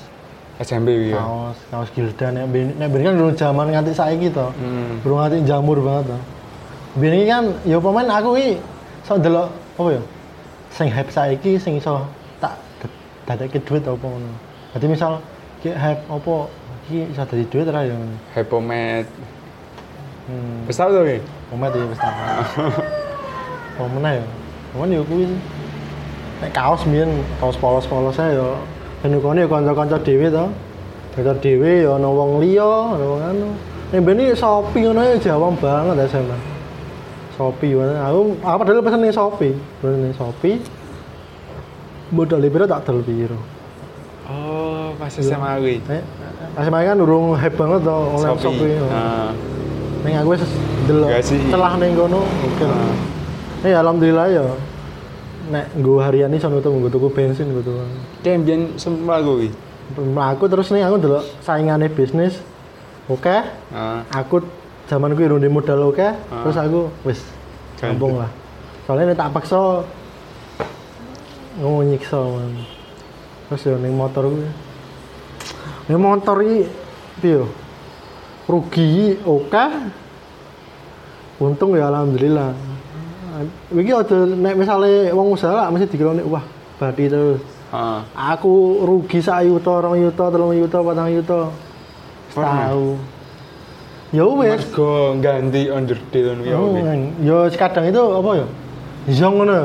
SMP 0.63 1.11
ya. 1.11 1.19
kaos, 1.19 1.59
kaos 1.67 1.89
Gildan 1.91 2.39
nek 2.39 2.47
ben 2.55 2.71
nek 2.79 2.87
ben 2.87 3.03
kan 3.03 3.15
durung 3.19 3.35
zaman 3.35 3.75
nganti 3.75 3.91
saiki 3.91 4.31
to. 4.31 4.47
Hmm. 4.55 5.03
Durung 5.03 5.19
nganti 5.19 5.43
jamur 5.43 5.83
banget 5.83 6.15
to. 6.15 6.19
Iki 6.97 7.27
kan 7.27 7.45
ya 7.67 7.77
pemain 7.83 8.07
aku 8.07 8.39
iki 8.39 8.55
sok 9.03 9.19
ndelok 9.19 9.51
apa 9.77 9.89
ya? 9.91 10.03
Sing 10.77 10.93
hype 10.93 11.09
saiki 11.09 11.57
sing 11.57 11.81
iso 11.81 12.05
tak 12.37 12.53
dadekke 13.25 13.65
duit 13.65 13.81
apa 13.81 14.05
ngono. 14.05 14.29
Dadi 14.77 14.87
misal 14.93 15.17
ki 15.65 15.73
hype 15.73 16.05
apa 16.13 16.35
iki 16.85 17.09
iso 17.17 17.25
dadi 17.25 17.45
duit 17.49 17.65
ora 17.73 17.81
ya. 17.89 17.97
Hypomed. 18.37 19.09
Hmm, 20.29 20.69
Wis 20.69 20.77
tau 20.77 20.93
to 20.93 21.01
pemain 21.49 21.73
ya 21.73 21.87
wis 21.89 21.97
tak. 21.97 22.13
Oh 23.81 23.89
meneh 23.97 24.21
ya. 24.21 24.25
Cuman 24.75 24.93
ya 24.93 25.01
kuwi 25.01 25.25
sih. 25.33 25.41
nek 26.37 26.53
kaos 26.53 26.85
mbiyen 26.85 27.09
kaos 27.41 27.57
polos-polos 27.57 28.21
ae 28.21 28.37
ya 28.37 28.61
penukane 29.01 29.41
ya 29.41 29.49
kanca-kanca 29.49 29.97
dhewe 30.05 30.29
to. 30.29 30.45
Kanca 31.17 31.33
dhewe 31.41 31.89
ya 31.89 31.97
ana 31.97 32.09
wong 32.13 32.45
liya, 32.45 32.69
ana 32.93 33.05
wong 33.09 33.23
anu. 33.25 33.49
Nek 33.97 34.01
ben 34.05 34.21
iki 34.21 34.37
Shopee 34.37 34.85
ngono 34.85 35.01
ya 35.01 35.17
jawab 35.17 35.57
banget 35.57 36.05
ya 36.05 36.07
sama. 36.21 36.37
Shopee. 37.37 37.73
Aku 37.77 38.21
aku 38.41 38.57
padahal 38.65 38.83
pesen 38.83 39.01
ning 39.05 39.13
Shopee, 39.13 39.55
pesen 39.85 40.01
ning 40.01 40.15
Shopee. 40.17 40.57
Modal 42.11 42.41
piro 42.49 42.65
tak 42.65 42.87
piro. 43.05 43.39
Oh, 44.27 44.91
pas 44.99 45.13
SMA 45.13 45.51
kuwi. 45.63 45.79
Eh, 45.87 46.03
pas 46.57 46.67
main 46.67 46.87
kan 46.89 46.99
durung 46.99 47.37
hype 47.39 47.55
banget 47.55 47.85
to 47.85 47.95
online 47.95 48.39
Shopee. 48.41 48.75
Nah, 48.91 49.31
Ning 50.07 50.15
aku 50.23 50.39
wis 50.39 50.43
delok 50.87 51.11
celah 51.51 51.75
ning 51.83 51.99
kono 51.99 52.23
oke 52.23 52.63
lah. 52.63 52.79
nah. 52.79 53.67
Eh 53.67 53.75
alhamdulillah 53.75 54.27
ya. 54.31 54.45
Nek 55.51 55.75
nggo 55.79 55.99
harian 55.99 56.31
iki 56.31 56.43
sono 56.43 56.63
nggo 56.63 56.91
tuku 56.91 57.11
bensin 57.11 57.51
gitu. 57.51 57.75
Kayak 58.23 58.47
mbiyen 58.47 58.61
semua 58.79 59.19
kuwi. 59.19 59.51
Aku 60.15 60.47
terus 60.47 60.71
nih 60.71 60.87
aku 60.87 61.03
delok 61.03 61.27
saingane 61.43 61.91
bisnis. 61.91 62.39
Oke, 63.07 63.31
Heeh. 63.31 63.99
aku 64.11 64.43
zaman 64.87 65.15
kuwi 65.19 65.31
runde 65.31 65.51
modal 65.51 65.91
oke, 65.91 66.09
terus 66.31 66.57
aku 66.57 66.91
wis 67.03 67.21
kampung 67.79 68.23
lah. 68.23 68.31
Soalnya 68.87 69.13
nek 69.13 69.19
tak 69.19 69.33
paksa 69.35 69.83
ngomong 71.59 71.91
nyiksa 71.91 72.19
man. 72.23 72.63
Terus 73.51 73.63
ya 73.67 73.77
ning 73.83 73.95
motor 73.99 74.31
kuwi. 74.31 74.49
Ning 75.91 75.99
motor 75.99 76.37
iki 76.47 76.71
piye? 77.19 77.43
Rugi 78.47 79.19
oke. 79.27 79.67
Untung 81.43 81.75
ya 81.75 81.91
alhamdulillah. 81.91 82.55
Iki 83.75 83.91
aja 83.93 84.17
nek 84.23 84.55
misale 84.55 85.11
wong 85.13 85.35
usaha 85.35 85.53
lah 85.53 85.67
mesti 85.69 85.91
dikira 85.91 86.15
nek 86.15 86.31
wah 86.31 86.47
badi 86.79 87.11
terus. 87.11 87.43
Heeh. 87.75 88.01
Aku 88.15 88.87
rugi 88.87 89.19
sak 89.19 89.43
yuta, 89.43 89.83
rong 89.83 89.99
yuta, 89.99 90.31
telung 90.31 90.55
yuta, 90.55 90.79
patang 90.79 91.11
yuta. 91.11 91.51
Tahu. 92.31 93.16
Ya 94.15 94.23
wis. 94.23 94.63
Mergo 94.71 95.19
ganti 95.19 95.67
ya. 95.67 95.75
Hmm, 96.55 97.11
Yo 97.27 97.51
kadang 97.51 97.91
itu 97.91 98.03
apa 98.03 98.31
ya? 98.39 98.47
Iya 99.11 99.27
ngono. 99.31 99.59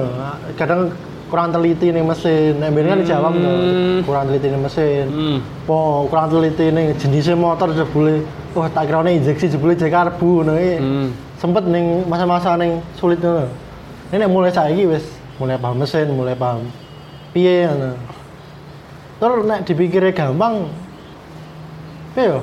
Kadang 0.58 0.82
kurang 1.30 1.54
teliti 1.54 1.94
nih 1.94 2.02
mesin. 2.02 2.58
Nek 2.58 2.74
kan 2.74 2.98
dijawab 3.06 3.34
Hmm. 3.38 4.02
kurang 4.02 4.26
teliti 4.30 4.48
nih 4.50 4.62
mesin. 4.62 5.06
Hmm. 5.14 5.38
Po 5.70 6.10
kurang 6.10 6.34
teliti 6.34 6.74
nih 6.74 6.98
jenisnya 6.98 7.38
motor 7.38 7.70
jebule. 7.74 8.26
Wah 8.58 8.68
tak 8.68 8.90
kira 8.90 9.06
injeksi 9.06 9.46
jebule 9.48 9.78
jek 9.78 9.94
karbu 9.94 10.42
ngono. 10.42 10.54
Hmm. 10.58 11.08
Sempet 11.38 11.66
ning 11.70 12.06
masa-masa 12.10 12.58
ning 12.58 12.82
sulit 12.98 13.22
ngono. 13.22 13.46
Ini 14.12 14.26
mulai 14.28 14.52
saiki 14.52 14.90
wis 14.90 15.06
mulai 15.40 15.58
paham 15.58 15.78
mesin, 15.80 16.10
mulai 16.12 16.34
paham 16.34 16.66
piye 17.32 17.70
ngono. 17.70 17.94
Terus 19.22 19.42
nek 19.46 19.60
dipikirnya 19.70 20.12
gampang 20.18 20.66
piye 22.18 22.26
yo? 22.26 22.42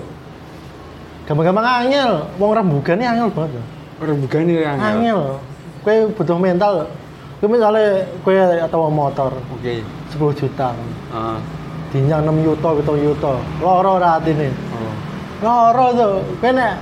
Gampang-gampang 1.29 1.85
angel, 1.85 2.25
wong 2.41 2.57
rembugane 2.57 3.05
angel 3.05 3.29
banget. 3.37 3.61
lho. 3.61 3.63
Ora 4.01 4.13
bugane 4.17 4.53
ya. 4.57 4.73
Angel. 4.73 4.89
Angel. 4.89 5.21
Kowe 5.85 5.95
butuh 6.17 6.39
mental. 6.41 6.89
Kowe 7.37 7.49
misalnya 7.53 8.09
kowe 8.25 8.33
atau 8.33 8.89
motor 8.89 9.31
Oke. 9.53 9.85
10 10.09 10.41
juta. 10.41 10.73
Heeh. 11.13 11.39
Dinyang 11.93 12.25
6 12.33 12.47
yuta, 12.49 12.69
7 12.81 12.97
yuta. 12.97 13.33
Loro 13.61 14.01
ora 14.01 14.17
atine. 14.17 14.49
Oh. 14.73 14.95
Loro 15.45 15.87
tuh. 15.93 16.15
Kowe 16.41 16.49
nek 16.49 16.73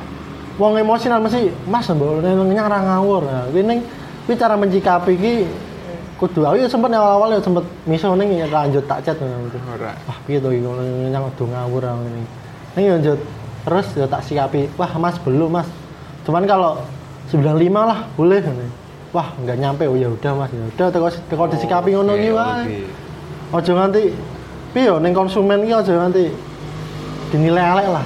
wong 0.63 0.79
emosional 0.79 1.19
mesti 1.19 1.51
Mas 1.67 1.91
mbok 1.91 2.23
nyang 2.23 2.69
ra 2.71 2.79
ngawur. 2.85 3.27
Nah, 3.27 3.51
kowe 3.51 3.63
ning 3.67 3.83
kuwi 4.29 4.39
cara 4.39 4.55
mencikapi 4.55 5.13
iki 5.19 5.35
kudu 6.17 6.49
aku 6.49 6.57
ya 6.57 6.71
sempet 6.71 6.97
awal-awal 6.97 7.37
ya 7.37 7.41
sempet 7.45 7.61
miso 7.85 8.15
ning 8.17 8.33
ya 8.41 8.47
lanjut 8.47 8.87
tak 8.87 9.03
chat 9.03 9.19
ngono. 9.19 9.51
Ora. 9.75 9.91
Wah, 10.07 10.19
piye 10.23 10.39
to 10.39 10.53
iki 10.53 10.63
nyang 11.09 11.27
do 11.35 11.45
ngawur. 11.49 11.83
Ning 12.77 12.85
ya 12.85 12.95
lanjut 12.95 13.21
terus 13.67 13.87
ya 13.93 14.07
tak 14.07 14.23
sikapi. 14.23 14.71
Wah, 14.79 14.95
Mas 14.97 15.19
belum, 15.19 15.51
Mas. 15.51 15.67
Cuman 16.23 16.47
kalau 16.47 16.79
95 17.27 17.43
lah 17.75 18.07
boleh. 18.15 18.39
Wah, 19.11 19.35
nggak 19.37 19.59
nyampe. 19.59 19.85
Oh 19.85 19.99
ya 19.99 20.07
udah, 20.07 20.33
Mas. 20.39 20.51
Ya 20.51 20.63
udah 20.65 20.89
teko 20.89 21.09
teko 21.27 21.45
disikapi 21.51 21.91
ngono 21.93 22.15
iki 22.15 22.31
wae. 22.31 22.63
oke. 23.51 23.59
Aja 23.59 23.73
nganti 23.75 24.03
piye 24.71 24.95
ning 25.03 25.11
konsumen 25.11 25.67
iki 25.67 25.75
aja 25.75 25.93
nganti 25.93 26.25
dinilai 27.31 27.67
elek 27.75 27.89
lah. 27.91 28.05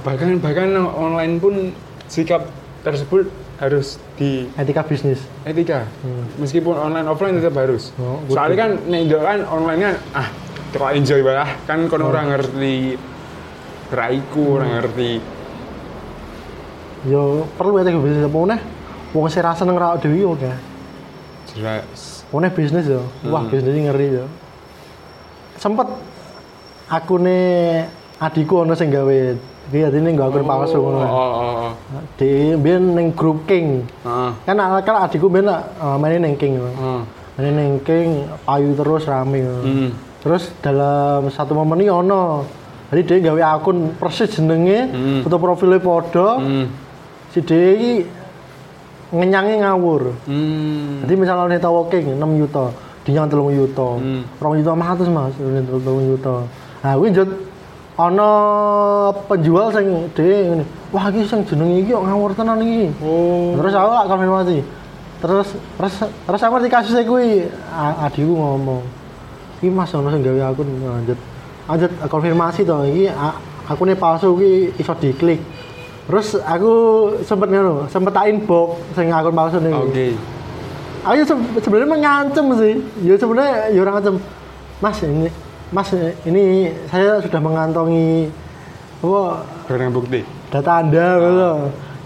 Bahkan 0.00 0.40
bahkan 0.40 0.70
online 0.76 1.36
pun 1.36 1.54
sikap 2.08 2.48
tersebut 2.80 3.28
harus 3.60 4.00
di 4.16 4.48
Etika 4.56 4.80
bisnis. 4.80 5.20
etika. 5.44 5.84
Hmm. 6.00 6.24
Meskipun 6.40 6.72
online 6.72 7.04
offline 7.04 7.36
tetap 7.36 7.52
harus. 7.60 7.92
Oh. 8.00 8.16
Soalnya 8.32 8.56
kan 8.56 8.70
nek 8.88 9.00
Indo 9.04 9.20
kan 9.20 9.44
online 9.44 9.80
kan 9.84 9.94
ah 10.16 10.28
terlalu 10.72 10.92
enjoy 10.96 11.20
banget 11.20 11.48
kan 11.68 11.78
kon 11.84 12.00
Hmm. 12.00 12.08
orang 12.08 12.26
ngerti 12.32 12.96
raiku, 13.90 14.56
orang 14.58 14.70
ngerti 14.78 15.12
Yo 17.08 17.48
perlu 17.56 17.80
etika 17.80 17.96
bisnis 17.96 18.28
apa 18.28 18.38
meneh. 18.44 18.60
Wong 19.16 19.24
sing 19.32 19.40
ra 19.40 19.56
seneng 19.56 19.80
ra 19.80 19.96
dhewe 19.96 20.20
yo 20.20 20.36
oke. 20.36 20.52
jelas. 21.50 22.22
Meneh 22.30 22.52
bisnis 22.52 22.86
yo. 22.86 23.02
Wah, 23.26 23.42
Hmm. 23.42 23.50
bisnis 23.50 23.72
iki 23.72 23.82
ngeri 23.88 24.06
yo. 24.20 24.24
Sempet 25.56 25.88
akune 26.92 27.38
adikku 28.20 28.62
ono 28.62 28.76
sing 28.76 28.92
gawe 28.92 29.16
iki 29.72 29.80
atine 29.80 30.12
nggo 30.12 30.28
akun 30.28 30.44
palsu 30.44 30.76
Oh, 30.76 30.92
ngono. 30.92 31.00
oh, 31.00 31.08
oh, 31.08 31.54
oh. 31.72 31.72
Di 32.20 32.52
biyen 32.60 32.92
ning 32.92 33.16
grup 33.16 33.48
King. 33.48 33.88
Heeh. 34.04 34.30
Kan 34.44 34.60
kan 34.84 34.96
adikku 35.08 35.32
biyen 35.32 35.48
uh, 35.48 35.96
main 35.96 36.20
ning 36.20 36.36
King. 36.36 36.60
Heeh. 36.60 37.00
Main 37.40 37.54
ning 37.56 37.72
King 37.80 38.28
payu 38.44 38.76
terus 38.76 39.08
rame. 39.08 39.40
Hmm. 39.40 39.90
Terus 40.20 40.52
dalam 40.60 41.32
satu 41.32 41.56
momen 41.56 41.80
ini 41.80 41.88
ono. 41.88 42.44
Jadi 42.90 43.00
dia 43.06 43.30
gawe 43.30 43.40
akun 43.54 43.94
persis 43.94 44.34
jenenge, 44.34 44.90
Hmm. 44.90 45.20
foto 45.22 45.38
profilnya 45.38 45.78
podo. 45.78 46.42
Hmm. 46.42 46.66
Si 47.30 47.38
dia 47.38 48.02
ngenyangi 49.14 49.62
ngawur. 49.62 50.14
Hmm. 50.26 51.06
Jadi 51.06 51.14
misalnya 51.14 51.54
nih 51.54 51.62
tahu 51.62 51.86
king 51.86 52.18
6 52.18 52.34
juta, 52.34 52.74
dinyang 53.06 53.30
telung 53.30 53.50
juta, 53.50 53.88
Hmm. 53.94 54.22
rong 54.42 54.54
juta 54.58 54.72
mah 54.74 54.94
mas, 54.98 55.34
ini 55.38 55.62
telung 55.62 56.02
juta. 56.02 56.46
Nah, 56.82 56.92
gue 56.98 57.08
jod 57.14 57.30
ono 57.94 58.30
penjual 59.28 59.70
sing 59.70 59.86
dia 60.14 60.50
ini, 60.50 60.64
wah 60.90 61.06
iki 61.10 61.26
sing 61.26 61.46
jenenge 61.46 61.84
iki 61.84 61.94
kok 61.94 62.04
ngawur 62.06 62.34
tenan 62.34 62.58
iki. 62.58 62.90
Oh. 63.02 63.54
Terus 63.54 63.74
aku 63.76 63.90
lah 63.92 64.04
konfirmasi. 64.06 64.58
Terus 65.20 65.48
terus 65.76 65.94
terus 66.00 66.40
aku 66.40 66.52
ngerti 66.56 66.70
kasusnya 66.72 67.04
kuwi 67.04 67.44
A- 67.70 68.08
adikku 68.08 68.32
ngomong. 68.32 68.80
Iki 69.60 69.68
Mas 69.68 69.92
ono 69.92 70.08
sing 70.08 70.24
gawe 70.24 70.40
akun 70.48 70.64
lanjut. 70.80 71.18
Lanjut 71.70 71.90
konfirmasi 72.04 72.66
to 72.66 72.74
iki 72.84 73.06
a- 73.06 73.38
akune 73.64 73.94
palsu 73.94 74.34
iki 74.34 74.50
iso 74.76 74.90
diklik. 74.92 75.38
Terus 76.04 76.34
aku 76.36 76.72
sempet 77.22 77.46
ngono, 77.48 77.86
sempet 77.86 78.10
tak 78.10 78.26
inbox 78.26 78.82
sing 78.92 79.06
akun 79.08 79.30
palsu 79.30 79.62
nih. 79.62 79.70
Oke. 79.70 80.06
Aku 81.00 81.14
ya 81.14 81.24
se- 81.24 81.62
sebenarnya 81.62 81.86
mengancam 81.88 82.46
sih. 82.58 82.74
Ya 83.00 83.14
sebenarnya 83.14 83.70
ya 83.70 83.80
orang 83.80 83.94
ngancam. 83.96 84.14
Mas 84.80 84.98
ini 85.00 85.30
Mas 85.70 85.88
ini 86.24 86.44
saya 86.90 87.22
sudah 87.22 87.38
mengantongi 87.38 88.26
apa 89.00 89.46
Barang 89.64 89.94
bukti. 89.94 90.26
data 90.50 90.82
anda 90.82 91.06
gitu. 91.16 91.52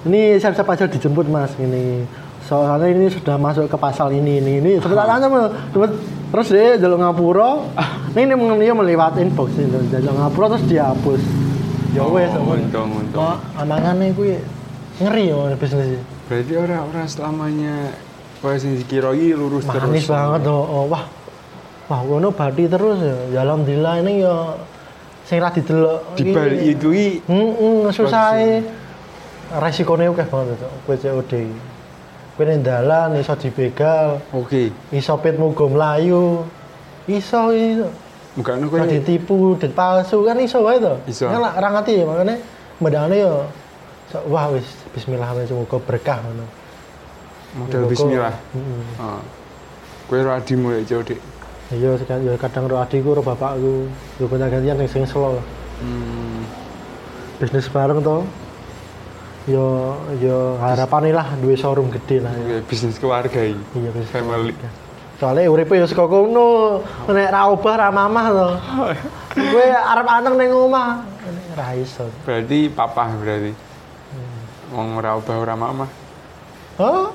Ini 0.04 0.36
siap-siap 0.36 0.68
aja 0.68 0.84
dijemput 0.84 1.24
mas 1.26 1.56
ini. 1.56 2.04
Soalnya 2.44 2.92
ini 2.92 3.08
sudah 3.08 3.40
masuk 3.40 3.72
ke 3.72 3.76
pasal 3.80 4.12
ini 4.12 4.36
ini 4.36 4.60
ini. 4.60 4.72
Sebentar 4.76 5.08
aja 5.08 5.26
mas. 5.32 5.48
Terus 5.72 5.90
terus 6.28 6.46
dia 6.52 6.76
jalur 6.76 7.00
ngapura. 7.00 7.64
Ini 8.12 8.30
ini 8.30 8.34
mengenai 8.36 8.68
dia 8.68 8.76
melewati 8.76 9.24
inbox 9.24 9.56
itu. 9.56 9.80
Jalur 9.88 10.12
ngapura 10.12 10.46
terus 10.52 10.64
dihapus. 10.68 11.22
Ya 11.96 12.04
wes. 12.04 12.28
Oh, 12.36 12.52
untung, 12.52 12.90
untung. 13.00 13.40
Amangannya 13.56 14.12
gue 14.12 14.44
ngeri 15.00 15.32
ya 15.32 15.56
bisnis 15.56 15.96
ini. 15.96 16.00
Berarti 16.28 16.52
orang-orang 16.56 17.06
selamanya 17.08 17.74
sing 18.60 18.76
dikira 18.76 19.16
iki 19.16 19.32
lurus 19.32 19.64
terus. 19.64 19.88
Manis 19.88 20.04
banget 20.04 20.40
tuh. 20.44 20.60
Oh, 20.60 20.84
wah. 20.84 21.08
Wah, 21.88 22.00
ngono 22.04 22.28
badi 22.32 22.68
terus 22.68 23.00
ya. 23.00 23.16
Ya 23.32 23.38
alhamdulillah 23.48 24.04
ini 24.04 24.20
ya 24.20 24.52
sing 25.24 25.40
ra 25.40 25.48
didelok. 25.48 26.12
Di 26.12 26.28
balik 26.28 26.60
itu 26.60 26.88
iki 26.92 27.24
Heeh, 27.24 27.88
susah 27.88 28.36
Resikonya 29.54 30.10
oke 30.10 30.24
banget 30.26 30.56
itu, 30.56 30.68
kue 30.88 30.96
COD. 30.98 31.32
Kue 32.34 32.44
ning 32.44 32.66
dalan 32.66 33.14
iso 33.14 33.38
dibegal, 33.38 34.18
oke. 34.34 34.74
iso 34.90 35.14
pit 35.22 35.38
mugo 35.38 35.70
mlayu. 35.70 36.42
Iso 37.06 37.54
itu. 37.54 37.86
Bukan 38.34 38.66
Kok 38.66 38.74
kowe 38.74 38.90
ditipu, 38.90 39.54
dit 39.54 39.70
palsu 39.70 40.26
kan 40.26 40.34
iso 40.42 40.58
wae 40.66 40.82
to. 40.82 40.98
Iso. 41.06 41.30
Kan 41.30 41.38
lah, 41.38 41.54
ra 41.54 41.70
ngerti 41.70 42.02
ya 42.02 42.04
makane 42.04 42.42
medane 42.82 43.16
yo 43.22 43.46
so- 44.10 44.26
wah 44.26 44.50
wis 44.50 44.66
bismillah 44.90 45.30
wis 45.38 45.54
muga 45.54 45.78
berkah 45.78 46.18
ngono. 46.18 46.42
modal 47.54 47.86
Muga- 47.86 47.90
bismillah. 47.94 48.34
Heeh. 48.50 48.82
Heeh. 48.98 49.20
Kowe 50.10 50.18
ora 50.18 50.32
adimu 50.42 50.74
ya 50.74 50.80
COD. 50.82 51.10
Iya 51.70 51.90
sekarang 51.96 52.26
ya 52.26 52.34
kadang 52.34 52.66
ro 52.66 52.76
adikku 52.76 53.14
ro 53.14 53.22
bapakku, 53.22 53.86
yo 54.18 54.24
gonta 54.26 54.50
gantian 54.50 54.74
sing 54.82 54.90
sing 54.90 55.04
selo. 55.06 55.38
Hmm. 55.78 56.42
Bisnis 57.38 57.70
bareng 57.70 58.02
to. 58.02 58.26
Yo 59.44 59.92
yo 60.24 60.56
harapan 60.56 61.12
lah 61.12 61.36
duwe 61.36 61.52
showroom 61.52 61.92
gede 61.92 62.24
lah 62.24 62.32
ya. 62.32 62.64
Oke, 62.64 62.72
bisnis 62.72 62.96
keluarga. 62.96 63.44
Iya 63.44 63.90
bisnis 63.92 64.08
Family. 64.08 64.56
Soalnya 65.20 65.52
uripe 65.52 65.76
ya 65.76 65.84
saka 65.84 66.08
kono. 66.08 66.80
Nek 67.12 67.28
ra 67.28 67.52
obah 67.52 67.74
ra 67.76 67.88
mamah 67.92 68.26
to. 68.32 68.48
Kowe 69.36 69.66
arep 69.68 70.06
anteng 70.08 70.34
ning 70.40 70.48
omah. 70.48 71.04
Ra 71.52 71.76
iso. 71.76 72.08
Berarti 72.24 72.72
papa 72.72 73.12
berarti. 73.20 73.52
Wong 74.72 74.96
ora 74.96 75.20
obah 75.20 75.36
ora 75.36 75.54
mama. 75.54 75.86
Hah? 76.80 77.06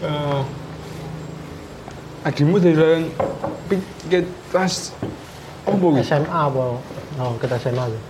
Eh, 0.00 0.42
Adimu 2.24 2.56
dalan 2.56 3.12
piket 3.68 4.24
tas 4.48 4.96
opo 5.70 5.86
kuwi? 5.90 6.02
SMA 6.02 6.26
apa? 6.30 6.62
Oh, 7.18 7.32
kita 7.38 7.56
SMA 7.56 7.84
ya. 7.86 8.00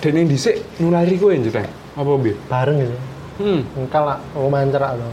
Dan 0.00 0.12
yang 0.14 0.26
dhisik 0.26 0.58
nulari 0.78 1.14
kowe 1.14 1.30
njeneng. 1.30 1.66
Apa 1.94 2.10
piye? 2.18 2.34
Bareng 2.46 2.76
gitu. 2.78 2.96
Hmm. 3.34 3.60
Engkal 3.74 4.02
lah, 4.04 4.18
lumayan 4.34 4.68
cerak 4.68 4.94
to. 4.94 5.06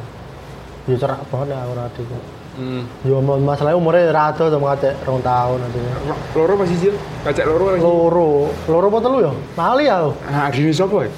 Ya 0.90 0.96
cerak 0.98 1.20
banget 1.28 1.54
ya 1.54 1.60
ora 1.64 1.84
adikku. 1.86 2.18
Hmm. 2.52 2.84
Ya 3.02 3.16
mau- 3.18 3.40
masalahnya 3.40 3.78
umurnya 3.78 4.12
rada 4.12 4.44
to 4.44 4.58
ngacek 4.58 4.94
rong 5.06 5.22
tahun 5.22 5.58
artinya. 5.62 5.94
Loro 6.34 6.54
pas 6.56 6.68
siji, 6.68 6.90
kacek 7.24 7.46
loro 7.46 7.66
lagi. 7.72 7.82
Loro, 7.82 8.30
loro 8.68 8.86
apa 8.88 8.98
telu 9.00 9.18
ya? 9.22 9.32
Lali 9.56 9.86
aku. 9.88 10.10
Ah, 10.26 10.50
adine 10.50 10.74
sapa? 10.74 10.98
ya? 11.06 11.12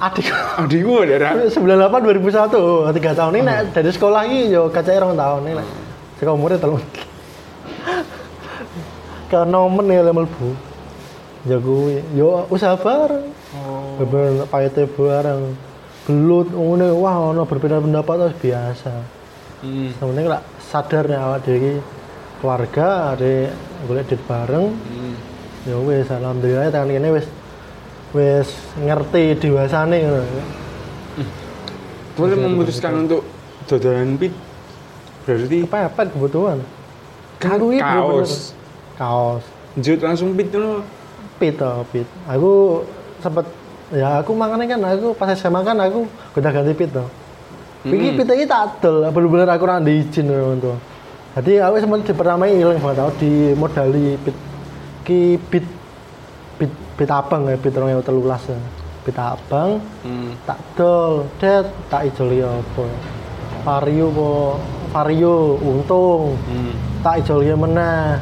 Adik 0.00 0.32
Adikku 0.56 1.04
daerah. 1.04 1.36
98 1.44 2.00
2001, 2.00 2.56
oh, 2.56 2.88
tiga 2.88 3.12
tahun 3.12 3.36
ini 3.36 3.44
nek 3.44 3.58
dari 3.70 3.92
sekolah 3.92 4.24
ini 4.24 4.48
yo 4.48 4.72
kacake 4.72 4.96
rong 4.96 5.12
tahun 5.12 5.44
ini. 5.46 5.64
Sekolah 6.16 6.32
umurnya 6.32 6.56
telu. 6.56 6.80
Ke 9.30 9.46
nomen 9.46 9.86
ya 9.86 10.02
lemel 10.02 10.26
bu. 10.26 10.50
Ya 11.46 11.56
kuwi, 11.56 12.02
yo 12.12 12.44
usaha 12.50 12.76
bareng. 12.76 13.30
Oh. 13.56 13.96
Bener 14.02 14.44
payete 14.50 14.84
bareng. 14.84 15.56
Gelut 16.04 16.50
ngene 16.50 16.90
wah 16.92 17.30
ono 17.30 17.46
berbeda 17.46 17.78
pendapat 17.78 18.28
terus 18.28 18.36
biasa. 18.36 18.92
Hmm. 19.62 19.88
Sebenarnya 19.96 20.36
lah 20.36 20.42
sadar 20.58 21.06
nih 21.06 21.16
awak 21.16 21.38
dhewe 21.46 21.56
iki 21.56 21.72
keluarga, 22.40 22.88
ada 23.14 23.32
golek 23.86 24.04
duit 24.10 24.22
bareng. 24.26 24.66
Hmm. 24.74 25.14
Ya 25.64 25.76
wis 25.78 26.08
alhamdulillah 26.08 26.68
tekan 26.68 26.90
kene 26.90 27.08
wis 27.14 27.26
wis 28.10 28.48
ngerti 28.80 29.38
dewasane 29.38 29.96
ngono. 30.02 30.24
Boleh 32.18 32.36
memutuskan 32.36 33.06
untuk 33.06 33.22
dodolan 33.64 34.18
pit 34.18 34.34
berarti 35.24 35.62
Kepepet 35.64 36.06
kebutuhan. 36.12 36.58
kan 37.40 37.56
bener-bener- 37.56 37.80
kaos. 37.80 38.52
Kaos. 39.00 39.40
Jut 39.80 40.04
langsung 40.04 40.36
pit 40.36 40.52
dulu. 40.52 40.84
Pit 41.40 41.56
toh, 41.56 41.88
pit. 41.88 42.04
Aku 42.28 42.84
sempet 43.24 43.48
ya 43.90 44.20
aku 44.20 44.36
makanya 44.36 44.76
kan 44.76 44.80
aku 44.92 45.16
pas 45.16 45.32
SMA 45.32 45.64
kan 45.64 45.80
aku 45.80 46.04
udah 46.36 46.52
ganti 46.52 46.76
pit 46.76 46.92
toh. 46.92 47.08
Iki 47.80 48.12
Mm. 48.12 48.16
pit 48.20 48.28
iki 48.28 48.44
tak 48.44 48.76
adol, 48.76 49.08
bener-bener 49.08 49.48
aku 49.48 49.64
ora 49.64 49.80
diizin 49.80 50.28
tuh. 50.60 50.76
Jadi 51.32 51.56
aku 51.56 51.80
sempat 51.80 52.04
dipertamai 52.04 52.60
ilang 52.60 52.76
banget 52.76 53.00
tau 53.00 53.10
di 53.16 53.56
modali 53.56 54.20
pit 54.20 54.36
ki 55.00 55.40
pit 55.48 55.64
pit 56.60 56.68
pit 57.00 57.08
abang 57.08 57.48
ya 57.48 57.56
pit 57.56 57.72
2013 57.72 58.52
ya. 58.52 58.58
Pit 59.00 59.16
abang 59.16 59.80
Hmm. 60.04 60.36
tak 60.44 60.60
dol, 60.76 61.24
det 61.40 61.64
tak 61.88 62.04
ijoli 62.04 62.44
apa. 62.44 62.84
Vario 63.64 64.12
apa 64.12 64.28
Vario 64.92 65.56
untung 65.56 66.36
Hmm. 66.36 66.76
tak 67.00 67.24
ijoli 67.24 67.48
meneh. 67.56 68.20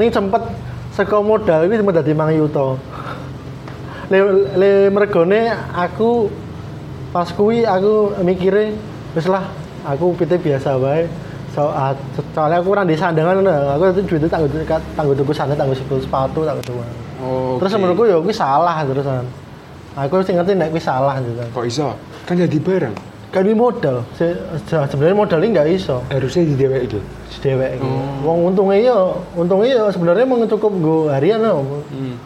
Ini 0.00 0.08
sempet 0.08 0.42
saka 0.92 1.20
modal 1.20 1.68
iki 1.68 1.80
sempet 1.80 1.94
dadi 2.00 2.12
5 2.16 2.38
yuta. 2.38 2.66
Le, 4.08 4.18
le 4.56 4.70
mergone 4.92 5.52
aku 5.72 6.28
pas 7.12 7.28
kuwi 7.28 7.64
aku 7.64 8.16
mikire 8.24 8.72
wis 9.12 9.28
lah 9.28 9.44
aku 9.84 10.16
pite 10.16 10.40
biasa 10.40 10.80
wae. 10.80 11.04
So, 11.52 11.68
ah, 11.68 11.92
soalnya 12.32 12.64
aku 12.64 12.72
ora 12.72 12.80
di 12.88 12.96
sandangan 12.96 13.44
aku 13.44 13.92
itu 13.92 14.16
duitnya 14.16 14.28
tak 14.32 14.48
tak 14.64 14.80
tanggo 14.96 15.12
tuku 15.12 15.36
sandal, 15.36 15.52
tanggo 15.52 15.76
sepatu, 15.76 16.00
sepatu 16.00 16.40
tak 16.48 16.56
tuku. 16.64 16.80
Oh, 17.20 17.60
Terus 17.60 17.76
menurutku 17.76 18.08
ya 18.08 18.16
kuwi 18.16 18.32
salah 18.32 18.80
terusan. 18.88 19.28
Aku 19.92 20.24
sih 20.24 20.32
ngerti 20.32 20.56
nek 20.56 20.72
kuwi 20.72 20.80
salah 20.80 21.20
gitu. 21.20 21.44
kok 21.52 21.64
iso? 21.68 21.92
Kan 22.24 22.40
jadi 22.40 22.56
barang. 22.56 23.11
Kan 23.32 23.48
ini 23.48 23.56
modal. 23.56 24.04
Se- 24.12 24.36
se- 24.68 24.86
Sebenarnya 24.92 25.16
modalnya 25.16 25.48
nggak 25.56 25.68
iso. 25.72 26.04
Harusnya 26.12 26.44
di 26.44 26.52
dewek 26.52 26.80
itu. 26.84 27.00
Dewek. 27.40 27.80
Oh. 27.80 28.28
Wong 28.28 28.52
untungnya 28.52 28.92
ya, 28.92 28.98
untungnya 29.32 29.68
ya 29.72 29.84
sebenarnya 29.88 30.28
mau 30.28 30.36
cukup 30.44 30.72
gue 30.76 31.00
harian 31.08 31.40
ya. 31.40 31.56
Hmm. 31.56 32.16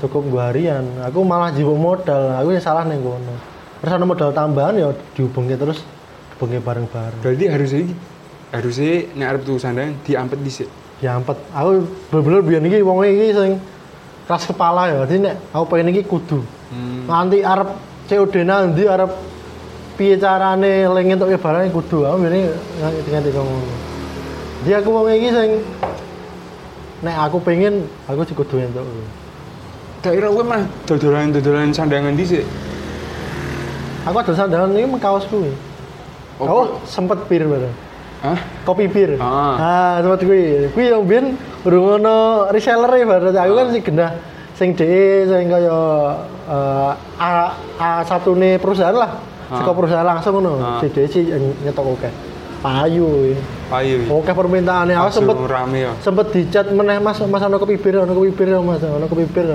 Cukup 0.00 0.32
gue 0.32 0.40
harian. 0.40 0.80
Aku 1.04 1.20
malah 1.22 1.52
jiwa 1.52 1.76
modal. 1.76 2.40
Aku 2.40 2.56
yang 2.56 2.64
salah 2.64 2.88
nih 2.88 2.96
kono. 2.96 3.36
Terus 3.84 3.92
ada 3.92 4.04
modal 4.04 4.32
tambahan 4.32 4.80
ya 4.80 4.88
dihubungi 5.12 5.60
terus 5.60 5.84
dihubungi 6.32 6.58
bareng-bareng. 6.64 7.20
Berarti 7.20 7.44
harusnya 7.48 7.80
harusnya 8.50 8.92
nek 9.12 9.26
arep 9.36 9.40
tuku 9.44 9.58
sandang 9.60 9.92
diampet 10.08 10.40
dhisik. 10.40 10.68
Ya 11.04 11.20
ampet. 11.20 11.36
Aku 11.52 11.84
bener-bener 12.08 12.40
biar 12.40 12.62
iki 12.64 12.80
wong 12.80 13.04
iki 13.04 13.36
sing 13.36 13.50
keras 14.24 14.48
kepala 14.48 14.88
ya. 14.88 15.04
Jadi 15.04 15.20
nek 15.20 15.34
aku 15.52 15.64
pengen 15.68 15.92
iki 15.92 16.08
kudu. 16.08 16.40
Hmm. 16.72 17.04
Nanti 17.04 17.44
arep 17.44 17.68
COD 18.08 18.34
nanti 18.42 18.88
arep 18.88 19.12
piye 20.00 20.16
carane 20.16 20.88
leng 20.88 21.12
entuk 21.12 21.28
barang 21.28 21.68
kudu. 21.76 22.08
Aku 22.08 22.24
biar 22.24 22.32
ngerti-ngerti 22.32 23.36
ngono. 23.36 23.68
Jadi 24.64 24.72
aku 24.80 24.88
wong 24.88 25.12
iki 25.12 25.28
sing 25.28 25.50
nek 27.04 27.16
aku 27.28 27.36
pengen 27.44 27.84
aku 28.08 28.24
sih 28.24 28.32
kudu 28.32 28.64
entuk. 28.64 28.88
Kira 30.00 30.32
kowe 30.32 30.40
mah 30.40 30.64
dodolan-dodolan 30.88 31.76
sandangan 31.76 32.16
dhisik. 32.16 32.48
Aku 34.08 34.16
ada 34.16 34.32
sandangan 34.32 34.72
ini 34.72 34.88
kaos 34.96 35.28
kuwi. 35.28 35.52
Oh, 36.40 36.48
Oh, 36.48 36.66
sempet 36.88 37.20
bir 37.28 37.44
bareng. 37.44 37.76
Hah? 38.24 38.40
Kopi 38.64 38.88
bir. 38.88 39.20
Ah. 39.20 39.56
Ah, 39.60 39.94
sempet 40.00 40.24
kuwi. 40.24 40.72
Kuwi 40.72 40.88
yang 40.88 41.04
biyen 41.04 41.36
urung 41.68 42.00
ono 42.00 42.48
reseller 42.48 42.88
e 42.96 43.04
bareng. 43.04 43.36
Aku 43.36 43.52
kan 43.52 43.68
sing 43.68 43.84
genah 43.84 44.12
sing 44.56 44.72
DE 44.72 45.28
sing 45.28 45.52
kaya 45.52 45.80
eh, 46.48 46.92
A 47.20 47.52
A1 47.76 48.24
ne 48.40 48.56
perusahaan 48.56 48.96
lah. 48.96 49.29
Ah. 49.50 49.58
Saka 49.58 49.70
perusahaan 49.74 50.06
langsung 50.06 50.38
ngono. 50.38 50.62
Ah. 50.62 50.78
Si 50.78 50.86
DE 50.94 51.10
sih 51.10 51.26
nyetok 51.66 51.98
oke. 51.98 52.10
Payu. 52.62 53.34
Payu. 53.66 54.04
Oke 54.06 54.30
permintaannya 54.30 54.94
aku 54.94 55.04
Langsung 55.10 55.24
sempet 55.26 55.36
rame 55.50 55.78
ya. 55.80 55.92
sempet 55.98 56.26
dicat 56.30 56.66
meneh 56.70 57.00
Mas 57.02 57.18
Mas 57.24 57.42
ono 57.42 57.56
kopi 57.58 57.74
bir, 57.74 58.04
ono 58.04 58.12
kopi 58.14 58.30
bir 58.30 58.60
Mas, 58.62 58.84
ono 58.84 59.08
kopi 59.10 59.24
bir. 59.26 59.48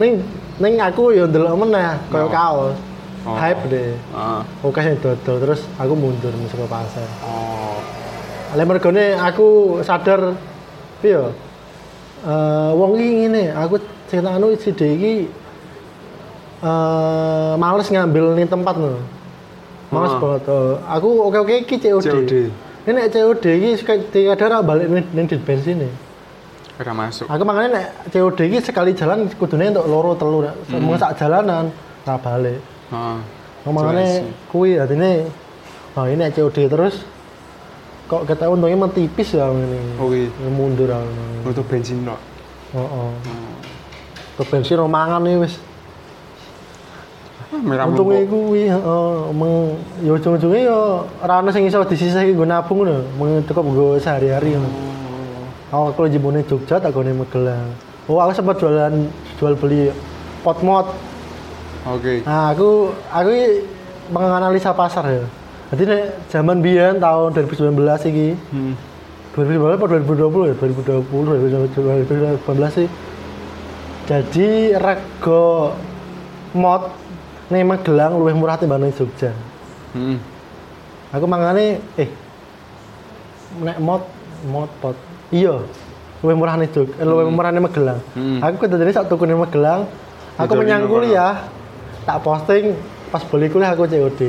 Ning 0.00 0.24
ning 0.58 0.74
aku 0.80 1.12
ya 1.14 1.28
ndelok 1.28 1.54
meneh 1.54 1.94
kaya 2.10 2.24
Oh. 2.26 2.30
kaos. 2.32 2.76
Oh. 3.22 3.36
Hype 3.38 3.70
deh. 3.70 3.94
Ah. 4.10 4.42
Oke 4.66 4.82
sing 4.82 4.98
dodol 4.98 5.38
terus 5.38 5.62
aku 5.78 5.94
mundur 5.94 6.34
saka 6.50 6.66
pasar. 6.66 7.06
Oh. 7.22 7.78
Lah 8.58 8.64
mergone 8.66 9.14
aku 9.14 9.78
sadar 9.86 10.34
piye 10.98 11.14
ya? 11.14 11.24
Eh 12.22 12.70
wong 12.74 12.96
iki 12.98 13.28
ngene, 13.28 13.54
aku 13.54 13.76
anu 14.24 14.54
si 14.56 14.72
D 14.72 14.82
eh 16.62 17.52
males 17.58 17.88
ngambil 17.88 18.24
ning 18.34 18.46
tempat 18.46 18.74
lho. 18.74 18.96
Males 19.90 20.14
Ah. 20.14 20.18
banget. 20.18 20.42
oh. 20.48 20.78
Aku 20.80 21.08
oke-oke 21.26 21.54
iki 21.60 21.76
COD. 21.76 22.06
COD. 22.06 22.32
Ini 22.82 22.90
nek 22.92 23.06
COD 23.10 23.44
iki 23.58 23.70
kadang 24.26 24.48
ora 24.48 24.58
balik 24.62 24.86
ning 24.88 25.04
ning 25.10 25.26
di 25.26 25.36
bensin 25.36 25.82
nih. 25.82 25.92
Ora 26.78 26.92
masuk. 26.92 27.26
Aku 27.26 27.42
makanya 27.42 27.70
nek 27.76 27.86
COD 28.08 28.38
iki 28.46 28.58
sekali 28.58 28.94
jalan 28.94 29.26
kudune 29.34 29.68
untuk 29.68 29.86
loro 29.86 30.14
telu 30.14 30.42
nek 30.42 30.54
Hmm. 30.70 30.94
sak 30.96 31.18
jalanan 31.18 31.74
ora 32.02 32.16
balik. 32.16 32.58
Heeh. 32.90 33.18
Ngomongane 33.62 34.02
Jelas 34.02 34.14
sih. 34.18 34.50
kuwi 34.50 34.70
artine 34.74 35.30
oh 35.94 36.06
ini 36.06 36.24
COD 36.30 36.66
terus 36.66 36.94
kok 38.06 38.26
kita 38.26 38.44
untungnya 38.46 38.74
emang 38.74 38.90
tipis 38.90 39.34
ya 39.34 39.50
ini. 39.50 39.98
Oke. 39.98 40.26
Ya 40.30 40.48
mundur 40.48 40.90
aku. 40.90 41.10
Untuk 41.46 41.64
bensin 41.66 42.02
tok. 42.02 42.18
Heeh. 42.72 43.10
Ke 44.34 44.42
bensin 44.46 44.78
romangan 44.78 45.22
nih 45.22 45.36
wis. 45.38 45.54
Ah, 47.52 47.60
Merah 47.60 47.84
Untungnya 47.84 48.24
mumpuk. 48.24 48.48
kuwi 48.48 48.64
heeh 48.64 49.12
meng 49.36 49.76
ya 50.00 50.10
ujung-ujungnya 50.16 50.60
ya 50.64 50.78
ora 51.20 51.44
ono 51.44 51.52
sing 51.52 51.68
iso 51.68 51.84
disisihke 51.84 52.32
nggo 52.32 52.48
nabung 52.48 52.80
lho, 52.88 53.04
mung 53.20 53.44
cukup 53.44 53.64
nggo 53.68 53.86
sehari-hari 54.00 54.56
ngono. 54.56 54.70
Oh. 55.72 55.92
Aku 55.92 56.08
jebone 56.08 56.40
Jogja 56.44 56.80
tak 56.80 56.92
gone 56.92 57.12
Magelang. 57.12 57.76
Oh, 58.08 58.16
aku 58.18 58.32
sempat 58.32 58.56
jualan 58.56 58.92
jual 59.36 59.52
beli 59.54 59.92
pot 60.40 60.64
mod. 60.64 60.88
Oke. 61.84 62.24
Nah, 62.24 62.52
aku 62.52 62.88
aku 63.12 63.30
menganalisa 64.08 64.72
pasar 64.72 65.04
ya. 65.08 65.24
Jadi 65.72 65.82
nek 65.88 66.02
zaman 66.28 66.60
biyen 66.60 67.00
tahun 67.00 67.32
2019 67.32 67.72
iki, 68.04 68.28
Hmm. 68.48 68.76
2019 69.32 69.76
atau 69.76 69.88
2020 69.88 70.48
ya, 70.48 70.54
2020, 70.56 71.36
2019 71.40 72.72
sih. 72.72 72.88
Jadi 74.04 74.48
rego 74.76 75.72
mod 76.52 76.82
ning 77.52 77.68
Magelang 77.68 78.16
luwih 78.16 78.32
murah 78.32 78.56
timbang 78.56 78.88
Jogja. 78.90 79.36
Hmm. 79.92 80.16
Aku 81.12 81.28
mangane 81.28 81.84
eh 82.00 82.08
nek 83.60 83.76
mod 83.76 84.02
mod 84.48 84.72
pot. 84.80 84.96
Iya. 85.28 85.60
Luwih 86.24 86.36
murah 86.38 86.56
ning 86.56 86.72
Jogja, 86.72 86.96
eh, 86.96 87.04
luwih 87.04 87.28
murah 87.28 87.52
ning 87.52 87.60
Magelang. 87.60 88.00
Hmm. 88.16 88.40
Aku 88.40 88.56
kedadene 88.56 88.90
sak 88.90 89.12
tuku 89.12 89.28
ning 89.28 89.36
Magelang. 89.36 89.84
Aku 90.40 90.56
menyang 90.56 90.88
kuliah. 90.88 91.44
Tak 92.02 92.24
posting 92.24 92.72
pas 93.12 93.22
beli 93.28 93.46
kuliah 93.46 93.76
aku 93.76 93.84
COD. 93.84 94.20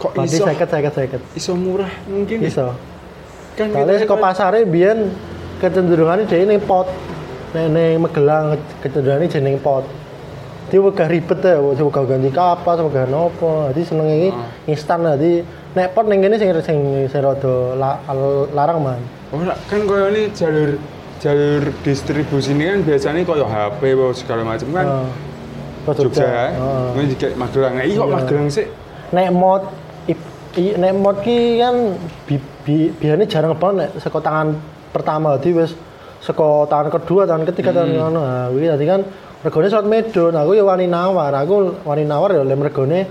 Kok 0.00 0.10
Berarti 0.16 0.36
iso? 0.36 0.44
seket 0.44 0.68
seket 0.68 0.92
seket. 0.94 1.20
Iso 1.34 1.52
murah 1.56 1.90
mungkin. 2.06 2.44
Iso. 2.44 2.76
Kan 3.56 3.72
kita- 3.72 4.04
saka 4.04 4.16
pasare 4.16 4.62
biyen 4.64 5.10
kecenderungannya 5.58 6.28
dia 6.28 6.44
ning 6.44 6.60
pot. 6.60 6.86
Nek 7.56 7.66
ning 7.72 7.98
Magelang 7.98 8.60
kecenderungannya 8.84 9.26
jeneng 9.26 9.56
pot. 9.58 9.84
Dia 10.70 10.78
wegah 10.78 11.10
ribet 11.10 11.42
ya, 11.42 11.58
wegah 11.58 12.04
ganti 12.06 12.30
kapas, 12.30 12.78
wegah 12.78 13.10
nopo. 13.10 13.66
Jadi 13.74 13.82
seneng 13.82 14.06
iki 14.06 14.30
Ah. 14.30 14.46
instan 14.70 15.02
jadi 15.02 15.42
nek 15.74 15.92
pot 15.92 16.06
ning 16.06 16.22
kene 16.22 16.38
sing 16.38 16.54
sing 16.62 16.78
sing 17.10 17.20
rada 17.20 17.74
la- 17.74 17.98
larang 18.54 18.78
man. 18.78 19.02
Oh, 19.34 19.42
kan 19.42 19.80
koyo 19.82 20.14
ini 20.14 20.30
jalur 20.30 20.78
jalur 21.18 21.74
distribusi 21.82 22.54
ini 22.54 22.70
kan 22.70 22.78
biasanya 22.82 23.26
koyo 23.26 23.44
HP 23.44 23.80
apa 23.92 24.06
segala 24.14 24.42
macam 24.46 24.68
kan. 24.70 24.86
Kok 25.80 25.94
Jogja, 25.96 26.22
Heeh. 26.22 26.86
ini 26.94 27.04
juga 27.10 27.26
Magelang. 27.34 27.72
Nah, 27.74 27.84
iya 27.84 27.96
kok 27.96 28.06
Iya. 28.06 28.14
Magelang 28.20 28.48
sih? 28.48 28.66
Nek 29.10 29.28
mod 29.32 29.62
i- 30.06 30.76
nek 30.76 30.92
mod 30.94 31.16
ki 31.22 31.58
kan 31.58 31.74
bi, 32.26 32.34
bi, 32.62 32.76
biasanya 32.92 33.26
jarang 33.26 33.54
banget 33.54 33.90
nek 33.90 33.90
saka 33.98 34.18
tangan 34.18 34.48
pertama 34.90 35.38
jadi 35.38 35.62
wis 35.62 35.72
saka 36.20 36.66
tangan 36.66 36.90
kedua, 36.90 37.22
tangan 37.24 37.46
ketiga, 37.46 37.70
tangan 37.72 37.90
Hmm. 37.90 38.00
ngono. 38.06 38.20
Nah, 38.20 38.46
dadi 38.50 38.84
kan 38.84 39.00
regane 39.44 39.68
surat 39.68 39.84
medon. 39.84 40.34
Aku 40.34 40.52
ya 40.54 40.64
wani 40.64 40.86
nawar. 40.86 41.32
Aku 41.34 41.74
wani 41.84 42.04
nawar 42.04 42.32
ya 42.32 42.42
lem 42.44 42.60
regane 42.60 43.06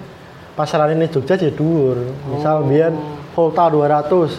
pasaran 0.56 0.92
ini 0.94 1.08
Jogja 1.08 1.36
jadi 1.36 1.52
dhuwur. 1.52 1.98
Misal 2.30 2.62
Oh. 2.62 2.68
biyen 2.68 2.94
Volta 3.36 3.70
200. 3.70 4.36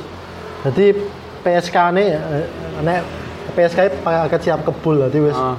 Jadi 0.64 0.92
PSK 1.40 1.76
ne 1.92 2.04
eh, 2.12 2.44
nek 2.84 3.00
PSK 3.56 4.04
paket 4.04 4.40
siap 4.42 4.60
kebul 4.62 5.00
dadi 5.00 5.18
wis 5.24 5.34
Ah. 5.34 5.56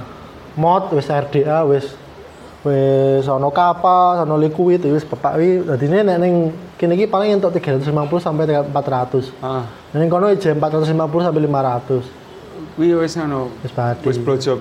mod 0.55 0.93
wis 0.93 1.09
RDA 1.09 1.65
wis 1.65 1.89
wis 2.61 3.25
ana 3.25 3.49
kapal 3.49 4.21
ana 4.21 4.37
liquid 4.37 4.85
wis 4.85 5.01
pepak 5.01 5.33
wi 5.41 5.65
dadine 5.65 6.05
nek 6.05 6.17
ning 6.21 6.53
kene 6.77 6.93
iki 6.93 7.09
paling 7.09 7.33
entuk 7.33 7.57
350 7.57 8.21
sampai 8.21 8.45
400 8.45 9.33
Ah. 9.41 9.65
ning 9.91 10.05
kono 10.05 10.29
jam 10.37 10.61
450 10.61 11.25
sampai 11.25 11.41
500 11.41 12.05
Kuwi 12.77 12.93
wis 12.93 13.17
ngono. 13.17 13.49
wis 13.65 13.73
padi 13.73 14.05
Wis 14.05 14.21
blowjob. 14.21 14.59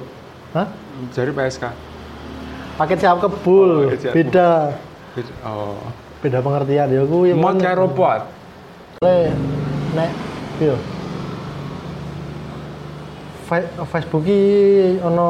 Hah? 0.56 0.66
Jari 1.10 1.30
PSK. 1.30 1.64
paket 2.76 2.96
siap 2.98 3.20
kebul. 3.20 3.70
Oh, 3.86 3.92
siap 3.92 4.12
beda. 4.12 4.72
Oh. 5.44 5.76
beda 6.20 6.40
pengertian. 6.40 6.88
Ya 6.88 7.02
kuwi 7.02 7.32
Mod 7.32 7.56
karo 7.56 7.88
pot. 7.88 8.24
le 9.00 9.32
nek 9.92 10.10
yo. 10.60 10.76
Fa- 13.44 13.68
Facebook 13.88 14.24
ki 14.24 14.40
ono 15.02 15.28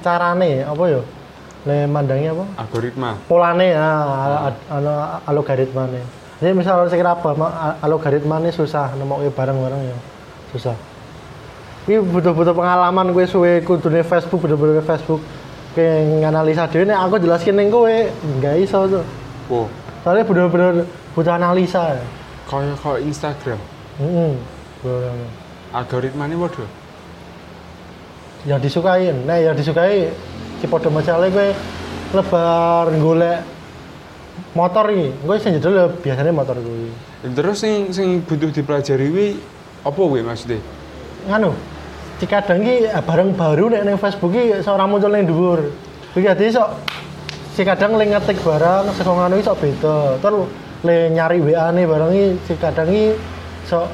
carane 0.00 0.62
apa 0.62 0.84
yo? 0.86 1.02
Le 1.66 1.86
mandangi 1.86 2.30
apa? 2.30 2.44
Algoritma. 2.58 3.10
polane 3.26 3.74
ya 3.74 3.86
a- 4.46 4.60
ana 4.70 4.94
algoritmane. 5.24 6.02
Jadi 6.36 6.52
misal 6.52 6.84
saya 6.86 6.94
kira 6.94 7.10
apa 7.12 7.32
algoritmane 7.80 8.50
susah 8.50 8.92
nemokke 8.94 9.32
barang-barang 9.32 9.82
ya 9.82 9.96
susah 10.52 10.76
ini 11.86 12.02
butuh-butuh 12.02 12.50
pengalaman 12.50 13.14
gue 13.14 13.24
suwe 13.24 13.62
kudune 13.62 14.02
Facebook 14.02 14.42
bener-bener 14.42 14.82
Facebook 14.82 15.22
kayak 15.72 16.24
nganalisa 16.24 16.66
dhewe 16.66 16.82
nek 16.84 16.98
aku 16.98 17.20
jelaskin 17.20 17.54
ning 17.54 17.70
kowe 17.70 17.86
nggak 18.40 18.56
iso 18.60 18.90
tuh 18.90 19.04
Wow. 19.46 19.70
soalnya 20.02 20.26
bener-bener 20.26 20.82
butuh 21.14 21.32
analisa 21.32 21.94
ya 21.94 22.02
Kayak 22.46 22.78
kok 22.78 22.98
Instagram. 22.98 23.58
Heeh. 23.98 24.34
bener-bener. 24.82 25.30
Algoritmanya 25.70 26.34
waduh. 26.36 26.66
yang 28.46 28.58
disukai 28.58 29.10
nah 29.22 29.34
yang 29.34 29.54
disukai 29.54 30.10
si 30.58 30.66
podo 30.66 30.86
masalah 30.90 31.26
gue 31.26 31.50
lebar 32.10 32.86
golek 32.96 33.42
motor 34.54 34.86
iki 34.88 35.10
gue 35.10 35.36
sing 35.38 35.58
jedel 35.58 35.74
ya 35.74 35.86
biasanya 35.90 36.30
motor 36.30 36.54
gue 36.54 36.90
Terus 37.26 37.58
sing 37.58 37.90
sing 37.90 38.22
butuh 38.22 38.50
dipelajari 38.50 39.10
kuwi 39.10 39.28
apa 39.82 39.98
kuwi 39.98 40.22
maksudnya? 40.22 40.62
nganu 41.26 41.50
si 42.16 42.24
kadang 42.26 42.64
ki 42.64 42.88
eh, 42.88 43.02
barang 43.02 43.36
baru 43.36 43.68
nek 43.68 43.82
ning 43.84 43.96
Facebook 43.96 44.32
ki 44.32 44.64
seorang 44.64 44.88
muncul 44.88 45.12
ning 45.12 45.28
dhuwur 45.28 45.60
iki 46.16 46.24
ati 46.24 46.48
sok 46.48 46.68
si 47.52 47.62
kadang 47.62 47.96
le 47.96 48.04
ngetik 48.08 48.40
barang 48.40 48.88
saka 48.92 49.10
ngono 49.10 49.36
sok 49.40 49.56
beda 49.60 49.96
terus 50.20 50.48
le 50.80 51.10
nyari 51.10 51.40
WA 51.40 51.68
ne 51.70 51.82
barang 51.84 52.10
iki 52.10 52.26
si 52.44 52.52
kadang 52.56 52.88
ki 52.88 53.04
sok 53.68 53.86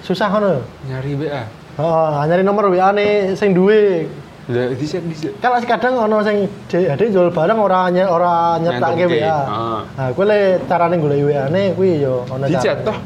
susah 0.00 0.28
ngono 0.32 0.64
Nyari 0.88 1.12
WA. 1.14 1.42
heeh 1.76 2.12
nyari 2.24 2.42
nomor 2.42 2.72
WA 2.72 2.88
ne 2.92 3.36
sing 3.36 3.52
duwe 3.52 4.08
Lah 4.50 4.66
dhisik. 4.74 5.04
kan 5.38 5.60
si 5.62 5.66
kadang 5.68 5.94
ono 5.94 6.24
sing 6.26 6.48
ada 6.72 7.04
jual 7.06 7.30
barang 7.30 7.58
ora 7.60 7.86
ora 8.08 8.58
nyetake 8.58 9.04
Nyantuke. 9.06 9.20
WA 9.22 9.38
Ah. 9.46 9.80
nah 9.94 10.08
kuwi 10.10 10.24
le 10.26 10.40
carane 10.66 10.96
golek 10.98 11.20
WA 11.22 11.44
ne 11.52 11.70
kuwi 11.76 12.00
yo 12.02 12.24
ono 12.26 12.48
Dicat 12.48 12.82
toh. 12.82 12.96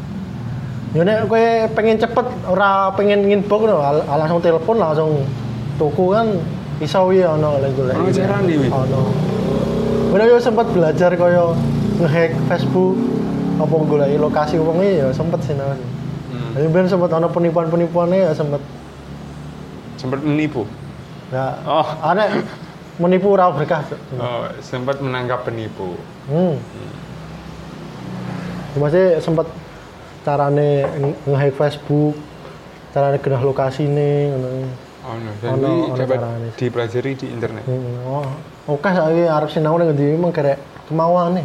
Ya 0.94 1.02
nek 1.02 1.26
kowe 1.26 1.42
pengen 1.74 1.98
cepet 1.98 2.22
ora 2.46 2.94
pengen 2.94 3.26
inbox 3.26 3.66
no, 3.66 3.82
al- 3.82 4.06
langsung 4.06 4.38
telepon 4.38 4.78
langsung 4.78 5.26
tuku 5.74 6.14
kan 6.14 6.38
iso 6.78 7.10
wi 7.10 7.18
ono 7.20 7.58
lek 7.58 7.74
golek. 7.74 7.98
Ono 7.98 8.10
carane 8.10 8.54
wi? 8.54 8.68
Ono. 8.70 9.00
Kowe 10.14 10.22
yo 10.22 10.38
sempat 10.38 10.70
belajar 10.70 11.10
kaya 11.18 11.50
ngehack 11.98 12.38
Facebook 12.46 12.94
apa 13.58 13.74
golek 13.74 14.14
lokasi 14.16 14.62
wong 14.62 14.78
iki 14.78 15.02
ya 15.02 15.10
sempet 15.10 15.42
sih 15.42 15.58
nang. 15.58 15.74
Hmm. 16.30 16.50
Jadi 16.54 16.66
ben 16.70 16.86
sempet 16.86 17.10
ono 17.10 17.26
penipuan-penipuannya 17.26 18.30
ya 18.30 18.32
sempet. 18.32 18.62
Sempat 19.98 20.22
menipu. 20.22 20.62
Ya, 21.34 21.58
Oh. 21.66 21.86
aneh 22.06 22.46
menipu 23.02 23.34
ora 23.34 23.50
berkah. 23.50 23.82
Oh, 24.14 24.46
sempat 24.62 25.02
menangkap 25.02 25.42
penipu. 25.42 25.98
Hmm. 26.30 26.54
Masih 28.78 29.18
sempat 29.18 29.46
carane 30.24 30.68
nge- 30.88 31.18
nge-hack 31.28 31.54
Facebook, 31.54 32.16
carane 32.90 33.20
genah 33.20 33.42
lokasine 33.42 34.08
ngono. 34.32 34.48
Oh, 35.04 35.20
Ono- 35.52 35.92
ono 35.92 35.96
dapat 35.96 36.16
dipelajari 36.56 37.12
di 37.12 37.26
internet. 37.28 37.60
Hmm, 37.68 38.08
oh, 38.08 38.24
oke 38.72 38.88
saiki 38.88 39.28
arep 39.28 39.52
sinau 39.52 39.76
ning 39.76 39.92
ngendi 39.92 40.16
emang 40.16 40.32
kerek 40.32 40.56
kemauane. 40.88 41.44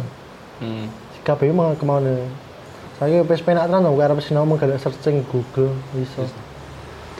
Hmm. 0.58 0.88
Kabeh 1.20 1.52
emang 1.52 1.76
kemauane. 1.76 2.24
Saiki 2.96 3.20
wis 3.20 3.44
penak 3.44 3.68
tenan 3.68 3.84
to 3.84 3.92
arep 3.94 4.16
sinau 4.24 4.48
mung 4.48 4.56
gara 4.56 4.80
searching 4.80 5.20
Google 5.28 5.76
iso. 5.92 6.24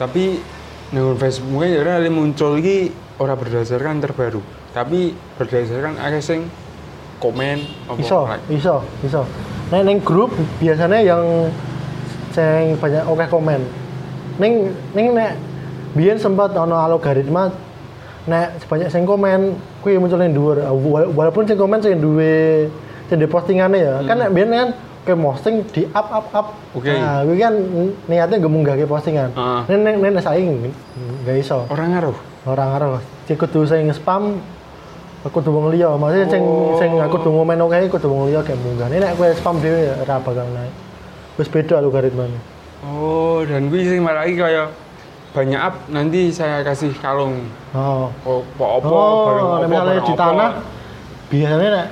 Tapi 0.01 0.41
nang 0.91 1.13
Facebook 1.15 1.61
ya 1.61 1.77
ora 1.79 2.01
muncul 2.09 2.57
iki 2.57 2.89
ora 3.21 3.37
berdasarkan 3.37 4.01
terbaru, 4.01 4.41
tapi 4.73 5.13
berdasarkan 5.37 6.01
akeh 6.01 6.19
sing 6.19 6.39
komen 7.21 7.61
apa 7.85 8.01
Iso, 8.01 8.25
like. 8.25 8.41
iso, 8.49 8.75
iso. 9.05 9.21
Nek 9.71 9.81
ning 9.87 9.97
grup 10.03 10.31
biasanya 10.59 10.99
yang 10.99 11.47
sing 12.29 12.75
banyak 12.75 13.03
oke 13.07 13.25
komen. 13.27 13.61
Ning 14.35 14.53
ning 14.91 15.15
nek 15.15 15.39
biyen 15.95 16.19
sempat 16.19 16.51
ono 16.53 16.75
algoritma 16.75 17.51
nek 18.27 18.59
sebanyak 18.61 18.91
sing 18.91 19.03
komen 19.03 19.55
kuwi 19.79 19.95
muncul 19.95 20.19
ning 20.19 20.35
dhuwur. 20.35 20.59
Wala- 20.59 21.07
Walaupun 21.09 21.47
sing 21.47 21.55
komen 21.55 21.79
sing 21.79 21.97
duwe 21.97 22.67
sing 23.07 23.15
di 23.15 23.27
postingane 23.27 23.79
ya. 23.79 23.95
Kan 24.03 24.19
nek 24.19 24.31
biyen 24.31 24.51
kan 24.51 24.69
ke 25.01 25.15
posting 25.15 25.63
di 25.71 25.87
up 25.89 26.07
up 26.11 26.27
up. 26.29 26.47
Oke. 26.75 26.91
Nah, 26.91 27.23
kuwi 27.23 27.39
kan 27.39 27.53
niatnya 28.05 28.35
nggak 28.37 28.51
munggahke 28.51 28.85
postingan. 28.85 29.31
Heeh. 29.31 29.61
Nek 29.71 29.95
nek 29.97 30.11
nek 30.19 30.23
saiki 30.23 30.51
nggak 31.23 31.35
iso. 31.39 31.63
Orang 31.71 31.95
ngaruh. 31.95 32.17
Orang 32.43 32.67
ngaruh. 32.75 32.99
Sing 33.23 33.39
kudu 33.39 33.63
sing 33.63 33.87
spam 33.95 34.43
kudu 35.29 35.49
wong 35.53 35.69
liya. 35.69 35.93
Maksudnya 35.93 36.27
sing 36.33 36.41
Oh. 36.41 36.79
sing 36.81 36.91
aku 36.97 37.21
kudu 37.21 37.29
ngomen 37.29 37.61
oke 37.61 37.77
kudu 37.93 38.07
wong 38.09 38.21
liya 38.33 38.41
kayak 38.41 38.57
munggah. 38.65 38.89
Ini 38.89 38.97
nek 39.05 39.13
kowe 39.19 39.29
spam 39.37 39.61
dhewe 39.61 39.91
ya 39.91 39.93
ora 40.01 40.15
bakal 40.17 40.47
naik. 40.49 40.73
Wis 41.37 41.47
beda 41.51 41.77
algoritmanya. 41.77 42.41
Oh, 42.81 43.45
dan 43.45 43.69
gue 43.69 43.85
sing 43.85 44.01
lagi 44.01 44.33
kayak 44.33 44.73
banyak 45.31 45.61
up 45.61 45.75
nanti 45.87 46.33
saya 46.33 46.59
kasih 46.65 46.91
kalung 46.99 47.45
Oh. 47.71 48.11
apa 48.27 48.83
Oh, 48.83 49.25
barang 49.31 49.47
nek 49.47 49.55
apa 49.55 49.67
misalnya 49.69 50.01
di 50.03 50.13
tanah 50.17 50.49
biasanya 51.31 51.67
nek 51.71 51.87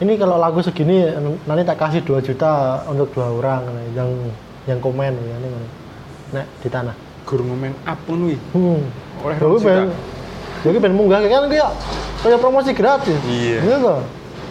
ini 0.00 0.12
kalau 0.18 0.36
lagu 0.40 0.58
segini 0.64 1.06
nanti 1.46 1.62
tak 1.62 1.78
kasih 1.78 2.00
2 2.02 2.24
juta 2.24 2.82
untuk 2.88 3.12
dua 3.14 3.30
orang 3.30 3.62
nah, 3.68 3.84
yang 3.94 4.10
yang 4.64 4.78
komen 4.80 5.12
ya 5.12 5.36
nek 6.34 6.46
di 6.64 6.68
tanah. 6.72 6.96
Gur 7.28 7.44
ngomen 7.46 7.76
up 7.86 7.98
pun 8.08 8.26
wi. 8.26 8.36
Hmm. 8.56 8.80
Oleh 9.22 9.36
Jadi 9.38 9.44
rong 9.44 9.60
ben 9.60 9.82
juta. 9.86 10.19
Jadi 10.60 10.76
ben 10.76 10.92
munggah 10.92 11.24
kan 11.24 11.48
kayak 11.48 11.72
kayak 12.20 12.40
promosi 12.40 12.76
gratis. 12.76 13.16
Iya. 13.24 13.58
Iya 13.64 13.76
toh. 13.80 14.00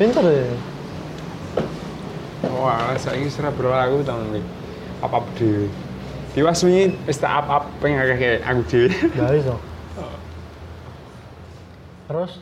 Pinter 0.02 0.26
ya. 0.26 0.50
Wah, 2.50 2.98
saiki 2.98 3.30
serah 3.30 3.54
berlaku 3.54 4.02
tau 4.02 4.18
nih. 4.34 4.42
Up 5.06 5.14
up 5.14 5.26
dhewe. 5.38 5.70
Tiwas 6.34 6.62
tak 7.18 7.34
up 7.44 7.48
up 7.48 7.64
pengen 7.78 8.02
akeh 8.02 8.42
aku 8.42 8.62
dhewe. 8.66 8.90
Gak 8.90 9.38
iso. 9.38 9.56
Terus 12.10 12.42